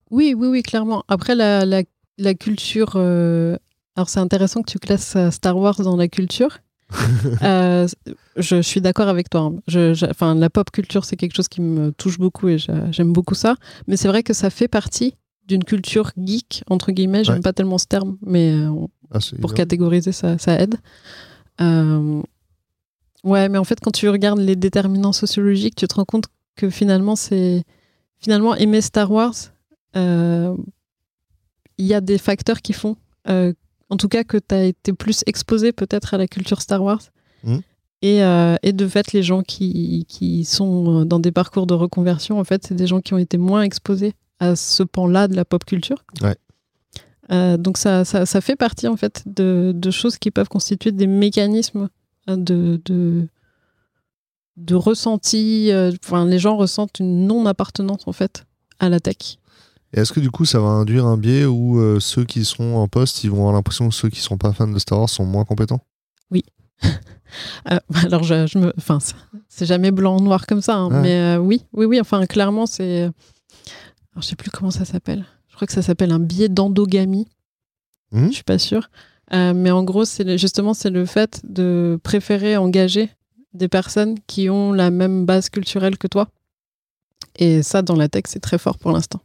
Oui, 0.09 0.33
oui, 0.35 0.47
oui, 0.47 0.63
clairement. 0.63 1.03
Après, 1.07 1.35
la, 1.35 1.65
la, 1.65 1.83
la 2.17 2.33
culture. 2.33 2.93
Euh, 2.95 3.57
alors, 3.95 4.09
c'est 4.09 4.19
intéressant 4.19 4.61
que 4.61 4.71
tu 4.71 4.79
classes 4.79 5.17
Star 5.31 5.57
Wars 5.57 5.81
dans 5.81 5.97
la 5.97 6.07
culture. 6.07 6.59
Je, 6.91 7.87
je, 8.37 8.61
suis 8.61 8.81
d'accord 8.81 9.07
avec 9.07 9.29
toi. 9.29 9.41
Hein. 9.41 9.55
Je, 9.67 10.09
enfin, 10.09 10.35
la 10.35 10.49
pop 10.49 10.71
culture, 10.71 11.05
c'est 11.05 11.15
quelque 11.15 11.35
chose 11.35 11.47
qui 11.47 11.61
me 11.61 11.91
touche 11.91 12.17
beaucoup 12.17 12.47
et 12.47 12.57
j'aime 12.57 13.13
beaucoup 13.13 13.35
ça. 13.35 13.55
Mais 13.87 13.97
c'est 13.97 14.07
vrai 14.07 14.23
que 14.23 14.33
ça 14.33 14.49
fait 14.49 14.67
partie 14.67 15.15
d'une 15.47 15.63
culture 15.63 16.11
geek, 16.17 16.63
entre 16.69 16.91
guillemets. 16.91 17.23
J'aime 17.23 17.41
pas 17.41 17.53
tellement 17.53 17.77
ce 17.77 17.85
terme, 17.85 18.17
mais 18.21 18.51
euh, 18.51 18.71
ah, 19.11 19.19
pour 19.41 19.53
catégoriser, 19.53 20.11
ça, 20.11 20.37
ça 20.37 20.59
aide. 20.59 20.75
Euh, 21.61 22.21
ouais, 23.23 23.49
mais 23.49 23.57
en 23.57 23.63
fait, 23.63 23.79
quand 23.79 23.91
tu 23.91 24.09
regardes 24.09 24.39
les 24.39 24.55
déterminants 24.55 25.13
sociologiques, 25.13 25.75
tu 25.75 25.87
te 25.87 25.95
rends 25.95 26.05
compte 26.05 26.25
que 26.55 26.69
finalement, 26.69 27.15
c'est. 27.15 27.63
Finalement, 28.19 28.55
aimer 28.55 28.81
Star 28.81 29.11
Wars, 29.11 29.35
euh, 29.95 30.55
il 31.77 31.85
y 31.85 31.93
a 31.93 32.01
des 32.01 32.17
facteurs 32.17 32.61
qui 32.63 32.73
font, 32.73 32.97
en 33.89 33.97
tout 33.97 34.07
cas, 34.07 34.23
que 34.23 34.37
tu 34.37 34.53
as 34.53 34.63
été 34.63 34.93
plus 34.93 35.23
exposé 35.25 35.71
peut-être 35.71 36.13
à 36.13 36.17
la 36.17 36.27
culture 36.27 36.61
Star 36.61 36.83
Wars. 36.83 37.01
Mmh. 37.43 37.57
Et, 38.03 38.19
et, 38.61 38.73
de 38.73 38.87
fait, 38.87 39.11
les 39.13 39.23
gens 39.23 39.41
qui, 39.41 40.05
qui, 40.07 40.45
sont 40.45 41.03
dans 41.05 41.19
des 41.19 41.31
parcours 41.31 41.65
de 41.65 41.73
reconversion, 41.73 42.39
en 42.39 42.43
fait, 42.43 42.63
c'est 42.67 42.75
des 42.75 42.85
gens 42.85 43.01
qui 43.01 43.15
ont 43.15 43.17
été 43.17 43.37
moins 43.37 43.63
exposés 43.63 44.13
à 44.39 44.55
ce 44.55 44.83
pan-là 44.83 45.27
de 45.27 45.35
la 45.35 45.45
pop 45.45 45.65
culture. 45.65 46.03
Euh, 47.31 47.57
donc 47.57 47.77
ça, 47.77 48.05
ça, 48.05 48.25
ça, 48.25 48.41
fait 48.41 48.55
partie 48.55 48.87
en 48.87 48.95
fait 48.95 49.23
de, 49.25 49.73
de, 49.75 49.91
choses 49.91 50.17
qui 50.17 50.31
peuvent 50.31 50.47
constituer 50.47 50.93
des 50.93 51.07
mécanismes 51.07 51.89
de, 52.27 52.81
de, 52.85 53.27
de 54.55 54.75
ressenti. 54.75 55.71
Euh, 55.71 55.91
enfin, 56.05 56.25
les 56.25 56.39
gens 56.39 56.55
ressentent 56.55 56.99
une 56.99 57.27
non-appartenance 57.27 58.07
en 58.07 58.13
fait 58.13 58.45
à 58.79 58.89
la 58.89 58.99
tech. 58.99 59.39
Est-ce 59.93 60.11
que 60.11 60.19
du 60.19 60.31
coup 60.31 60.45
ça 60.45 60.59
va 60.59 60.67
induire 60.67 61.05
un 61.05 61.17
biais 61.17 61.45
où 61.45 61.79
euh, 61.79 61.99
ceux 61.99 62.25
qui 62.25 62.45
sont 62.45 62.75
en 62.75 62.87
poste, 62.87 63.23
ils 63.23 63.29
vont 63.29 63.37
avoir 63.37 63.53
l'impression 63.53 63.89
que 63.89 63.95
ceux 63.95 64.09
qui 64.09 64.19
sont 64.19 64.37
pas 64.37 64.53
fans 64.53 64.67
de 64.67 64.79
Star 64.79 64.99
Wars 64.99 65.09
sont 65.09 65.25
moins 65.25 65.45
compétents? 65.45 65.81
Oui. 66.31 66.43
alors 67.65 68.23
je, 68.23 68.47
je 68.47 68.57
me, 68.57 68.73
enfin 68.77 68.99
c'est 69.49 69.65
jamais 69.65 69.91
blanc 69.91 70.17
ou 70.19 70.21
noir 70.23 70.45
comme 70.45 70.61
ça, 70.61 70.75
hein, 70.75 71.01
mais 71.01 71.37
oui, 71.37 71.63
oui, 71.73 71.85
oui. 71.85 71.99
Enfin 71.99 72.25
clairement 72.25 72.65
c'est 72.65 73.09
je 74.15 74.21
sais 74.21 74.35
plus 74.35 74.51
comment 74.51 74.71
ça 74.71 74.85
s'appelle. 74.85 75.25
Je 75.47 75.55
crois 75.55 75.67
que 75.67 75.73
ça 75.73 75.81
s'appelle 75.81 76.11
un 76.11 76.19
biais 76.19 76.49
d'endogamie. 76.49 77.27
Je 78.11 78.17
mmh. 78.17 78.27
Je 78.27 78.33
suis 78.33 78.43
pas 78.43 78.59
sûre. 78.59 78.89
Euh, 79.33 79.53
mais 79.53 79.71
en 79.71 79.83
gros, 79.83 80.05
c'est 80.05 80.37
justement 80.37 80.73
c'est 80.73 80.89
le 80.89 81.05
fait 81.05 81.41
de 81.43 81.99
préférer 82.03 82.57
engager 82.57 83.09
des 83.53 83.67
personnes 83.67 84.15
qui 84.27 84.49
ont 84.49 84.71
la 84.71 84.91
même 84.91 85.25
base 85.25 85.49
culturelle 85.49 85.97
que 85.97 86.07
toi. 86.07 86.29
Et 87.37 87.61
ça, 87.61 87.81
dans 87.81 87.95
la 87.95 88.07
tech, 88.07 88.23
c'est 88.27 88.39
très 88.39 88.57
fort 88.57 88.77
pour 88.77 88.91
l'instant. 88.91 89.21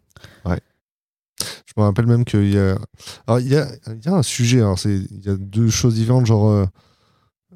Je 1.67 1.73
me 1.77 1.83
rappelle 1.83 2.07
même 2.07 2.25
qu'il 2.25 2.53
y 2.53 2.59
a. 2.59 2.79
Alors, 3.27 3.41
il 3.41 3.49
y 3.49 3.57
a, 3.57 3.67
il 3.89 4.05
y 4.05 4.09
a 4.09 4.13
un 4.15 4.23
sujet, 4.23 4.59
alors 4.59 4.79
il 4.85 5.25
y 5.25 5.29
a 5.29 5.37
deux 5.37 5.71
choses 5.71 5.95
différentes, 5.95 6.27
genre. 6.27 6.49
euh, 6.49 6.67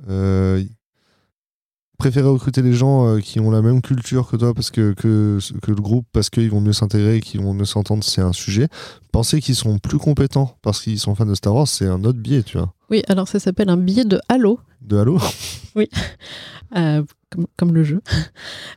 euh, 0.08 0.64
préférer 1.98 2.28
recruter 2.28 2.62
les 2.62 2.72
gens 2.72 3.06
euh, 3.06 3.20
qui 3.20 3.40
ont 3.40 3.50
la 3.50 3.62
même 3.62 3.80
culture 3.82 4.28
que 4.28 4.36
toi 4.36 4.54
parce 4.54 4.70
que, 4.70 4.92
que, 4.92 5.38
que 5.62 5.70
le 5.70 5.80
groupe 5.80 6.06
parce 6.12 6.30
qu'ils 6.30 6.50
vont 6.50 6.60
mieux 6.60 6.72
s'intégrer, 6.72 7.20
qu'ils 7.20 7.40
vont 7.40 7.54
mieux 7.54 7.64
s'entendre, 7.64 8.04
c'est 8.04 8.20
un 8.20 8.32
sujet. 8.32 8.68
Penser 9.12 9.40
qu'ils 9.40 9.54
sont 9.54 9.78
plus 9.78 9.98
compétents 9.98 10.56
parce 10.62 10.82
qu'ils 10.82 10.98
sont 10.98 11.14
fans 11.14 11.26
de 11.26 11.34
Star 11.34 11.54
Wars, 11.54 11.68
c'est 11.68 11.86
un 11.86 12.04
autre 12.04 12.18
biais, 12.18 12.42
tu 12.42 12.58
vois. 12.58 12.72
Oui, 12.90 13.02
alors 13.08 13.28
ça 13.28 13.38
s'appelle 13.38 13.68
un 13.68 13.76
billet 13.76 14.04
de 14.04 14.20
Halo, 14.28 14.60
De 14.80 14.98
Halo? 14.98 15.18
Euh, 16.76 17.04
comme, 17.30 17.46
comme 17.56 17.74
le 17.74 17.84
jeu. 17.84 18.02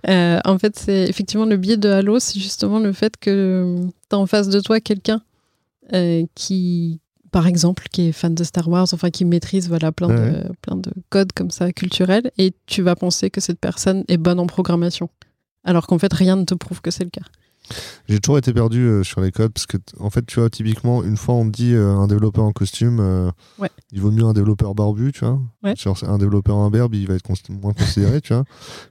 Euh, 0.08 0.40
en 0.46 0.58
fait, 0.58 0.80
c'est 0.80 1.10
effectivement 1.10 1.46
le 1.46 1.58
biais 1.58 1.76
de 1.76 1.90
Halo, 1.90 2.20
c'est 2.20 2.40
justement 2.40 2.80
le 2.80 2.94
fait 2.94 3.18
que 3.18 3.82
tu 4.10 4.16
as 4.16 4.18
en 4.18 4.28
face 4.28 4.48
de 4.48 4.62
toi 4.62 4.80
quelqu'un 4.80 5.22
euh, 5.94 6.26
qui, 6.36 7.02
par 7.32 7.48
exemple, 7.48 7.84
qui 7.92 8.08
est 8.08 8.12
fan 8.12 8.36
de 8.36 8.44
Star 8.44 8.68
Wars, 8.68 8.88
enfin 8.94 9.10
qui 9.10 9.26
maîtrise 9.26 9.68
voilà, 9.70 9.92
plein, 9.92 10.08
Ouais, 10.10 10.32
de, 10.44 10.52
plein 10.62 10.76
de 10.76 10.92
codes 11.10 11.32
comme 11.34 11.52
ça 11.52 11.72
culturels, 11.72 12.32
et 12.38 12.54
tu 12.66 12.82
vas 12.82 12.96
penser 12.96 13.30
que 13.30 13.42
cette 13.42 13.60
personne 13.60 14.04
est 14.08 14.18
bonne 14.18 14.40
en 14.40 14.48
programmation. 14.48 15.10
Alors 15.64 15.88
qu'en 15.88 16.00
fait, 16.00 16.14
rien 16.14 16.36
ne 16.36 16.46
te 16.46 16.54
prouve 16.56 16.82
que 16.82 16.92
c'est 16.92 17.04
le 17.04 17.10
cas. 17.10 17.26
J'ai 18.08 18.20
toujours 18.20 18.40
été 18.40 18.52
perdu 18.52 18.80
euh, 18.80 19.04
sur 19.04 19.22
les 19.22 19.32
codes 19.32 19.52
parce 19.54 19.68
que, 19.68 19.78
en 20.00 20.10
fait, 20.10 20.26
tu 20.26 20.40
vois, 20.40 20.50
typiquement, 20.50 21.04
une 21.04 21.18
fois 21.18 21.36
on 21.36 21.46
dit 21.46 21.74
euh, 21.76 21.96
un 21.98 22.08
développeur 22.08 22.44
en 22.44 22.52
costume, 22.52 23.00
euh, 23.00 23.30
Ouais. 23.60 23.70
il 23.92 24.02
vaut 24.02 24.10
mieux 24.10 24.24
un 24.24 24.34
développeur 24.34 24.74
barbu, 24.74 25.12
tu 25.12 25.20
vois. 25.20 25.40
Ouais. 25.64 25.76
Genre, 25.76 25.96
c'est 25.96 26.08
un 26.08 26.18
développeur 26.18 26.58
imberbe, 26.58 26.96
il 26.96 27.06
va 27.06 27.14
être 27.14 27.22
cons- 27.22 27.36
moins 27.62 27.74
considéré, 27.74 28.22
tu 28.22 28.34
vois. 28.34 28.44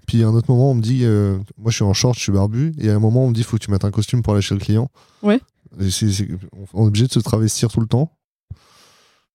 Puis 0.07 0.23
à 0.23 0.29
un 0.29 0.35
autre 0.35 0.49
moment, 0.49 0.71
on 0.71 0.75
me 0.75 0.83
dit, 0.83 1.05
moi 1.57 1.71
je 1.73 1.75
suis 1.77 1.85
en 1.85 1.93
short, 1.95 2.15
je 2.17 2.21
suis 2.23 2.31
barbu, 2.33 2.73
et 2.79 2.91
à 2.91 2.95
un 2.95 3.01
moment, 3.01 3.25
on 3.25 3.31
me 3.31 3.35
dit, 3.35 3.43
faut 3.43 3.57
que 3.57 3.65
tu 3.65 3.71
mettes 3.73 3.85
un 3.85 3.91
costume 3.91 4.23
pour 4.23 4.35
aller 4.35 4.43
chez 4.43 4.55
le 4.55 4.61
client. 4.61 4.89
Ouais. 5.25 5.41
On 6.73 6.85
est 6.85 6.87
obligé 6.87 7.07
de 7.09 7.13
se 7.13 7.19
travestir 7.19 7.71
tout 7.71 7.81
le 7.81 7.87
temps. 7.89 8.13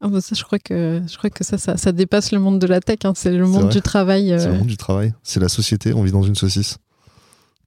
Ah 0.05 0.09
bah 0.09 0.19
ça, 0.19 0.35
je 0.35 0.43
crois 0.43 0.59
que, 0.59 1.01
je 1.07 1.17
crois 1.17 1.29
que 1.29 1.45
ça, 1.45 1.57
ça, 1.57 1.77
ça 1.77 1.93
dépasse 1.93 2.33
le 2.33 2.39
monde 2.39 2.59
de 2.59 2.67
la 2.67 2.81
tech. 2.81 2.97
hein. 3.05 3.13
C'est 3.15 3.31
le 3.31 3.47
monde 3.47 3.69
du 3.69 3.81
travail. 3.81 4.33
euh, 4.33 4.37
C'est 4.39 4.47
le 4.49 4.55
monde 4.57 4.67
du 4.67 4.75
travail, 4.75 5.13
c'est 5.23 5.39
la 5.39 5.47
société, 5.47 5.93
on 5.93 6.03
vit 6.03 6.11
dans 6.11 6.23
une 6.23 6.35
saucisse. 6.35 6.77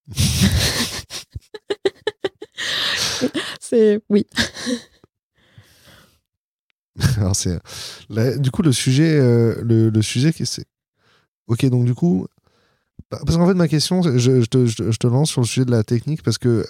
c'est 3.61 4.01
oui. 4.11 4.27
Alors 7.19 7.37
c'est 7.37 7.59
là, 8.09 8.37
du 8.39 8.51
coup 8.51 8.63
le 8.63 8.73
sujet 8.73 9.19
euh, 9.19 9.61
le, 9.63 9.91
le 9.91 10.03
sujet 10.03 10.33
c'est 10.45 10.65
ok 11.47 11.67
donc 11.67 11.85
du 11.85 11.95
coup 11.95 12.27
bah, 13.11 13.19
parce 13.27 13.37
qu'en 13.37 13.47
fait 13.47 13.53
ma 13.55 13.69
question 13.69 14.03
c'est- 14.03 14.19
je, 14.19 14.41
je 14.41 14.47
te, 14.47 14.65
je 14.67 14.77
te- 14.77 14.91
je 14.91 14.97
te 14.97 15.07
lance 15.07 15.29
sur 15.31 15.43
le 15.43 15.47
sujet 15.47 15.65
de 15.67 15.71
la 15.71 15.85
technique 15.85 16.23
parce 16.23 16.39
que 16.39 16.65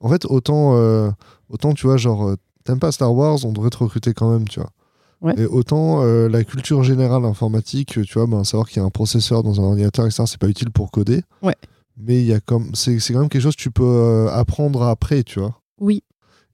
en 0.00 0.08
fait 0.08 0.24
autant 0.24 0.76
euh, 0.76 1.10
autant 1.50 1.74
tu 1.74 1.86
vois 1.86 1.98
genre 1.98 2.26
euh, 2.28 2.36
t'aimes 2.64 2.78
pas 2.78 2.90
Star 2.92 3.12
Wars 3.14 3.44
on 3.44 3.52
devrait 3.52 3.68
te 3.70 3.76
recruter 3.76 4.14
quand 4.14 4.30
même 4.30 4.48
tu 4.48 4.60
vois 4.60 4.70
Ouais. 5.22 5.34
et 5.38 5.46
autant 5.46 6.02
euh, 6.02 6.28
la 6.28 6.44
culture 6.44 6.82
générale 6.82 7.24
informatique 7.24 7.98
tu 8.04 8.12
vois 8.14 8.26
ben, 8.26 8.44
savoir 8.44 8.68
qu'il 8.68 8.78
y 8.80 8.82
a 8.82 8.86
un 8.86 8.90
processeur 8.90 9.42
dans 9.42 9.58
un 9.60 9.64
ordinateur 9.64 10.04
etc 10.04 10.24
c'est 10.26 10.38
pas 10.38 10.48
utile 10.48 10.70
pour 10.70 10.90
coder 10.90 11.22
Ouais. 11.42 11.54
mais 11.96 12.20
il 12.20 12.26
y 12.26 12.34
a 12.34 12.40
comme 12.40 12.74
c'est 12.74 12.98
c'est 13.00 13.14
quand 13.14 13.20
même 13.20 13.28
quelque 13.30 13.42
chose 13.42 13.56
que 13.56 13.62
tu 13.62 13.70
peux 13.70 13.82
euh, 13.84 14.28
apprendre 14.30 14.82
après 14.82 15.22
tu 15.22 15.40
vois 15.40 15.58
Oui. 15.80 16.02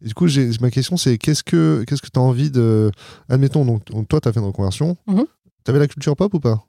et 0.01 0.07
du 0.07 0.15
coup, 0.15 0.29
j'ai- 0.29 0.51
ma 0.61 0.71
question, 0.71 0.97
c'est 0.97 1.19
qu'est-ce 1.19 1.43
que 1.43 1.83
qu'est-ce 1.89 2.03
que 2.03 2.09
tu 2.13 2.19
as 2.19 2.23
envie 2.23 2.51
de. 2.51 2.91
Admettons, 3.29 3.65
donc, 3.65 3.85
toi, 4.09 4.21
tu 4.21 4.29
as 4.29 4.33
fait 4.33 4.41
une 4.41 4.47
reconversion. 4.47 4.97
Mhm. 5.07 5.25
Tu 5.65 5.71
avais 5.71 5.79
la 5.81 5.87
culture 5.89 6.17
pop 6.17 6.33
ou 6.35 6.41
pas? 6.41 6.65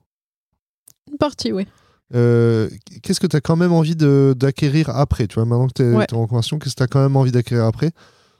Une 1.11 1.17
partie, 1.17 1.51
oui. 1.51 1.67
Euh, 2.15 2.69
Qu'est-ce 3.01 3.19
que 3.19 3.25
tu 3.27 3.35
as 3.35 3.41
quand 3.41 3.55
même 3.55 3.71
envie 3.73 3.95
de- 3.95 4.35
d'acquérir 4.37 4.89
après? 4.91 5.25
Tu 5.27 5.35
vois, 5.35 5.45
maintenant 5.45 5.67
que 5.67 5.73
tu 5.73 5.81
es, 5.83 5.91
Ouais. 5.95 6.05
en 6.13 6.21
reconversion, 6.21 6.59
qu'est-ce 6.59 6.75
que 6.75 6.77
tu 6.77 6.83
as 6.83 6.87
quand 6.87 7.01
même 7.01 7.15
envie 7.15 7.31
d'acquérir 7.31 7.65
après? 7.65 7.91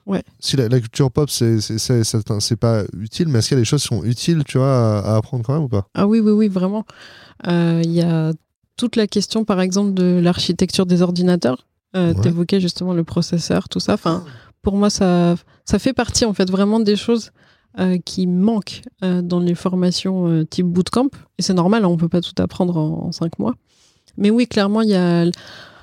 Ouais. 0.06 0.24
Si 0.40 0.58
la, 0.58 0.68
la 0.68 0.80
culture 0.80 1.10
pop, 1.12 1.30
c'est 1.30 2.56
pas 2.60 2.84
utile, 2.98 3.28
mais 3.30 3.40
est-ce 3.40 3.48
qu'il 3.50 3.58
y 3.58 3.60
a 3.60 3.62
des 3.62 3.66
choses 3.66 3.82
qui 3.82 3.88
sont 3.88 4.04
utiles, 4.04 4.44
tu 4.46 4.58
vois, 4.58 5.00
à, 5.00 5.14
à 5.14 5.16
apprendre 5.16 5.46
quand 5.46 5.54
même 5.54 5.64
ou 5.64 5.70
pas? 5.70 5.88
Ah 5.94 6.08
oui, 6.08 6.20
oui, 6.20 6.32
oui, 6.32 6.48
vraiment. 6.50 6.86
Euh, 7.48 7.82
Il 7.84 7.92
y 7.92 8.02
a 8.02 8.34
toute 8.76 8.96
la 8.96 9.08
question, 9.08 9.46
par 9.46 9.62
exemple, 9.62 9.94
de 9.94 10.20
l'architecture 10.22 10.86
des 10.86 11.02
ordinateurs. 11.02 11.66
Euh, 11.96 12.14
Ouais. 12.14 12.22
T'évoquais 12.22 12.60
justement 12.60 12.94
le 12.94 13.04
processeur, 13.04 13.70
tout 13.70 13.80
ça. 13.80 13.94
Enfin, 13.94 14.26
pour 14.62 14.76
moi, 14.76 14.90
ça, 14.90 15.36
ça 15.64 15.78
fait 15.80 15.94
partie 15.94 16.26
en 16.26 16.34
fait 16.34 16.50
vraiment 16.50 16.80
des 16.80 16.96
choses 16.96 17.32
euh, 17.80 17.98
qui 18.04 18.26
manquent 18.28 18.82
euh, 19.04 19.22
dans 19.22 19.40
les 19.40 19.56
formations 19.56 20.44
type 20.46 20.66
bootcamp. 20.66 21.10
Et 21.38 21.44
c'est 21.44 21.54
normal, 21.54 21.86
hein, 21.86 21.88
on 21.88 21.98
peut 21.98 22.10
pas 22.10 22.22
tout 22.22 22.34
apprendre 22.42 22.78
en, 22.78 23.06
en 23.08 23.12
cinq 23.12 23.38
mois. 23.40 23.54
Mais 24.18 24.32
oui, 24.32 24.48
clairement, 24.48 24.82
il 24.82 24.90
y 24.90 24.96
a 24.96 25.26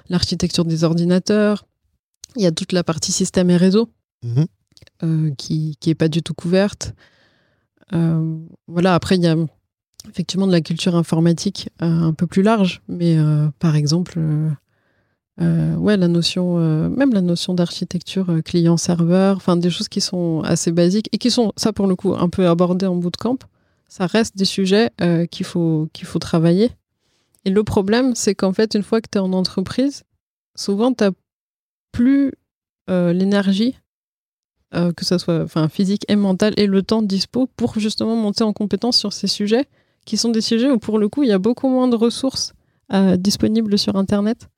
l'architecture 0.09 0.65
des 0.65 0.83
ordinateurs. 0.85 1.65
Il 2.37 2.43
y 2.43 2.47
a 2.47 2.53
toute 2.53 2.73
la 2.73 2.83
partie 2.85 3.13
système 3.13 3.49
et 3.51 3.57
réseau 3.57 3.89
Euh, 5.03 5.31
qui 5.37 5.77
qui 5.81 5.91
est 5.91 5.95
pas 5.95 6.09
du 6.09 6.23
tout 6.23 6.35
couverte. 6.35 6.95
Euh, 7.93 8.39
voilà, 8.67 8.95
après, 8.95 9.17
il 9.17 9.23
y 9.23 9.27
a 9.27 9.37
effectivement 10.09 10.47
de 10.47 10.53
la 10.53 10.61
culture 10.61 10.95
informatique 10.95 11.71
euh, 11.83 11.87
un 11.87 12.13
peu 12.13 12.27
plus 12.27 12.43
large, 12.43 12.83
mais 12.89 13.17
par 13.59 13.77
exemple, 13.77 14.21
ouais, 15.39 15.97
la 15.97 16.09
notion, 16.09 16.57
même 16.89 17.13
la 17.13 17.21
notion 17.23 17.55
d'architecture 17.55 18.43
client-serveur, 18.45 19.37
enfin 19.37 19.57
des 19.57 19.71
choses 19.71 19.89
qui 19.89 20.01
sont 20.01 20.43
assez 20.45 20.73
basiques 20.73 21.09
et 21.13 21.19
qui 21.19 21.31
sont, 21.31 21.53
ça 21.57 21.73
pour 21.73 21.87
le 21.87 21.97
coup, 21.97 22.15
un 22.15 22.29
peu 22.29 22.47
abordées 22.47 22.87
en 22.87 22.97
bootcamp, 22.97 23.39
ça 23.89 24.07
reste 24.07 24.37
des 24.37 24.45
sujets 24.45 24.91
qu'il 25.31 25.47
faut, 25.47 25.89
qu'il 25.93 26.07
faut 26.07 26.19
travailler. 26.19 26.71
Et 27.45 27.51
le 27.51 27.65
problème, 27.65 28.15
c'est 28.15 28.35
qu'en 28.35 28.53
fait, 28.53 28.75
une 28.75 28.83
fois 28.83 29.01
que 29.01 29.09
tu 29.11 29.19
es 29.19 29.21
en 29.21 29.33
entreprise, 29.33 30.05
souvent, 30.55 30.93
tu 30.93 31.05
plus 31.93 32.33
euh, 32.89 33.13
l'énergie 33.13 33.77
euh, 34.75 34.93
que 34.93 35.05
ce 35.05 35.19
soit 35.19 35.43
enfin, 35.43 35.69
physique 35.69 36.05
et 36.09 36.17
mentale, 36.17 36.55
et 36.57 36.67
le 36.67 36.83
temps 36.83 37.03
dispo 37.03 37.49
pour 37.57 37.79
justement 37.79 38.17
monter 38.17 38.45
en 38.45 38.53
compétence 38.53 38.97
sur 38.97 39.13
ces 39.13 39.27
sujets, 39.27 39.67
qui 40.05 40.17
sont 40.17 40.31
des 40.31 40.41
sujets 40.41 40.71
où 40.71 40.79
pour 40.79 40.99
le 40.99 41.09
coup, 41.09 41.23
il 41.23 41.29
y 41.29 41.33
a 41.33 41.39
beaucoup 41.39 41.69
moins 41.69 41.89
de 41.89 41.97
ressources 41.97 42.53
euh, 42.93 43.17
disponibles 43.17 43.79
sur 43.79 43.97
Internet. 43.97 44.49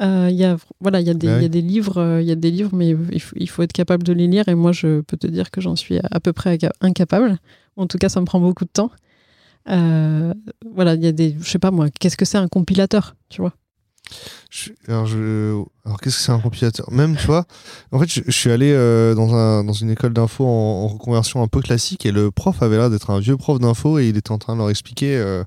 Euh, 0.00 0.28
Il 0.30 0.36
y 0.36 0.44
a 0.44 0.56
voilà, 0.80 1.00
il 1.00 1.06
y 1.06 1.10
a 1.10 1.14
des, 1.14 1.26
Ouais. 1.28 1.36
il 1.38 1.42
y 1.42 1.46
a 1.46 1.48
des 1.48 1.60
livres, 1.62 2.18
il 2.22 2.26
y 2.26 2.30
a 2.30 2.34
des 2.36 2.50
livres, 2.50 2.70
mais 2.74 2.90
il 3.12 3.20
faut, 3.20 3.36
il 3.38 3.48
faut 3.48 3.62
être 3.62 3.72
capable 3.72 4.02
de 4.02 4.12
les 4.14 4.26
lire. 4.28 4.48
Et 4.48 4.54
moi, 4.54 4.72
je 4.72 5.00
peux 5.02 5.16
te 5.18 5.26
dire 5.26 5.50
que 5.50 5.60
j'en 5.60 5.76
suis 5.76 5.98
à 6.10 6.20
peu 6.20 6.32
près 6.32 6.56
inca- 6.56 6.72
incapable. 6.80 7.38
En 7.76 7.86
tout 7.86 7.98
cas, 7.98 8.08
ça 8.08 8.20
me 8.20 8.26
prend 8.26 8.40
beaucoup 8.40 8.64
de 8.64 8.70
temps. 8.72 8.90
Voilà, 9.66 10.94
il 10.94 11.02
y 11.04 11.06
a 11.06 11.12
des, 11.12 11.36
je 11.40 11.48
sais 11.50 11.58
pas 11.58 11.70
moi, 11.70 11.88
qu'est-ce 11.90 12.16
que 12.16 12.24
c'est 12.24 12.38
un 12.38 12.48
compilateur, 12.48 13.14
tu 13.28 13.40
vois? 13.42 13.52
Je- 14.50 14.70
alors, 14.88 15.06
je- 15.06 15.62
alors, 15.84 16.00
qu'est-ce 16.00 16.16
que 16.16 16.22
c'est 16.22 16.32
un 16.32 16.40
compilateur? 16.40 16.90
Même, 16.90 17.16
tu 17.16 17.26
vois, 17.26 17.44
en 17.92 17.98
fait, 18.00 18.08
je, 18.10 18.20
je 18.26 18.30
suis 18.32 18.50
allé 18.50 18.72
euh, 18.72 19.14
dans, 19.14 19.34
un, 19.34 19.62
dans 19.64 19.72
une 19.72 19.90
école 19.90 20.12
d'info 20.12 20.44
en, 20.44 20.48
en 20.84 20.86
reconversion 20.88 21.42
un 21.42 21.46
peu 21.48 21.60
classique 21.60 22.04
et 22.04 22.12
le 22.12 22.30
prof 22.30 22.60
avait 22.62 22.76
l'air 22.76 22.90
d'être 22.90 23.10
un 23.10 23.20
vieux 23.20 23.36
prof 23.36 23.58
d'info 23.60 23.98
et 23.98 24.08
il 24.08 24.16
était 24.16 24.32
en 24.32 24.38
train 24.38 24.54
de 24.54 24.58
leur 24.58 24.70
expliquer. 24.70 25.16
euh, 25.16 25.44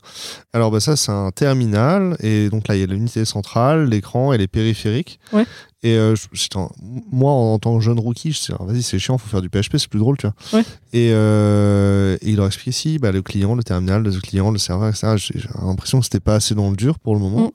alors, 0.54 0.72
bah, 0.72 0.80
ça, 0.80 0.96
c'est 0.96 1.12
un 1.12 1.32
terminal 1.32 2.16
et 2.22 2.50
donc 2.50 2.68
là, 2.68 2.76
il 2.76 2.80
y 2.80 2.84
a 2.84 2.88
l'unité 2.88 3.26
centrale, 3.26 3.90
l'écran 3.90 4.32
et 4.34 4.38
les 4.38 4.48
périphériques. 4.48 5.20
Ouais. 5.34 5.46
Et 5.86 5.98
euh, 5.98 6.16
en- 6.56 6.72
moi, 7.12 7.32
en, 7.34 7.60
tant 7.60 7.78
que 7.78 7.84
jeune 7.84 8.00
rookie, 8.00 8.32
je 8.32 8.40
disais, 8.40 8.54
vas-y, 8.58 8.82
c'est 8.84 9.00
chiant, 9.00 9.18
faut 9.18 9.28
faire 9.28 9.42
du 9.42 9.50
PHP, 9.50 9.78
c'est 9.78 9.90
plus 9.90 10.00
drôle, 10.00 10.16
tu 10.18 10.28
vois. 10.28 10.60
Ouais. 10.60 10.66
Et, 10.94 11.10
euh, 11.12 12.16
et 12.22 12.30
il 12.30 12.38
leur 12.38 12.46
expliquait 12.48 12.72
si, 12.72 13.00
bah, 13.00 13.12
le 13.12 13.22
client, 13.22 13.54
le 13.56 13.64
terminal, 13.64 14.02
le 14.04 14.12
client, 14.22 14.50
le 14.52 14.60
serveur, 14.60 14.88
etc. 14.90 15.16
J'ai 15.18 15.40
j'ai 15.40 15.50
l'impression 15.62 16.00
que 16.00 16.06
c'était 16.06 16.22
pas 16.22 16.36
assez 16.36 16.56
dans 16.56 16.70
le 16.70 16.78
dur 16.78 17.00
pour 17.00 17.14
le 17.16 17.20
moment. 17.20 17.48
Mm. 17.48 17.52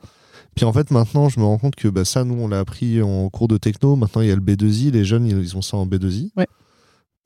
Puis 0.59 0.64
en 0.66 0.73
fait, 0.73 0.90
maintenant, 0.90 1.29
je 1.29 1.38
me 1.38 1.44
rends 1.44 1.57
compte 1.59 1.77
que 1.77 1.87
bah, 1.87 2.05
ça, 2.05 2.25
nous, 2.25 2.35
on 2.35 2.49
l'a 2.49 2.59
appris 2.59 3.01
en 3.01 3.29
cours 3.31 3.47
de 3.47 3.59
techno. 3.59 3.94
Maintenant, 3.94 4.23
il 4.23 4.29
y 4.29 4.33
a 4.33 4.35
le 4.35 4.40
B2I. 4.40 4.90
Les 4.90 5.05
jeunes, 5.05 5.25
ils 5.27 5.57
ont 5.57 5.62
ça 5.62 5.77
en 5.77 5.87
B2I. 5.87 6.31
Ouais. 6.37 6.49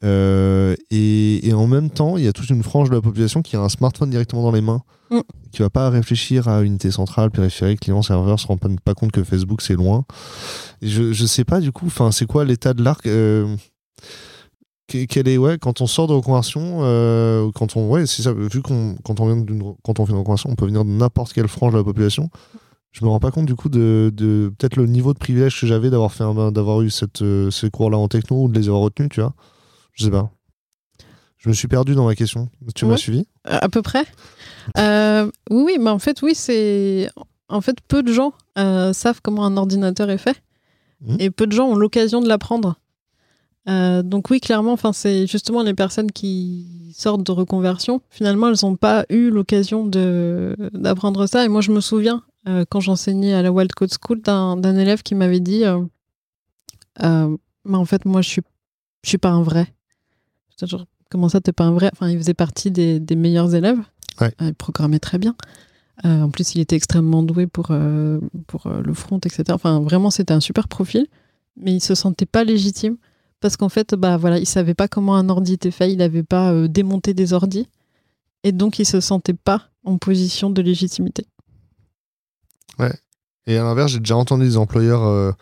Euh, 0.04 0.74
et, 0.90 1.48
et 1.48 1.54
en 1.54 1.66
même 1.66 1.88
temps, 1.88 2.18
il 2.18 2.24
y 2.24 2.28
a 2.28 2.32
toute 2.34 2.50
une 2.50 2.62
frange 2.62 2.90
de 2.90 2.94
la 2.96 3.00
population 3.00 3.40
qui 3.40 3.56
a 3.56 3.60
un 3.60 3.68
smartphone 3.70 4.10
directement 4.10 4.42
dans 4.42 4.52
les 4.52 4.60
mains, 4.60 4.82
Mm. 5.10 5.20
qui 5.52 5.62
va 5.62 5.70
pas 5.70 5.88
réfléchir 5.90 6.48
à 6.48 6.62
unité 6.62 6.90
centrale, 6.90 7.30
périphérique, 7.30 7.80
client, 7.80 8.02
serveur, 8.02 8.38
se 8.40 8.46
rend 8.46 8.56
pas, 8.58 8.68
pas 8.84 8.94
compte 8.94 9.12
que 9.12 9.22
Facebook, 9.24 9.60
c'est 9.62 9.74
loin. 9.74 10.04
Et 10.82 10.88
je, 10.88 11.12
je 11.12 11.24
sais 11.26 11.44
pas, 11.44 11.60
du 11.60 11.70
coup, 11.72 11.86
enfin, 11.86 12.10
c'est 12.12 12.26
quoi 12.26 12.44
l'état 12.44 12.74
de 12.74 12.82
l'arc 12.82 13.06
euh, 13.06 13.54
que- 14.88 15.04
quel 15.04 15.28
est, 15.28 15.36
ouais, 15.38 15.58
quand 15.58 15.80
on 15.80 15.86
sort 15.86 16.06
de 16.08 16.14
reconversion, 16.14 16.78
euh, 16.82 17.50
quand 17.54 17.76
on, 17.76 17.88
ouais, 17.90 18.06
c'est 18.06 18.22
ça, 18.22 18.32
vu 18.32 18.60
qu'on, 18.62 18.96
quand 19.04 19.20
on 19.20 19.26
vient 19.26 19.36
d'une, 19.42 19.62
quand 19.84 20.00
on 20.00 20.06
fait 20.06 20.12
une 20.12 20.18
reconversion, 20.18 20.50
on 20.50 20.54
peut 20.56 20.66
venir 20.66 20.84
de 20.84 20.90
n'importe 20.90 21.32
quelle 21.32 21.48
frange 21.48 21.72
de 21.72 21.78
la 21.78 21.84
population. 21.84 22.28
Je 22.92 23.04
me 23.04 23.10
rends 23.10 23.20
pas 23.20 23.30
compte 23.30 23.46
du 23.46 23.54
coup 23.54 23.68
de, 23.70 24.12
de 24.14 24.52
peut-être 24.58 24.76
le 24.76 24.86
niveau 24.86 25.14
de 25.14 25.18
privilège 25.18 25.58
que 25.60 25.66
j'avais 25.66 25.88
d'avoir 25.90 26.12
fait 26.12 26.24
d'avoir 26.52 26.82
eu 26.82 26.90
cette, 26.90 27.22
euh, 27.22 27.50
ces 27.50 27.70
cours-là 27.70 27.96
en 27.98 28.06
techno 28.08 28.44
ou 28.44 28.48
de 28.48 28.58
les 28.58 28.68
avoir 28.68 28.82
retenus, 28.82 29.08
tu 29.10 29.20
vois. 29.20 29.34
Je 29.94 30.04
sais 30.04 30.10
pas. 30.10 30.30
Je 31.38 31.48
me 31.48 31.54
suis 31.54 31.68
perdu 31.68 31.94
dans 31.94 32.04
ma 32.06 32.14
question. 32.14 32.48
Tu 32.74 32.84
m'as 32.86 32.96
suivi? 32.96 33.26
À 33.44 33.68
peu 33.68 33.82
près. 33.82 34.04
Euh, 34.78 35.28
oui, 35.50 35.62
oui, 35.66 35.76
mais 35.80 35.90
en 35.90 35.98
fait, 35.98 36.22
oui, 36.22 36.34
c'est. 36.34 37.08
En 37.48 37.60
fait, 37.60 37.78
peu 37.88 38.02
de 38.02 38.12
gens 38.12 38.32
euh, 38.58 38.92
savent 38.92 39.20
comment 39.22 39.44
un 39.44 39.56
ordinateur 39.56 40.08
est 40.10 40.18
fait. 40.18 40.40
Mhm. 41.00 41.16
Et 41.18 41.30
peu 41.30 41.46
de 41.48 41.52
gens 41.52 41.66
ont 41.66 41.74
l'occasion 41.74 42.20
de 42.20 42.28
l'apprendre. 42.28 42.76
Euh, 43.68 44.02
donc, 44.02 44.30
oui, 44.30 44.40
clairement, 44.40 44.72
enfin, 44.72 44.92
c'est 44.92 45.26
justement 45.26 45.62
les 45.62 45.74
personnes 45.74 46.12
qui 46.12 46.92
sortent 46.96 47.24
de 47.24 47.32
reconversion. 47.32 48.02
Finalement, 48.10 48.48
elles 48.48 48.56
n'ont 48.62 48.76
pas 48.76 49.04
eu 49.08 49.30
l'occasion 49.30 49.84
de- 49.86 50.54
d'apprendre 50.74 51.26
ça. 51.26 51.44
Et 51.44 51.48
moi, 51.48 51.60
je 51.60 51.72
me 51.72 51.80
souviens 51.80 52.22
euh, 52.48 52.64
quand 52.68 52.80
j'enseignais 52.80 53.34
à 53.34 53.42
la 53.42 53.52
Wild 53.52 53.72
Code 53.72 53.92
School 53.92 54.20
d'un 54.20 54.76
élève 54.76 55.02
qui 55.02 55.14
m'avait 55.14 55.40
dit 55.40 55.64
euh, 55.64 55.80
euh, 57.02 57.36
mais 57.64 57.76
en 57.76 57.84
fait, 57.84 58.04
moi, 58.04 58.20
je 58.22 58.28
suis, 58.28 58.42
je 59.04 59.08
suis 59.08 59.18
pas 59.18 59.30
un 59.30 59.42
vrai. 59.42 59.72
Genre, 60.60 60.86
comment 61.10 61.28
ça, 61.28 61.40
t'es 61.40 61.52
pas 61.52 61.64
un 61.64 61.72
vrai? 61.72 61.90
Enfin, 61.92 62.08
il 62.08 62.18
faisait 62.18 62.34
partie 62.34 62.70
des, 62.70 63.00
des 63.00 63.16
meilleurs 63.16 63.54
élèves. 63.54 63.80
Ouais. 64.20 64.32
il 64.40 64.54
programmait 64.54 64.98
très 64.98 65.18
bien. 65.18 65.34
en 66.04 66.30
plus, 66.30 66.54
il 66.54 66.60
était 66.60 66.76
extrêmement 66.76 67.22
doué 67.22 67.46
pour, 67.46 67.72
pour 68.46 68.68
le 68.68 68.94
front, 68.94 69.18
etc. 69.18 69.44
Enfin, 69.50 69.80
vraiment, 69.80 70.10
c'était 70.10 70.34
un 70.34 70.40
super 70.40 70.68
profil. 70.68 71.06
Mais 71.56 71.72
il 71.74 71.80
se 71.80 71.94
sentait 71.94 72.26
pas 72.26 72.44
légitime 72.44 72.96
parce 73.40 73.56
qu'en 73.56 73.68
fait, 73.68 73.94
bah 73.94 74.16
voilà, 74.16 74.38
il 74.38 74.46
savait 74.46 74.74
pas 74.74 74.88
comment 74.88 75.16
un 75.16 75.28
ordi 75.28 75.54
était 75.54 75.70
fait. 75.70 75.92
Il 75.92 75.98
n'avait 75.98 76.22
pas 76.22 76.68
démonté 76.68 77.14
des 77.14 77.32
ordis. 77.32 77.66
Et 78.44 78.52
donc, 78.52 78.78
il 78.78 78.86
se 78.86 79.00
sentait 79.00 79.34
pas 79.34 79.70
en 79.84 79.98
position 79.98 80.50
de 80.50 80.62
légitimité. 80.62 81.26
Ouais. 82.78 82.92
Et 83.46 83.56
à 83.56 83.64
l'inverse, 83.64 83.92
j'ai 83.92 83.98
déjà 83.98 84.16
entendu 84.16 84.44
des 84.44 84.56
employeurs, 84.56 85.02
euh, 85.02 85.32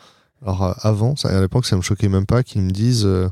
alors 0.42 0.62
euh, 0.62 0.72
avant, 0.80 1.16
ça, 1.16 1.36
à 1.36 1.40
l'époque, 1.40 1.66
ça 1.66 1.76
me 1.76 1.82
choquait 1.82 2.08
même 2.08 2.26
pas, 2.26 2.42
qui 2.42 2.58
me 2.58 2.70
disent 2.70 3.04
euh, 3.04 3.28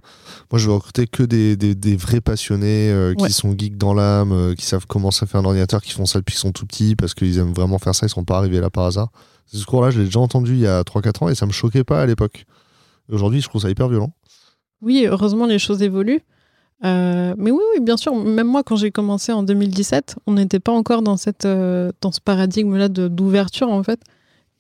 Moi, 0.53 0.59
je 0.59 0.67
veux 0.67 0.75
recruter 0.75 1.07
que 1.07 1.23
des, 1.23 1.57
des, 1.57 1.75
des 1.75 1.97
vrais 1.97 2.21
passionnés 2.21 3.15
qui 3.19 3.33
sont 3.33 3.55
geeks 3.57 3.79
dans 3.79 3.95
l'âme, 3.95 4.55
qui 4.57 4.67
savent 4.67 4.87
comment 4.87 5.11
ça 5.11 5.27
fait 5.27 5.39
un 5.39 5.45
ordinateur, 5.45 5.81
qui 5.81 5.93
font 5.93 6.07
ça 6.07 6.19
depuis 6.19 6.33
qu'ils 6.33 6.41
sont 6.41 6.53
tout 6.53 6.67
petits 6.67 6.97
parce 6.97 7.15
qu'ils 7.15 7.39
aiment 7.39 7.55
vraiment 7.55 7.79
faire 7.79 7.95
ça, 7.95 8.07
ils 8.07 8.11
sont 8.11 8.25
pas 8.25 8.37
arrivés 8.37 8.61
là 8.61 8.71
par 8.71 8.85
hasard. 8.85 9.11
Ce 9.47 9.57
discours-là, 9.57 9.91
je 9.91 10.01
l'ai 10.01 10.05
déjà 10.05 10.21
entendu 10.21 10.53
il 10.53 10.61
y 10.61 10.67
a 10.67 10.83
3-4 10.83 11.25
ans 11.25 11.29
et 11.31 11.35
ça 11.35 11.47
me 11.47 11.53
choquait 11.53 11.85
pas 11.85 12.03
à 12.03 12.07
l'époque. 12.07 12.45
Aujourd'hui, 13.11 13.41
je 13.41 13.49
trouve 13.49 13.63
ça 13.63 13.71
hyper 13.71 13.89
violent. 13.89 14.13
Oui, 14.83 15.07
heureusement, 15.09 15.47
les 15.47 15.59
choses 15.59 15.83
évoluent. 15.83 16.21
Mais 16.83 17.51
oui, 17.51 17.63
oui, 17.75 17.81
bien 17.81 17.97
sûr. 17.97 18.15
Même 18.15 18.47
moi, 18.47 18.63
quand 18.63 18.77
j'ai 18.77 18.91
commencé 18.91 19.33
en 19.33 19.43
2017, 19.43 20.17
on 20.27 20.35
n'était 20.35 20.61
pas 20.61 20.73
encore 20.73 21.03
dans, 21.03 21.17
cette, 21.17 21.47
dans 21.47 22.13
ce 22.13 22.21
paradigme-là 22.21 22.89
d'ouverture, 22.89 23.71
en 23.71 23.83
fait. 23.83 24.01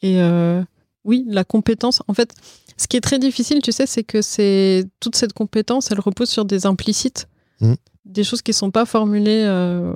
Et 0.02 0.20
euh, 0.20 0.62
oui, 1.04 1.24
la 1.28 1.44
compétence, 1.44 2.02
en 2.08 2.14
fait, 2.14 2.34
ce 2.76 2.86
qui 2.86 2.96
est 2.96 3.00
très 3.00 3.18
difficile, 3.18 3.60
tu 3.62 3.72
sais, 3.72 3.86
c'est 3.86 4.04
que 4.04 4.22
c'est 4.22 4.86
toute 5.00 5.16
cette 5.16 5.32
compétence, 5.32 5.90
elle 5.90 6.00
repose 6.00 6.28
sur 6.28 6.44
des 6.44 6.66
implicites, 6.66 7.28
mmh. 7.60 7.74
des 8.04 8.24
choses 8.24 8.42
qui 8.42 8.52
ne 8.52 8.56
sont 8.56 8.70
pas 8.70 8.84
formulées 8.84 9.44
euh, 9.44 9.92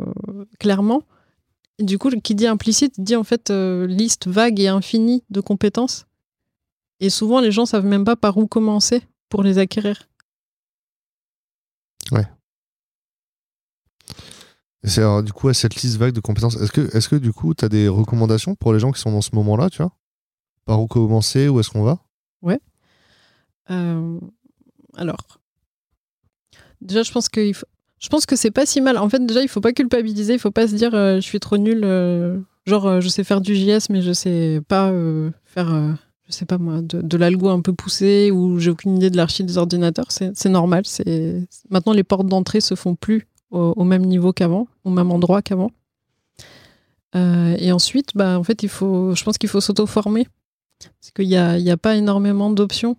clairement. 0.59 1.03
Et 1.79 1.85
du 1.85 1.99
coup, 1.99 2.11
qui 2.11 2.35
dit 2.35 2.47
implicite 2.47 2.95
dit 3.01 3.17
en 3.17 3.25
fait 3.25 3.51
euh, 3.51 3.87
liste 3.87 4.27
vague 4.27 4.61
et 4.61 4.69
infinie 4.69 5.23
de 5.31 5.41
compétences. 5.41 6.07
Et 7.01 7.11
souvent, 7.11 7.41
les 7.41 7.51
gens 7.51 7.67
savent 7.67 7.87
même 7.87 8.05
pas 8.05 8.17
par 8.17 8.37
où 8.37 8.47
commencer 8.47 9.03
pour 9.29 9.43
les 9.43 9.59
acquérir. 9.59 10.09
Ouais. 12.11 12.27
C'est 14.85 15.23
du 15.23 15.33
coup 15.33 15.49
à 15.49 15.55
cette 15.55 15.77
liste 15.77 15.97
vague 15.97 16.13
de 16.13 16.21
compétences. 16.21 16.57
Est-ce 16.57 16.73
que, 16.73 16.97
est 16.97 17.09
que 17.09 17.17
du 17.17 17.33
coup, 17.33 17.55
tu 17.55 17.65
as 17.65 17.69
des 17.69 17.87
recommandations 17.87 18.57
pour 18.57 18.73
les 18.73 18.81
gens 18.81 18.91
qui 18.91 19.01
sont 19.01 19.13
dans 19.13 19.21
ce 19.21 19.35
moment-là, 19.35 19.71
tu 19.71 19.79
vois? 19.83 19.93
Par 20.65 20.81
où 20.81 20.87
commencer 20.89 21.49
Où 21.49 21.61
est-ce 21.61 21.71
qu'on 21.71 21.85
va? 21.85 21.99
Ouais. 22.43 22.61
Euh, 23.71 24.19
alors, 24.97 25.41
déjà, 26.81 27.05
je 27.05 27.13
pense 27.13 27.29
que 27.29 27.53
faut... 27.53 27.67
je 28.01 28.09
pense 28.09 28.27
que 28.27 28.35
c'est 28.35 28.51
pas 28.51 28.67
si 28.67 28.81
mal. 28.81 28.99
En 28.99 29.09
fait, 29.09 29.25
déjà, 29.25 29.43
il 29.43 29.49
faut 29.49 29.61
pas 29.61 29.73
culpabiliser. 29.73 30.35
Il 30.35 30.41
faut 30.41 30.51
pas 30.51 30.67
se 30.67 30.75
dire 30.75 30.95
euh, 30.95 31.17
je 31.17 31.21
suis 31.21 31.39
trop 31.41 31.59
nul. 31.59 31.83
Euh, 31.85 32.41
genre, 32.67 33.01
je 33.01 33.09
sais 33.09 33.23
faire 33.23 33.41
du 33.41 33.55
JS, 33.55 33.89
mais 33.89 34.03
je 34.03 34.13
sais 34.13 34.61
pas 34.67 34.93
faire, 35.45 35.97
je 36.29 36.33
sais 36.33 36.45
pas 36.45 36.59
moi, 36.59 36.81
de, 36.81 37.03
de 37.03 37.17
l'algo 37.17 37.49
un 37.49 37.61
peu 37.61 37.73
poussé 37.73 38.31
ou 38.31 38.59
j'ai 38.59 38.71
aucune 38.71 38.97
idée 38.97 39.11
de 39.11 39.17
l'archi 39.17 39.45
des 39.45 39.59
ordinateurs. 39.59 40.11
C'est 40.11 40.49
normal. 40.49 40.83
C'est 40.87 41.47
maintenant 41.71 41.93
les 41.93 42.05
portes 42.05 42.27
d'entrée 42.27 42.61
se 42.61 42.75
font 42.75 42.95
plus 42.95 43.27
au, 43.53 43.85
même 43.85 44.05
niveau 44.07 44.33
qu'avant, 44.33 44.67
au 44.85 44.91
même 44.91 45.11
endroit 45.11 45.43
qu'avant. 45.43 45.71
Euh, 47.15 47.55
et 47.59 47.71
ensuite, 47.73 48.11
bah, 48.15 48.39
en 48.39 48.45
fait, 48.45 48.63
il 48.63 48.69
faut, 48.69 49.15
je 49.15 49.23
pense 49.23 49.37
qu'il 49.37 49.51
faut 49.51 49.61
s'auto-former. 49.61 50.27
Parce 50.79 51.11
qu'il 51.15 51.29
n'y 51.29 51.37
a, 51.37 51.53
a, 51.53 51.77
pas 51.77 51.97
énormément 51.97 52.51
d'options 52.51 52.97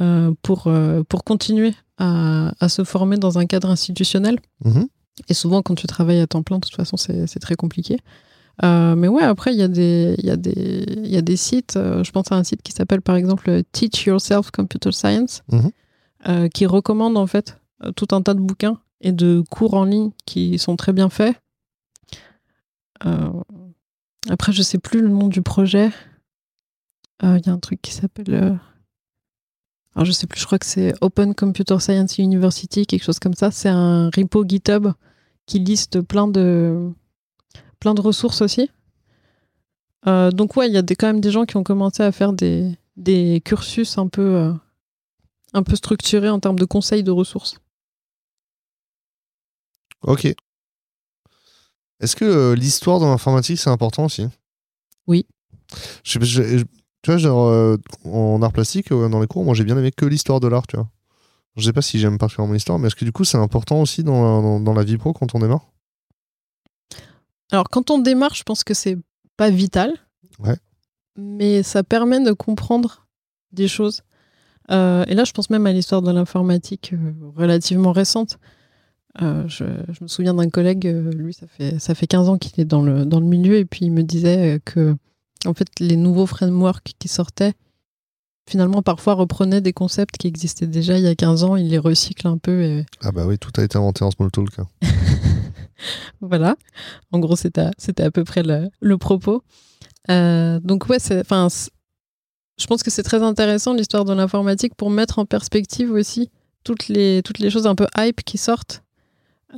euh, 0.00 0.32
pour, 0.42 0.66
euh, 0.66 1.02
pour 1.02 1.24
continuer 1.24 1.74
à, 1.98 2.52
à, 2.60 2.68
se 2.68 2.84
former 2.84 3.16
dans 3.16 3.38
un 3.38 3.46
cadre 3.46 3.70
institutionnel. 3.70 4.38
Mhm. 4.64 4.86
Et 5.28 5.34
souvent, 5.34 5.62
quand 5.62 5.74
tu 5.74 5.86
travailles 5.86 6.20
à 6.20 6.26
temps 6.26 6.42
plein, 6.42 6.58
de 6.58 6.66
toute 6.66 6.76
façon, 6.76 6.96
c'est 6.96 7.40
très 7.40 7.54
compliqué. 7.54 7.98
Mais 8.62 9.08
ouais, 9.08 9.22
après, 9.22 9.52
il 9.52 9.58
y, 9.58 9.62
a 9.62 9.68
des, 9.68 10.14
y, 10.18 10.30
a 10.30 10.36
des, 10.36 10.84
y 11.04 11.16
a 11.16 11.22
des 11.22 11.36
sites. 11.36 11.74
je 11.76 12.10
pense 12.10 12.30
à 12.30 12.36
un 12.36 12.44
site 12.44 12.62
qui 12.62 12.72
s'appelle 12.72 13.00
par 13.00 13.16
exemple 13.16 13.62
Teach 13.72 14.04
Yourself 14.06 14.50
Computer 14.50 14.92
Science, 14.92 15.42
mhm. 15.50 16.48
qui 16.50 16.66
recommande 16.66 17.16
en 17.16 17.26
fait 17.26 17.58
tout 17.96 18.08
un 18.12 18.22
tas 18.22 18.34
de 18.34 18.40
bouquins 18.40 18.78
et 19.00 19.12
de 19.12 19.42
cours 19.50 19.74
en 19.74 19.84
ligne 19.84 20.10
qui 20.26 20.58
sont 20.58 20.76
très 20.76 20.92
bien 20.92 21.08
faits. 21.08 21.36
Euh, 23.06 23.32
après, 24.28 24.52
je 24.52 24.62
sais 24.62 24.78
plus 24.78 25.00
le 25.00 25.08
nom 25.08 25.28
du 25.28 25.42
projet. 25.42 25.90
Euh, 27.22 27.38
il 27.38 27.46
y 27.46 27.50
a 27.50 27.52
un 27.52 27.58
truc 27.58 27.80
qui 27.80 27.92
s'appelle. 27.92 28.34
Euh, 28.34 28.54
alors, 29.94 30.04
je 30.04 30.12
sais 30.12 30.26
plus, 30.26 30.40
je 30.40 30.46
crois 30.46 30.58
que 30.58 30.66
c'est 30.66 30.94
Open 31.00 31.34
Computer 31.34 31.78
Science 31.80 32.18
University, 32.18 32.86
quelque 32.86 33.02
chose 33.02 33.18
comme 33.18 33.34
ça. 33.34 33.50
C'est 33.50 33.68
un 33.68 34.10
repo 34.10 34.44
GitHub 34.46 34.88
qui 35.46 35.58
liste 35.58 36.00
plein 36.00 36.28
de, 36.28 36.90
plein 37.80 37.94
de 37.94 38.00
ressources 38.00 38.42
aussi. 38.42 38.70
donc, 40.04 40.56
ouais, 40.56 40.68
il 40.68 40.74
y 40.74 40.78
a 40.78 40.82
des, 40.82 40.96
quand 40.96 41.08
même 41.08 41.20
des 41.20 41.30
gens 41.30 41.44
qui 41.44 41.56
ont 41.56 41.64
commencé 41.64 42.02
à 42.02 42.12
faire 42.12 42.32
des, 42.32 42.76
des 42.96 43.42
cursus 43.44 43.98
un 43.98 44.08
peu, 44.08 44.52
un 45.52 45.62
peu 45.62 45.76
structurés 45.76 46.30
en 46.30 46.40
termes 46.40 46.58
de 46.58 46.64
conseils 46.64 47.02
de 47.02 47.10
ressources. 47.10 47.58
Ok. 50.02 50.32
Est-ce 52.00 52.16
que 52.16 52.24
euh, 52.24 52.54
l'histoire 52.54 52.98
dans 52.98 53.10
l'informatique, 53.10 53.58
c'est 53.58 53.70
important 53.70 54.06
aussi? 54.06 54.26
Oui. 55.06 55.26
tu 56.02 56.18
vois, 57.06 57.18
genre, 57.18 57.48
euh, 57.48 57.76
en 58.04 58.40
art 58.42 58.52
plastique, 58.52 58.90
euh, 58.92 59.08
dans 59.08 59.20
les 59.20 59.26
cours, 59.26 59.44
moi 59.44 59.54
j'ai 59.54 59.64
bien 59.64 59.76
aimé 59.76 59.90
que 59.92 60.06
l'histoire 60.06 60.40
de 60.40 60.48
l'art, 60.48 60.66
tu 60.66 60.76
vois. 60.76 60.88
Je 61.56 61.64
sais 61.64 61.72
pas 61.72 61.82
si 61.82 61.98
j'aime 61.98 62.16
particulièrement 62.16 62.54
l'histoire, 62.54 62.78
mais 62.78 62.86
est-ce 62.86 62.96
que 62.96 63.04
du 63.04 63.12
coup 63.12 63.24
c'est 63.24 63.36
important 63.36 63.80
aussi 63.82 64.02
dans, 64.02 64.60
dans, 64.60 64.72
la 64.72 64.84
vie 64.84 64.96
pro 64.96 65.12
quand 65.12 65.34
on 65.34 65.40
démarre 65.40 65.66
Alors 67.50 67.68
quand 67.68 67.90
on 67.90 67.98
démarre, 67.98 68.34
je 68.34 68.42
pense 68.42 68.64
que 68.64 68.74
c'est 68.74 68.98
pas 69.36 69.50
vital. 69.50 69.92
Ouais. 70.38 70.56
Mais 71.16 71.62
ça 71.62 71.82
permet 71.82 72.22
de 72.22 72.32
comprendre 72.32 73.06
des 73.52 73.68
choses. 73.68 74.02
et 74.68 75.14
là, 75.14 75.24
je 75.24 75.32
pense 75.32 75.50
même 75.50 75.66
à 75.66 75.72
l'histoire 75.72 76.02
de 76.02 76.12
l'informatique 76.12 76.94
relativement 77.36 77.92
récente. 77.92 78.38
Euh, 79.20 79.44
je, 79.48 79.64
me 80.00 80.06
souviens 80.06 80.34
d'un 80.34 80.48
collègue, 80.48 80.86
euh, 80.86 81.10
lui, 81.12 81.34
ça 81.34 81.46
fait, 81.46 81.78
ça 81.78 81.94
fait 81.94 82.06
15 82.06 82.28
ans 82.28 82.38
qu'il 82.38 82.60
est 82.60 82.64
dans 82.64 82.82
le, 82.82 83.04
dans 83.04 83.18
le 83.18 83.26
milieu, 83.26 83.56
et 83.56 83.64
puis 83.64 83.86
il 83.86 83.90
me 83.90 84.02
disait 84.02 84.56
euh, 84.56 84.58
que 84.64 84.96
en 85.46 85.54
fait, 85.54 85.68
les 85.80 85.96
nouveaux 85.96 86.26
frameworks 86.26 86.92
qui 86.98 87.08
sortaient, 87.08 87.54
finalement, 88.48 88.82
parfois 88.82 89.14
reprenaient 89.14 89.60
des 89.60 89.72
concepts 89.72 90.16
qui 90.16 90.26
existaient 90.26 90.66
déjà 90.66 90.98
il 90.98 91.04
y 91.04 91.08
a 91.08 91.14
15 91.14 91.44
ans, 91.44 91.56
il 91.56 91.68
les 91.68 91.78
recycle 91.78 92.28
un 92.28 92.38
peu. 92.38 92.62
Et... 92.62 92.86
Ah 93.00 93.10
bah 93.10 93.26
oui, 93.26 93.38
tout 93.38 93.50
a 93.56 93.64
été 93.64 93.78
inventé 93.78 94.04
en 94.04 94.10
Smalltalk. 94.10 94.58
Hein. 94.58 94.68
voilà. 96.20 96.56
En 97.12 97.18
gros, 97.18 97.36
c'était 97.36 97.60
à, 97.62 97.70
à 97.98 98.10
peu 98.10 98.24
près 98.24 98.42
le, 98.42 98.98
propos. 98.98 99.42
donc 100.08 100.88
ouais, 100.88 100.98
enfin, 101.20 101.48
je 102.58 102.66
pense 102.66 102.82
que 102.82 102.90
c'est 102.90 103.02
très 103.02 103.22
intéressant 103.22 103.74
l'histoire 103.74 104.04
de 104.04 104.12
l'informatique 104.12 104.74
pour 104.74 104.90
mettre 104.90 105.18
en 105.18 105.26
perspective 105.26 105.90
aussi 105.90 106.30
toutes 106.64 106.88
les, 106.88 107.22
choses 107.50 107.66
un 107.66 107.74
peu 107.74 107.86
hype 107.96 108.22
qui 108.22 108.38
sortent 108.38 108.82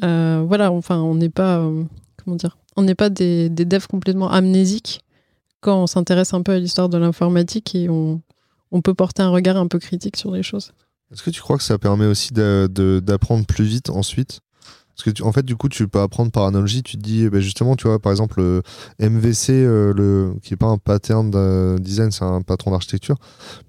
euh, 0.03 0.43
voilà, 0.47 0.73
enfin, 0.73 0.99
on 0.99 1.15
n'est 1.15 1.29
pas, 1.29 1.59
euh, 1.59 1.85
comment 2.23 2.37
dire, 2.37 2.57
on 2.77 2.83
n'est 2.83 2.95
pas 2.95 3.11
des, 3.11 3.49
des, 3.51 3.65
devs 3.65 3.87
complètement 3.87 4.31
amnésiques 4.31 5.05
quand 5.61 5.83
on 5.83 5.87
s'intéresse 5.87 6.33
un 6.35 6.43
peu 6.43 6.53
à 6.53 6.59
l'histoire 6.59 6.89
de 6.89 6.99
l'informatique 6.99 7.75
et 7.75 7.89
on, 7.89 8.23
on, 8.71 8.81
peut 8.81 8.95
porter 8.95 9.23
un 9.23 9.29
regard 9.29 9.57
un 9.57 9.69
peu 9.69 9.79
critique 9.79 10.17
sur 10.17 10.31
les 10.31 10.43
choses. 10.43 10.73
Est-ce 11.13 11.23
que 11.23 11.31
tu 11.31 11.43
crois 11.43 11.59
que 11.59 11.63
ça 11.63 11.79
permet 11.79 12.07
aussi 12.07 12.33
d'apprendre 12.33 13.45
plus 13.45 13.65
vite 13.65 13.91
ensuite? 13.91 14.41
Parce 14.97 15.11
que, 15.11 15.23
en 15.23 15.33
fait, 15.33 15.45
du 15.45 15.57
coup, 15.57 15.69
tu 15.69 15.89
peux 15.89 16.01
apprendre 16.01 16.31
par 16.31 16.45
analogie. 16.45 16.83
Tu 16.83 16.97
te 16.97 17.03
dis, 17.03 17.29
bah, 17.29 17.41
justement, 17.41 17.77
tu 17.77 17.87
vois, 17.87 17.99
par 17.99 18.13
exemple, 18.13 18.41
le 18.41 18.63
MVC, 19.01 19.51
euh, 19.51 20.33
qui 20.43 20.53
n'est 20.53 20.57
pas 20.59 20.67
un 20.67 20.79
pattern 20.79 21.31
de 21.31 21.77
design, 21.81 22.11
c'est 22.11 22.25
un 22.25 22.43
patron 22.43 22.73
d'architecture, 22.73 23.17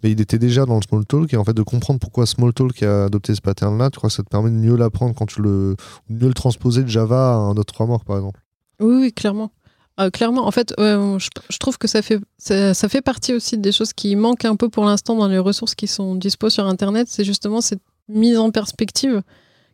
mais 0.04 0.12
il 0.12 0.20
était 0.20 0.38
déjà 0.40 0.66
dans 0.66 0.76
le 0.76 0.82
Smalltalk. 0.82 1.34
Et 1.34 1.38
en 1.38 1.44
fait, 1.46 1.54
de 1.54 1.62
comprendre 1.62 2.00
pourquoi 2.00 2.26
Smalltalk 2.26 2.84
a 2.84 3.06
adopté 3.06 3.36
ce 3.36 3.42
pattern-là, 3.42 3.90
tu 3.90 3.98
crois 3.98 4.10
que 4.10 4.16
ça 4.16 4.24
te 4.24 4.30
permet 4.30 4.50
de 4.50 4.56
mieux 4.56 4.76
l'apprendre 4.76 5.16
quand 5.16 5.26
tu 5.26 5.42
le. 5.42 5.76
mieux 6.10 6.28
le 6.28 6.34
transposer 6.34 6.84
de 6.84 6.90
Java 6.90 7.34
à 7.34 7.38
un 7.38 7.56
autre 7.56 7.74
framework, 7.74 8.06
par 8.06 8.18
exemple 8.18 8.42
Oui, 8.82 8.96
oui, 9.00 9.14
clairement. 9.14 9.52
Euh, 10.00 10.10
clairement, 10.10 10.48
en 10.48 10.52
fait, 10.52 10.74
je, 10.78 11.58
trouve 11.60 11.78
que 11.78 11.88
ça 11.88 12.02
fait, 12.02 12.20
ça, 12.38 12.90
fait 12.90 13.02
partie 13.02 13.34
aussi 13.34 13.58
des 13.60 13.72
choses 13.72 13.94
qui 13.94 14.16
manquent 14.16 14.46
un 14.46 14.56
peu 14.56 14.68
pour 14.68 14.86
l'instant 14.86 15.16
dans 15.16 15.28
les 15.28 15.38
ressources 15.38 15.76
qui 15.76 15.88
sont 15.88 16.16
dispo 16.16 16.50
sur 16.50 16.66
Internet. 16.66 17.08
C'est 17.10 17.24
justement 17.24 17.62
cette 17.62 17.82
mise 18.10 18.38
en 18.38 18.52
perspective 18.52 19.22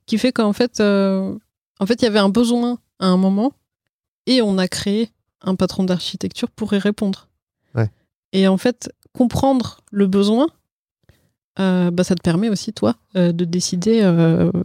qui 0.10 0.18
fait 0.18 0.32
qu'en 0.32 0.54
fait, 0.54 0.80
euh, 0.80 1.36
en 1.80 1.86
fait, 1.86 2.02
il 2.02 2.06
y 2.06 2.08
avait 2.08 2.20
un 2.20 2.30
besoin 2.30 2.80
à 3.00 3.06
un 3.08 3.18
moment 3.18 3.54
et 4.26 4.42
on 4.42 4.58
a 4.58 4.68
créé 4.68 5.12
un 5.42 5.56
patron 5.56 5.84
d'architecture 5.84 6.50
pour 6.50 6.74
y 6.74 6.80
répondre. 6.80 7.28
Et 8.32 8.48
en 8.48 8.58
fait, 8.58 8.92
comprendre 9.18 9.80
le 9.92 10.06
besoin, 10.06 10.48
euh, 11.60 11.90
bah, 11.90 12.04
ça 12.04 12.14
te 12.14 12.22
permet 12.22 12.48
aussi, 12.50 12.74
toi, 12.74 12.96
euh, 13.16 13.32
de 13.32 13.44
décider 13.44 14.04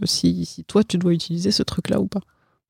si, 0.03 0.63
toi, 0.67 0.83
tu 0.83 0.99
dois 0.99 1.13
utiliser 1.13 1.49
ce 1.49 1.63
truc-là 1.63 1.99
ou 1.99 2.05
pas. 2.07 2.21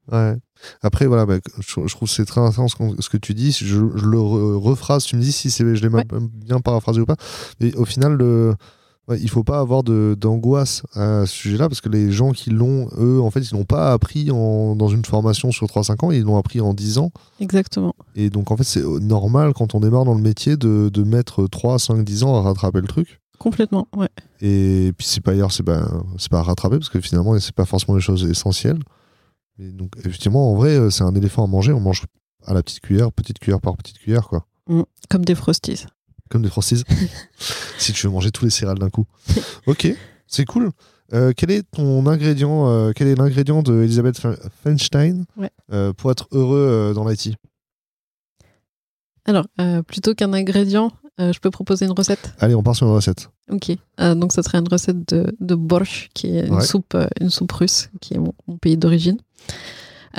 Ouais. 0.09 0.35
Après, 0.81 1.05
voilà, 1.05 1.25
bah, 1.25 1.37
je, 1.59 1.81
je 1.85 1.93
trouve 1.95 2.07
que 2.07 2.15
c'est 2.15 2.23
très 2.23 2.39
intéressant 2.39 2.69
ce, 2.69 3.09
que 3.09 3.17
tu 3.17 3.33
dis. 3.33 3.51
Je, 3.51 3.65
je 3.65 4.05
le 4.05 4.17
re- 4.17 4.55
rephrase, 4.55 5.03
tu 5.03 5.17
me 5.17 5.21
dis 5.21 5.33
si 5.33 5.49
c'est, 5.51 5.75
je 5.75 5.81
l'ai 5.85 5.93
Ouais. 5.93 6.05
bien 6.31 6.61
paraphrasé 6.61 7.01
ou 7.01 7.05
pas. 7.05 7.17
Mais 7.59 7.75
au 7.75 7.83
final, 7.83 8.13
le, 8.13 8.55
ouais, 9.07 9.19
il 9.19 9.29
faut 9.29 9.43
pas 9.43 9.59
avoir 9.59 9.83
d'angoisse 9.83 10.83
à 10.93 11.25
ce 11.25 11.33
sujet-là 11.33 11.67
parce 11.69 11.81
que 11.81 11.89
les 11.89 12.11
gens 12.11 12.31
qui 12.31 12.49
l'ont, 12.49 12.89
eux, 12.97 13.21
en 13.21 13.29
fait, 13.31 13.41
ils 13.41 13.53
l'ont 13.53 13.65
pas 13.65 13.91
appris 13.91 14.31
en, 14.31 14.75
dans 14.75 14.87
une 14.87 15.05
formation 15.05 15.51
sur 15.51 15.67
3-5 15.67 16.05
ans, 16.05 16.11
ils 16.11 16.23
l'ont 16.23 16.37
appris 16.37 16.61
en 16.61 16.73
10 16.73 16.97
ans. 16.97 17.11
Exactement. 17.39 17.93
Et 18.15 18.29
donc, 18.29 18.51
en 18.51 18.57
fait, 18.57 18.63
c'est 18.63 18.83
normal 18.83 19.53
quand 19.53 19.75
on 19.75 19.79
démarre 19.79 20.05
dans 20.05 20.15
le 20.15 20.21
métier 20.21 20.57
de, 20.57 20.89
de 20.91 21.03
mettre 21.03 21.47
3, 21.47 21.79
5, 21.79 22.03
10 22.03 22.23
ans 22.23 22.35
à 22.35 22.41
rattraper 22.41 22.81
le 22.81 22.87
truc. 22.87 23.19
Complètement, 23.37 23.87
ouais. 23.95 24.09
Et 24.41 24.93
puis 24.97 25.05
c'est 25.05 25.21
pas 25.21 25.31
ailleurs, 25.31 25.51
c'est 25.51 25.63
pas, 25.63 25.85
pas 26.31 26.39
à 26.39 26.43
rattraper 26.43 26.77
parce 26.77 26.89
que 26.89 27.01
finalement 27.01 27.37
c'est 27.39 27.53
pas 27.53 27.65
forcément 27.65 27.95
les 27.95 28.01
choses 28.01 28.23
essentielles. 28.23 28.79
Et 29.59 29.71
donc 29.71 29.91
effectivement, 29.99 30.51
en 30.51 30.55
vrai, 30.55 30.77
euh, 30.77 30.89
c'est 30.89 31.03
un 31.03 31.13
éléphant 31.15 31.43
à 31.43 31.47
manger. 31.47 31.73
On 31.73 31.79
mange 31.79 32.03
à 32.45 32.53
la 32.53 32.63
petite 32.63 32.79
cuillère, 32.79 33.11
petite 33.11 33.39
cuillère 33.39 33.61
par 33.61 33.75
petite 33.77 33.97
cuillère, 33.97 34.27
quoi. 34.27 34.45
Comme 35.09 35.25
des 35.25 35.35
frosties. 35.35 35.85
Comme 36.29 36.41
des 36.41 36.49
frosties. 36.49 36.83
si 37.77 37.93
tu 37.93 38.07
veux 38.07 38.13
manger 38.13 38.31
tous 38.31 38.45
les 38.45 38.51
céréales 38.51 38.79
d'un 38.79 38.89
coup. 38.89 39.05
Ok, 39.67 39.87
c'est 40.27 40.45
cool. 40.45 40.71
Euh, 41.13 41.33
quel 41.37 41.51
est 41.51 41.63
ton 41.71 42.07
ingrédient 42.07 42.67
euh, 42.67 42.91
Quel 42.95 43.07
est 43.07 43.15
l'ingrédient 43.15 43.61
de 43.61 43.83
Elisabeth 43.83 44.19
Fe- 44.19 44.39
Feinstein 44.63 45.25
Ouais. 45.37 45.51
euh, 45.71 45.93
pour 45.93 46.09
être 46.11 46.27
heureux 46.31 46.93
dans 46.95 47.07
l'IT 47.07 47.35
Alors, 49.25 49.45
plutôt 49.87 50.15
qu'un 50.15 50.33
ingrédient, 50.33 50.91
je 51.19 51.37
peux 51.39 51.51
proposer 51.51 51.85
une 51.85 51.91
recette? 51.91 52.33
Allez, 52.39 52.55
on 52.55 52.63
part 52.63 52.75
sur 52.75 52.87
une 52.87 52.93
recette. 52.93 53.29
Ok. 53.51 53.71
Donc, 53.99 54.31
ça 54.33 54.41
serait 54.43 54.57
une 54.57 54.67
recette 54.67 55.07
de, 55.13 55.35
de 55.39 55.55
borsch, 55.55 56.09
qui 56.15 56.35
est 56.37 56.47
une, 56.47 56.55
Ouais. 56.55 56.63
soupe, 56.65 56.97
une 57.21 57.29
soupe 57.29 57.51
russe, 57.51 57.89
qui 58.01 58.15
est 58.15 58.19
mon, 58.19 58.33
mon 58.47 58.57
pays 58.57 58.77
d'origine. 58.77 59.17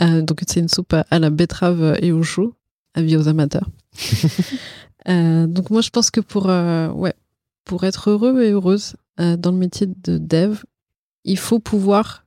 Donc, 0.01 0.41
c'est 0.47 0.61
une 0.61 0.69
soupe 0.69 0.93
à, 0.95 1.05
à 1.11 1.19
la 1.19 1.31
betterave 1.31 1.97
et 2.01 2.13
au 2.13 2.23
chou, 2.23 2.55
avis 2.95 3.17
aux 3.17 3.27
amateurs. 3.29 3.69
Euh, 5.09 5.47
donc, 5.47 5.71
moi, 5.71 5.81
je 5.81 5.91
pense 5.91 6.11
que 6.11 6.21
pour, 6.21 6.49
euh, 6.49 6.89
ouais, 6.91 7.15
pour 7.65 7.85
être 7.85 8.11
heureux 8.11 8.43
et 8.43 8.51
heureuse 8.51 8.97
euh, 9.21 9.37
dans 9.37 9.53
le 9.53 9.59
métier 9.59 9.87
de 9.87 10.19
dev, 10.19 10.63
il 11.25 11.39
faut 11.39 11.59
pouvoir 11.59 12.25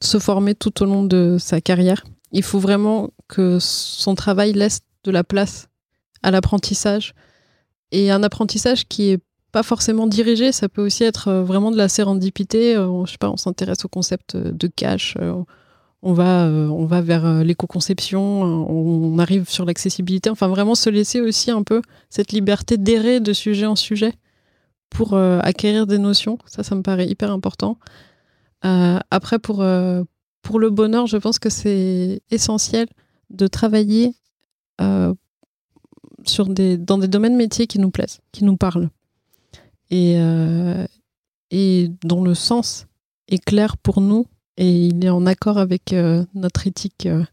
se 0.00 0.18
former 0.18 0.54
tout 0.54 0.82
au 0.82 0.84
long 0.84 1.02
de 1.02 1.38
sa 1.40 1.62
carrière. 1.62 2.04
Il 2.30 2.42
faut 2.42 2.58
vraiment 2.58 3.08
que 3.26 3.58
son 3.58 4.14
travail 4.14 4.52
laisse 4.52 4.80
de 5.02 5.10
la 5.10 5.24
place 5.24 5.68
à 6.22 6.30
l'apprentissage 6.30 7.14
et 7.90 8.10
un 8.10 8.22
apprentissage 8.22 8.86
qui 8.86 9.10
est 9.10 9.20
pas 9.54 9.62
forcément 9.62 10.08
dirigé, 10.08 10.50
ça 10.50 10.68
peut 10.68 10.84
aussi 10.84 11.04
être 11.04 11.32
vraiment 11.32 11.70
de 11.70 11.76
la 11.76 11.88
sérendipité. 11.88 12.74
Euh, 12.74 13.04
je 13.06 13.12
sais 13.12 13.18
pas, 13.18 13.30
on 13.30 13.36
s'intéresse 13.36 13.84
au 13.84 13.88
concept 13.88 14.36
de 14.36 14.66
cache, 14.66 15.16
euh, 15.20 15.44
on 16.06 16.12
va, 16.12 16.46
euh, 16.46 16.68
on 16.68 16.84
va 16.84 17.00
vers 17.00 17.24
euh, 17.24 17.42
l'éco-conception, 17.42 18.44
euh, 18.44 18.72
on 18.72 19.18
arrive 19.18 19.48
sur 19.48 19.64
l'accessibilité. 19.64 20.28
Enfin, 20.28 20.48
vraiment 20.48 20.74
se 20.74 20.90
laisser 20.90 21.22
aussi 21.22 21.50
un 21.50 21.62
peu 21.62 21.80
cette 22.10 22.30
liberté 22.32 22.76
d'errer 22.76 23.20
de 23.20 23.32
sujet 23.32 23.64
en 23.64 23.74
sujet 23.74 24.12
pour 24.90 25.14
acquérir 25.14 25.88
des 25.88 25.98
notions. 25.98 26.38
Ça, 26.46 26.62
ça 26.62 26.76
me 26.76 26.82
paraît 26.82 27.08
hyper 27.08 27.32
important. 27.32 27.80
Après, 28.62 29.40
pour, 29.40 29.56
pour 30.42 30.58
le 30.60 30.70
bonheur, 30.70 31.08
je 31.08 31.16
pense 31.16 31.40
que 31.40 31.50
c'est 31.50 32.22
essentiel 32.30 32.86
de 33.30 33.48
travailler 33.48 34.14
sur 36.24 36.46
des, 36.46 36.78
dans 36.78 36.98
des 36.98 37.08
domaines 37.08 37.34
métiers 37.34 37.66
qui 37.66 37.80
nous 37.80 37.90
plaisent, 37.90 38.20
qui 38.30 38.44
nous 38.44 38.56
parlent. 38.56 38.88
Et, 39.90 40.16
et 41.50 41.90
dont 42.04 42.22
le 42.22 42.34
sens 42.34 42.86
est 43.26 43.44
clair 43.44 43.76
pour 43.76 44.00
nous 44.00 44.26
et 44.56 44.86
il 44.86 45.04
est 45.04 45.10
en 45.10 45.26
accord 45.26 45.58
avec 45.58 45.92
euh, 45.92 46.24
notre 46.34 46.66
éthique 46.66 47.06
euh, 47.06 47.24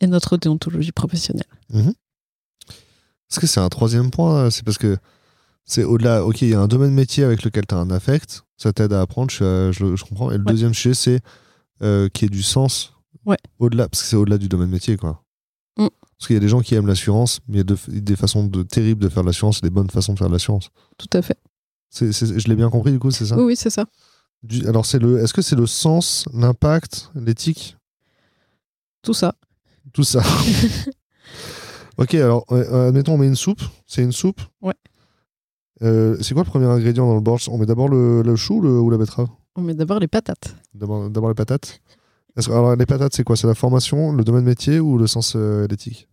et 0.00 0.06
notre 0.06 0.36
déontologie 0.36 0.92
professionnelle. 0.92 1.46
Est-ce 1.72 3.40
que 3.40 3.46
c'est 3.46 3.60
un 3.60 3.68
troisième 3.68 4.10
point 4.10 4.44
euh, 4.44 4.50
C'est 4.50 4.64
parce 4.64 4.78
que 4.78 4.96
c'est 5.64 5.84
au-delà. 5.84 6.24
Ok, 6.24 6.42
il 6.42 6.48
y 6.48 6.54
a 6.54 6.60
un 6.60 6.68
domaine 6.68 6.92
métier 6.94 7.24
avec 7.24 7.42
lequel 7.42 7.66
tu 7.66 7.74
as 7.74 7.78
un 7.78 7.90
affect, 7.90 8.42
ça 8.56 8.72
t'aide 8.72 8.92
à 8.92 9.00
apprendre, 9.02 9.30
je, 9.30 9.70
je 9.72 9.84
le- 9.84 9.96
je 9.96 10.04
comprends. 10.04 10.30
Et 10.30 10.38
le 10.38 10.44
Ouais. 10.44 10.52
deuxième 10.52 10.72
sujet, 10.74 10.94
c'est 10.94 11.20
euh, 11.82 12.08
qu'il 12.08 12.24
y 12.24 12.26
ait 12.26 12.30
du 12.36 12.42
sens. 12.42 12.94
Ouais. 13.26 13.36
Au-delà, 13.58 13.88
parce 13.88 14.02
que 14.02 14.08
c'est 14.08 14.16
au-delà 14.16 14.38
du 14.38 14.48
domaine 14.48 14.70
métier, 14.70 14.96
quoi. 14.96 15.22
Mm. 15.76 15.88
Parce 16.18 16.26
qu'il 16.26 16.34
y 16.34 16.36
a 16.38 16.40
des 16.40 16.48
gens 16.48 16.60
qui 16.60 16.74
aiment 16.74 16.86
l'assurance, 16.86 17.40
mais 17.46 17.56
il 17.56 17.58
y 17.58 17.60
a 17.60 17.64
de- 17.64 18.00
des 18.00 18.16
façons 18.16 18.44
de, 18.46 18.62
terribles 18.62 19.02
de 19.02 19.08
faire 19.08 19.22
l'assurance 19.22 19.58
et 19.58 19.60
des 19.66 19.70
bonnes 19.70 19.90
façons 19.90 20.14
de 20.14 20.18
faire 20.18 20.28
l'assurance. 20.30 20.70
Tout 20.96 21.06
à 21.12 21.22
fait. 21.22 21.38
Je 21.94 22.48
l'ai 22.48 22.56
bien 22.56 22.70
compris, 22.70 22.90
du 22.92 22.98
coup, 22.98 23.10
c'est 23.10 23.26
ça? 23.26 23.36
Oui, 23.36 23.44
oui, 23.44 23.56
c'est 23.56 23.70
ça. 23.70 23.84
Du- 24.42 24.66
Alors, 24.66 24.86
c'est 24.86 24.98
le. 24.98 25.18
Est-ce 25.20 25.34
que 25.34 25.42
c'est 25.42 25.56
le 25.56 25.66
sens, 25.66 26.24
l'impact, 26.32 27.10
l'éthique? 27.14 27.76
Tout 29.02 29.14
ça. 29.14 29.34
Tout 29.92 30.04
ça. 30.04 30.22
ok, 31.98 32.14
alors, 32.14 32.44
euh, 32.52 32.88
admettons, 32.88 33.14
on 33.14 33.18
met 33.18 33.26
une 33.26 33.34
soupe. 33.36 33.62
C'est 33.86 34.02
une 34.02 34.12
soupe? 34.12 34.40
Ouais. 34.62 34.74
Euh, 35.82 36.16
c'est 36.20 36.34
quoi 36.34 36.42
le 36.42 36.48
premier 36.48 36.66
ingrédient 36.66 37.06
dans 37.06 37.14
le 37.14 37.20
borsch 37.20 37.48
On 37.48 37.56
met 37.58 37.66
d'abord 37.66 37.88
le, 37.88 38.22
le 38.22 38.36
chou 38.36 38.60
le- 38.60 38.80
ou 38.80 38.90
la 38.90 38.98
betterave? 38.98 39.28
On 39.56 39.62
met 39.62 39.74
d'abord 39.74 39.98
les 40.00 40.08
patates. 40.08 40.54
D'abord 40.74 41.08
d'abord 41.10 41.30
les 41.30 41.34
patates 41.36 41.80
que- 42.36 42.50
Alors, 42.50 42.76
les 42.76 42.86
patates, 42.86 43.14
c'est 43.14 43.24
quoi? 43.24 43.36
C'est 43.36 43.46
la 43.48 43.54
formation, 43.54 44.12
le 44.12 44.22
domaine 44.24 44.44
métier 44.44 44.78
ou 44.80 44.98
le 44.98 45.06
sens 45.08 45.34
euh, 45.36 45.66
l'éthique? 45.68 46.08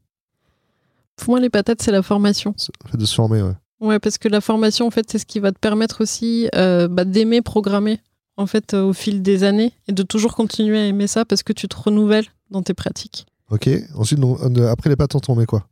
Pour 1.16 1.30
moi, 1.32 1.40
les 1.40 1.50
patates, 1.50 1.82
c'est 1.82 1.92
la 1.92 2.02
formation. 2.04 2.54
C'est 2.58 2.72
Le 2.84 2.90
fait 2.92 2.98
de 2.98 3.06
se 3.06 3.16
former, 3.16 3.42
ouais. 3.42 3.54
Ouais, 3.80 4.00
parce 4.00 4.18
que 4.18 4.28
la 4.28 4.42
formation, 4.42 4.88
en 4.88 4.92
fait, 4.92 5.10
c'est 5.10 5.20
ce 5.20 5.26
qui 5.26 5.40
va 5.40 5.52
te 5.52 5.60
permettre 5.60 6.02
aussi 6.02 6.50
euh, 6.56 6.88
bah, 6.88 7.06
d'aimer 7.06 7.42
programmer 7.42 8.00
en 8.38 8.48
fait 8.48 8.74
euh, 8.74 8.84
au 8.84 8.94
fil 8.94 9.22
des 9.22 9.44
années 9.44 9.74
et 9.88 9.92
de 9.92 10.04
toujours 10.04 10.36
continuer 10.36 10.78
à 10.80 10.86
aimer 10.86 11.08
ça 11.08 11.26
parce 11.26 11.44
que 11.44 11.54
tu 11.54 11.68
te 11.68 11.76
renouvelles 11.78 12.26
dans 12.52 12.62
tes 12.64 12.74
pratiques. 12.74 13.26
Ok. 13.50 13.70
Ensuite, 13.96 14.20
euh, 14.24 14.72
après 14.72 14.90
les 14.90 14.96
patates, 14.96 15.30
on 15.30 15.36
met 15.36 15.46
quoi? 15.46 15.68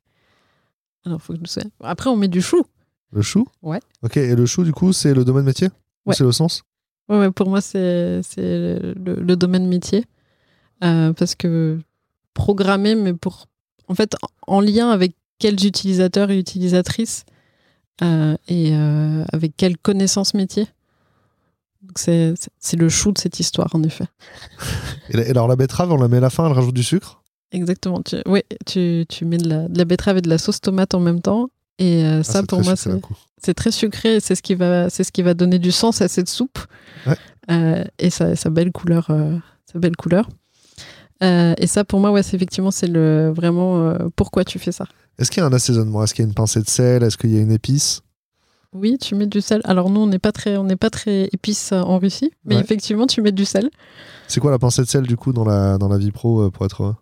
Alors, 1.06 1.22
faut 1.22 1.34
que 1.34 1.40
je 1.44 1.50
sais. 1.50 1.64
Après, 1.82 2.10
on 2.10 2.16
met 2.16 2.28
du 2.28 2.42
chou. 2.42 2.64
Le 3.12 3.22
chou? 3.22 3.46
Ouais. 3.62 3.80
Ok, 4.04 4.18
et 4.18 4.36
le 4.36 4.46
chou, 4.46 4.64
du 4.64 4.72
coup, 4.72 4.94
c'est 4.94 5.14
le 5.14 5.26
domaine 5.26 5.44
métier? 5.46 5.68
Ou 6.06 6.10
Ouais. 6.10 6.16
c'est 6.16 6.24
le 6.24 6.32
sens? 6.32 6.64
Ouais, 7.10 7.20
ouais, 7.20 7.32
pour 7.32 7.50
moi, 7.50 7.62
c'est 7.62 8.22
le, 8.38 8.94
le 8.96 9.36
domaine 9.36 9.68
métier. 9.68 10.06
Euh, 10.84 11.14
parce 11.14 11.36
que 11.36 11.80
programmer, 12.34 12.96
mais 12.96 13.14
pour. 13.14 13.48
En 13.90 13.96
fait, 13.96 14.16
en 14.48 14.56
en 14.56 14.62
lien 14.62 14.90
avec 14.90 15.14
quels 15.40 15.66
utilisateurs 15.66 16.30
et 16.32 16.38
utilisatrices 16.40 17.26
euh, 18.02 18.36
et 18.48 18.72
euh, 18.74 19.24
avec 19.34 19.56
quelles 19.58 19.78
connaissances 19.78 20.34
métiers. 20.34 20.68
C'est 21.96 22.34
le 22.78 22.90
chou 22.90 23.12
de 23.12 23.18
cette 23.18 23.40
histoire, 23.40 23.70
en 23.74 23.84
effet. 23.84 24.06
et, 25.10 25.18
la- 25.18 25.28
et 25.28 25.30
alors, 25.32 25.48
la 25.48 25.56
betterave, 25.56 25.92
on 25.92 25.98
la 25.98 26.08
met 26.08 26.18
à 26.18 26.22
la 26.22 26.30
fin, 26.30 26.46
elle 26.48 26.54
rajoute 26.54 26.76
du 26.76 26.84
sucre? 26.84 27.22
Exactement. 27.52 28.02
Tu, 28.02 28.16
oui, 28.26 28.42
tu, 28.66 29.06
tu 29.08 29.26
mets 29.26 29.38
de 29.38 29.48
la, 29.48 29.68
de 29.68 29.78
la 29.78 29.86
betterave 29.86 30.18
et 30.18 30.22
de 30.22 30.30
la 30.30 30.38
sauce 30.38 30.60
tomate 30.62 30.94
en 30.96 31.00
même 31.00 31.22
temps. 31.22 31.50
Et 31.80 32.04
euh, 32.04 32.20
Ah, 32.20 32.24
ça, 32.24 32.44
pour 32.44 32.64
moi, 32.64 32.76
c'est 33.44 33.54
très 33.54 33.72
sucré. 33.72 34.16
et 34.16 34.20
C'est 34.20 34.36
ce, 34.36 34.42
qui 34.42 34.56
va- 34.56 34.90
c'est 34.90 35.04
ce 35.04 35.12
qui 35.12 35.22
va 35.22 35.34
donner 35.34 35.60
du 35.60 35.72
sens 35.72 36.02
à 36.02 36.08
cette 36.08 36.30
soupe. 36.30 36.58
Ouais. 37.06 37.18
Euh, 37.52 37.84
et 38.00 38.10
sa, 38.10 38.36
sa 38.36 38.50
belle 38.50 38.72
couleur. 38.72 39.08
euh, 39.10 39.38
sa 39.72 39.80
belle 39.80 39.96
couleur. 39.96 40.30
Et 41.22 41.68
ça, 41.68 41.86
pour 41.86 42.00
moi, 42.02 42.12
ouais, 42.12 42.22
c'est 42.22 42.36
effectivement, 42.36 42.70
c'est 42.72 42.92
vraiment 43.32 43.98
pourquoi 44.18 44.44
tu 44.44 44.60
fais 44.60 44.74
ça. 44.74 44.86
Est-ce 45.18 45.32
qu'il 45.32 45.40
y 45.42 45.44
a 45.44 45.48
un 45.48 45.54
assaisonnement? 45.54 46.04
Est-ce 46.04 46.14
qu'il 46.14 46.24
y 46.24 46.26
a 46.26 46.28
une 46.28 46.34
pincée 46.34 46.60
de 46.60 46.68
sel? 46.68 47.02
Est-ce 47.04 47.18
qu'il 47.18 47.30
y 47.32 47.38
a 47.38 47.42
une 47.42 47.52
épice? 47.52 48.02
Oui, 48.74 48.98
tu 49.00 49.16
mets 49.16 49.28
du 49.28 49.42
sel. 49.42 49.62
Alors, 49.64 49.90
nous, 49.90 50.00
on 50.02 50.08
n'est 50.08 50.20
pas 50.20 50.32
très, 50.32 50.58
on 50.58 50.64
n'est 50.64 50.76
pas 50.76 50.90
très 50.90 51.30
épices 51.32 51.72
euh, 51.72 51.82
en 51.82 52.00
Russie. 52.00 52.32
Mais 52.46 52.56
Ouais. 52.56 52.62
effectivement, 52.62 53.08
tu 53.08 53.22
mets 53.22 53.32
du 53.32 53.46
sel. 53.46 53.70
C'est 54.28 54.40
quoi 54.40 54.52
la 54.52 54.60
pincée 54.60 54.82
de 54.82 54.88
sel, 54.88 55.06
du 55.08 55.16
coup, 55.18 55.34
dans 55.34 55.46
la, 55.46 55.78
dans 55.78 55.88
la 55.90 55.98
vie 55.98 56.12
pro 56.12 56.42
euh, 56.44 56.50
pour 56.50 56.66
être 56.66 56.96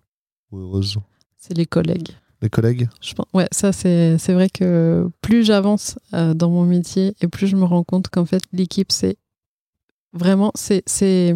heureuse? 0.54 0.98
C'est 1.38 1.56
les 1.56 1.66
collègues. 1.66 2.10
Les 2.42 2.50
collègues? 2.50 2.90
Je 3.02 3.14
pense, 3.14 3.28
ouais, 3.36 3.48
ça 3.52 3.72
c'est 3.72 4.18
c'est 4.18 4.34
vrai 4.34 4.50
que 4.50 5.08
plus 5.22 5.44
j'avance 5.44 6.00
euh, 6.16 6.34
dans 6.34 6.50
mon 6.50 6.66
métier 6.66 7.14
et 7.22 7.28
plus 7.28 7.46
je 7.46 7.56
me 7.56 7.66
rends 7.66 7.84
compte 7.84 8.10
qu'en 8.10 8.26
fait 8.26 8.42
l'équipe 8.52 8.92
c'est 8.92 9.18
vraiment 10.12 10.52
c'est 10.56 10.82
c'est 10.88 11.36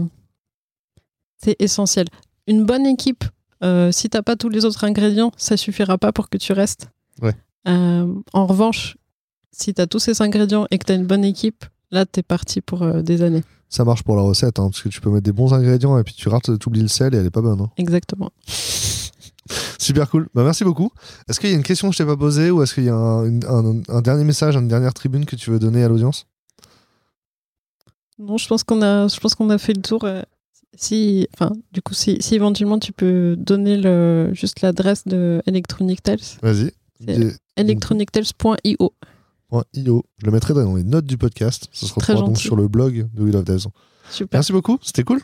c'est 1.38 1.56
essentiel. 1.60 2.08
Une 2.48 2.66
bonne 2.66 2.88
équipe, 2.88 3.24
euh, 3.64 3.92
si 3.92 4.10
t'as 4.10 4.24
pas 4.24 4.36
tous 4.36 4.50
les 4.50 4.66
autres 4.66 4.84
ingrédients, 4.84 5.32
ça 5.38 5.58
suffira 5.58 6.00
pas 6.00 6.12
pour 6.12 6.28
que 6.30 6.38
tu 6.40 6.54
restes. 6.54 6.90
Ouais. 7.22 7.36
Euh, 7.68 8.12
en 8.34 8.46
revanche, 8.48 8.98
si 9.58 9.74
t'as 9.74 9.88
tous 9.88 10.00
ces 10.00 10.22
ingrédients 10.22 10.68
et 10.72 10.78
que 10.78 10.86
t'as 10.86 10.96
une 10.96 11.06
bonne 11.06 11.24
équipe, 11.24 11.66
là 11.92 12.06
t'es 12.06 12.24
parti 12.24 12.62
pour 12.62 12.84
euh, 12.84 13.02
des 13.02 13.22
années. 13.22 13.44
Ça 13.70 13.84
marche 13.84 14.04
pour 14.04 14.16
la 14.16 14.22
recette, 14.22 14.60
hein, 14.60 14.70
parce 14.70 14.82
que 14.82 14.90
tu 14.90 15.02
peux 15.02 15.10
mettre 15.10 15.24
des 15.26 15.32
bons 15.32 15.54
ingrédients 15.54 15.98
et 15.98 16.04
puis 16.04 16.14
tu 16.14 16.30
rates, 16.30 16.58
t'oublies 16.60 16.82
le 16.82 16.88
sel 16.88 17.14
et 17.16 17.18
elle 17.18 17.26
est 17.26 17.32
pas 17.32 17.42
bonne. 17.42 17.60
hein. 17.62 17.72
Exactement. 17.78 18.32
Super 19.80 20.10
cool. 20.10 20.28
Bah, 20.34 20.44
merci 20.44 20.64
beaucoup. 20.64 20.92
Est-ce 21.30 21.40
qu'il 21.40 21.50
y 21.50 21.54
a 21.54 21.56
une 21.56 21.64
question 21.64 21.90
que 21.90 21.94
je 21.94 22.00
t'ai 22.00 22.06
pas 22.06 22.18
posée 22.18 22.50
ou 22.52 22.64
est-ce 22.64 22.74
qu'il 22.74 22.86
y 22.86 22.90
a 22.90 22.96
un, 22.96 23.26
une- 23.26 23.46
un- 23.46 23.82
un 23.96 24.02
dernier 24.02 24.24
message, 24.24 24.56
une 24.56 24.68
dernière 24.68 24.94
tribune 24.94 25.26
que 25.26 25.36
tu 25.36 25.52
veux 25.52 25.60
donner 25.60 25.84
à 25.84 25.88
l'audience? 25.90 26.26
Non, 28.18 28.38
je 28.38 28.48
pense 28.48 28.64
qu'on 28.64 28.82
a, 28.82 29.08
je 29.08 29.20
pense 29.20 29.36
qu'on 29.36 29.50
a 29.50 29.58
fait 29.58 29.74
le 29.74 29.82
tour. 29.82 30.04
euh, 30.06 30.22
Si, 30.78 31.28
enfin, 31.34 31.52
du 31.72 31.82
coup, 31.82 31.94
si, 31.94 32.18
si 32.22 32.36
éventuellement 32.36 32.80
tu 32.80 32.92
peux 32.92 33.36
donner 33.38 33.78
le, 33.78 34.30
juste 34.34 34.62
l'adresse 34.62 35.06
de 35.08 35.42
Electronic 35.46 36.02
Tales, 36.04 36.20
Vas-y. 36.42 36.72
C'est- 37.06 37.38
electronictales.io. 37.58 38.94
Je 39.52 39.92
le 40.26 40.32
mettrai 40.32 40.54
dans 40.54 40.76
les 40.76 40.84
notes 40.84 41.06
du 41.06 41.18
podcast. 41.18 41.68
Ce 41.72 41.86
se 41.86 41.94
retrouvera 41.94 42.26
donc 42.26 42.38
sur 42.38 42.56
le 42.56 42.68
blog 42.68 43.08
de 43.14 43.24
Will 43.24 43.36
of 43.36 43.46
Devs. 43.46 43.68
Super. 44.10 44.38
Merci 44.38 44.52
beaucoup. 44.52 44.78
C'était 44.82 45.04
cool. 45.04 45.22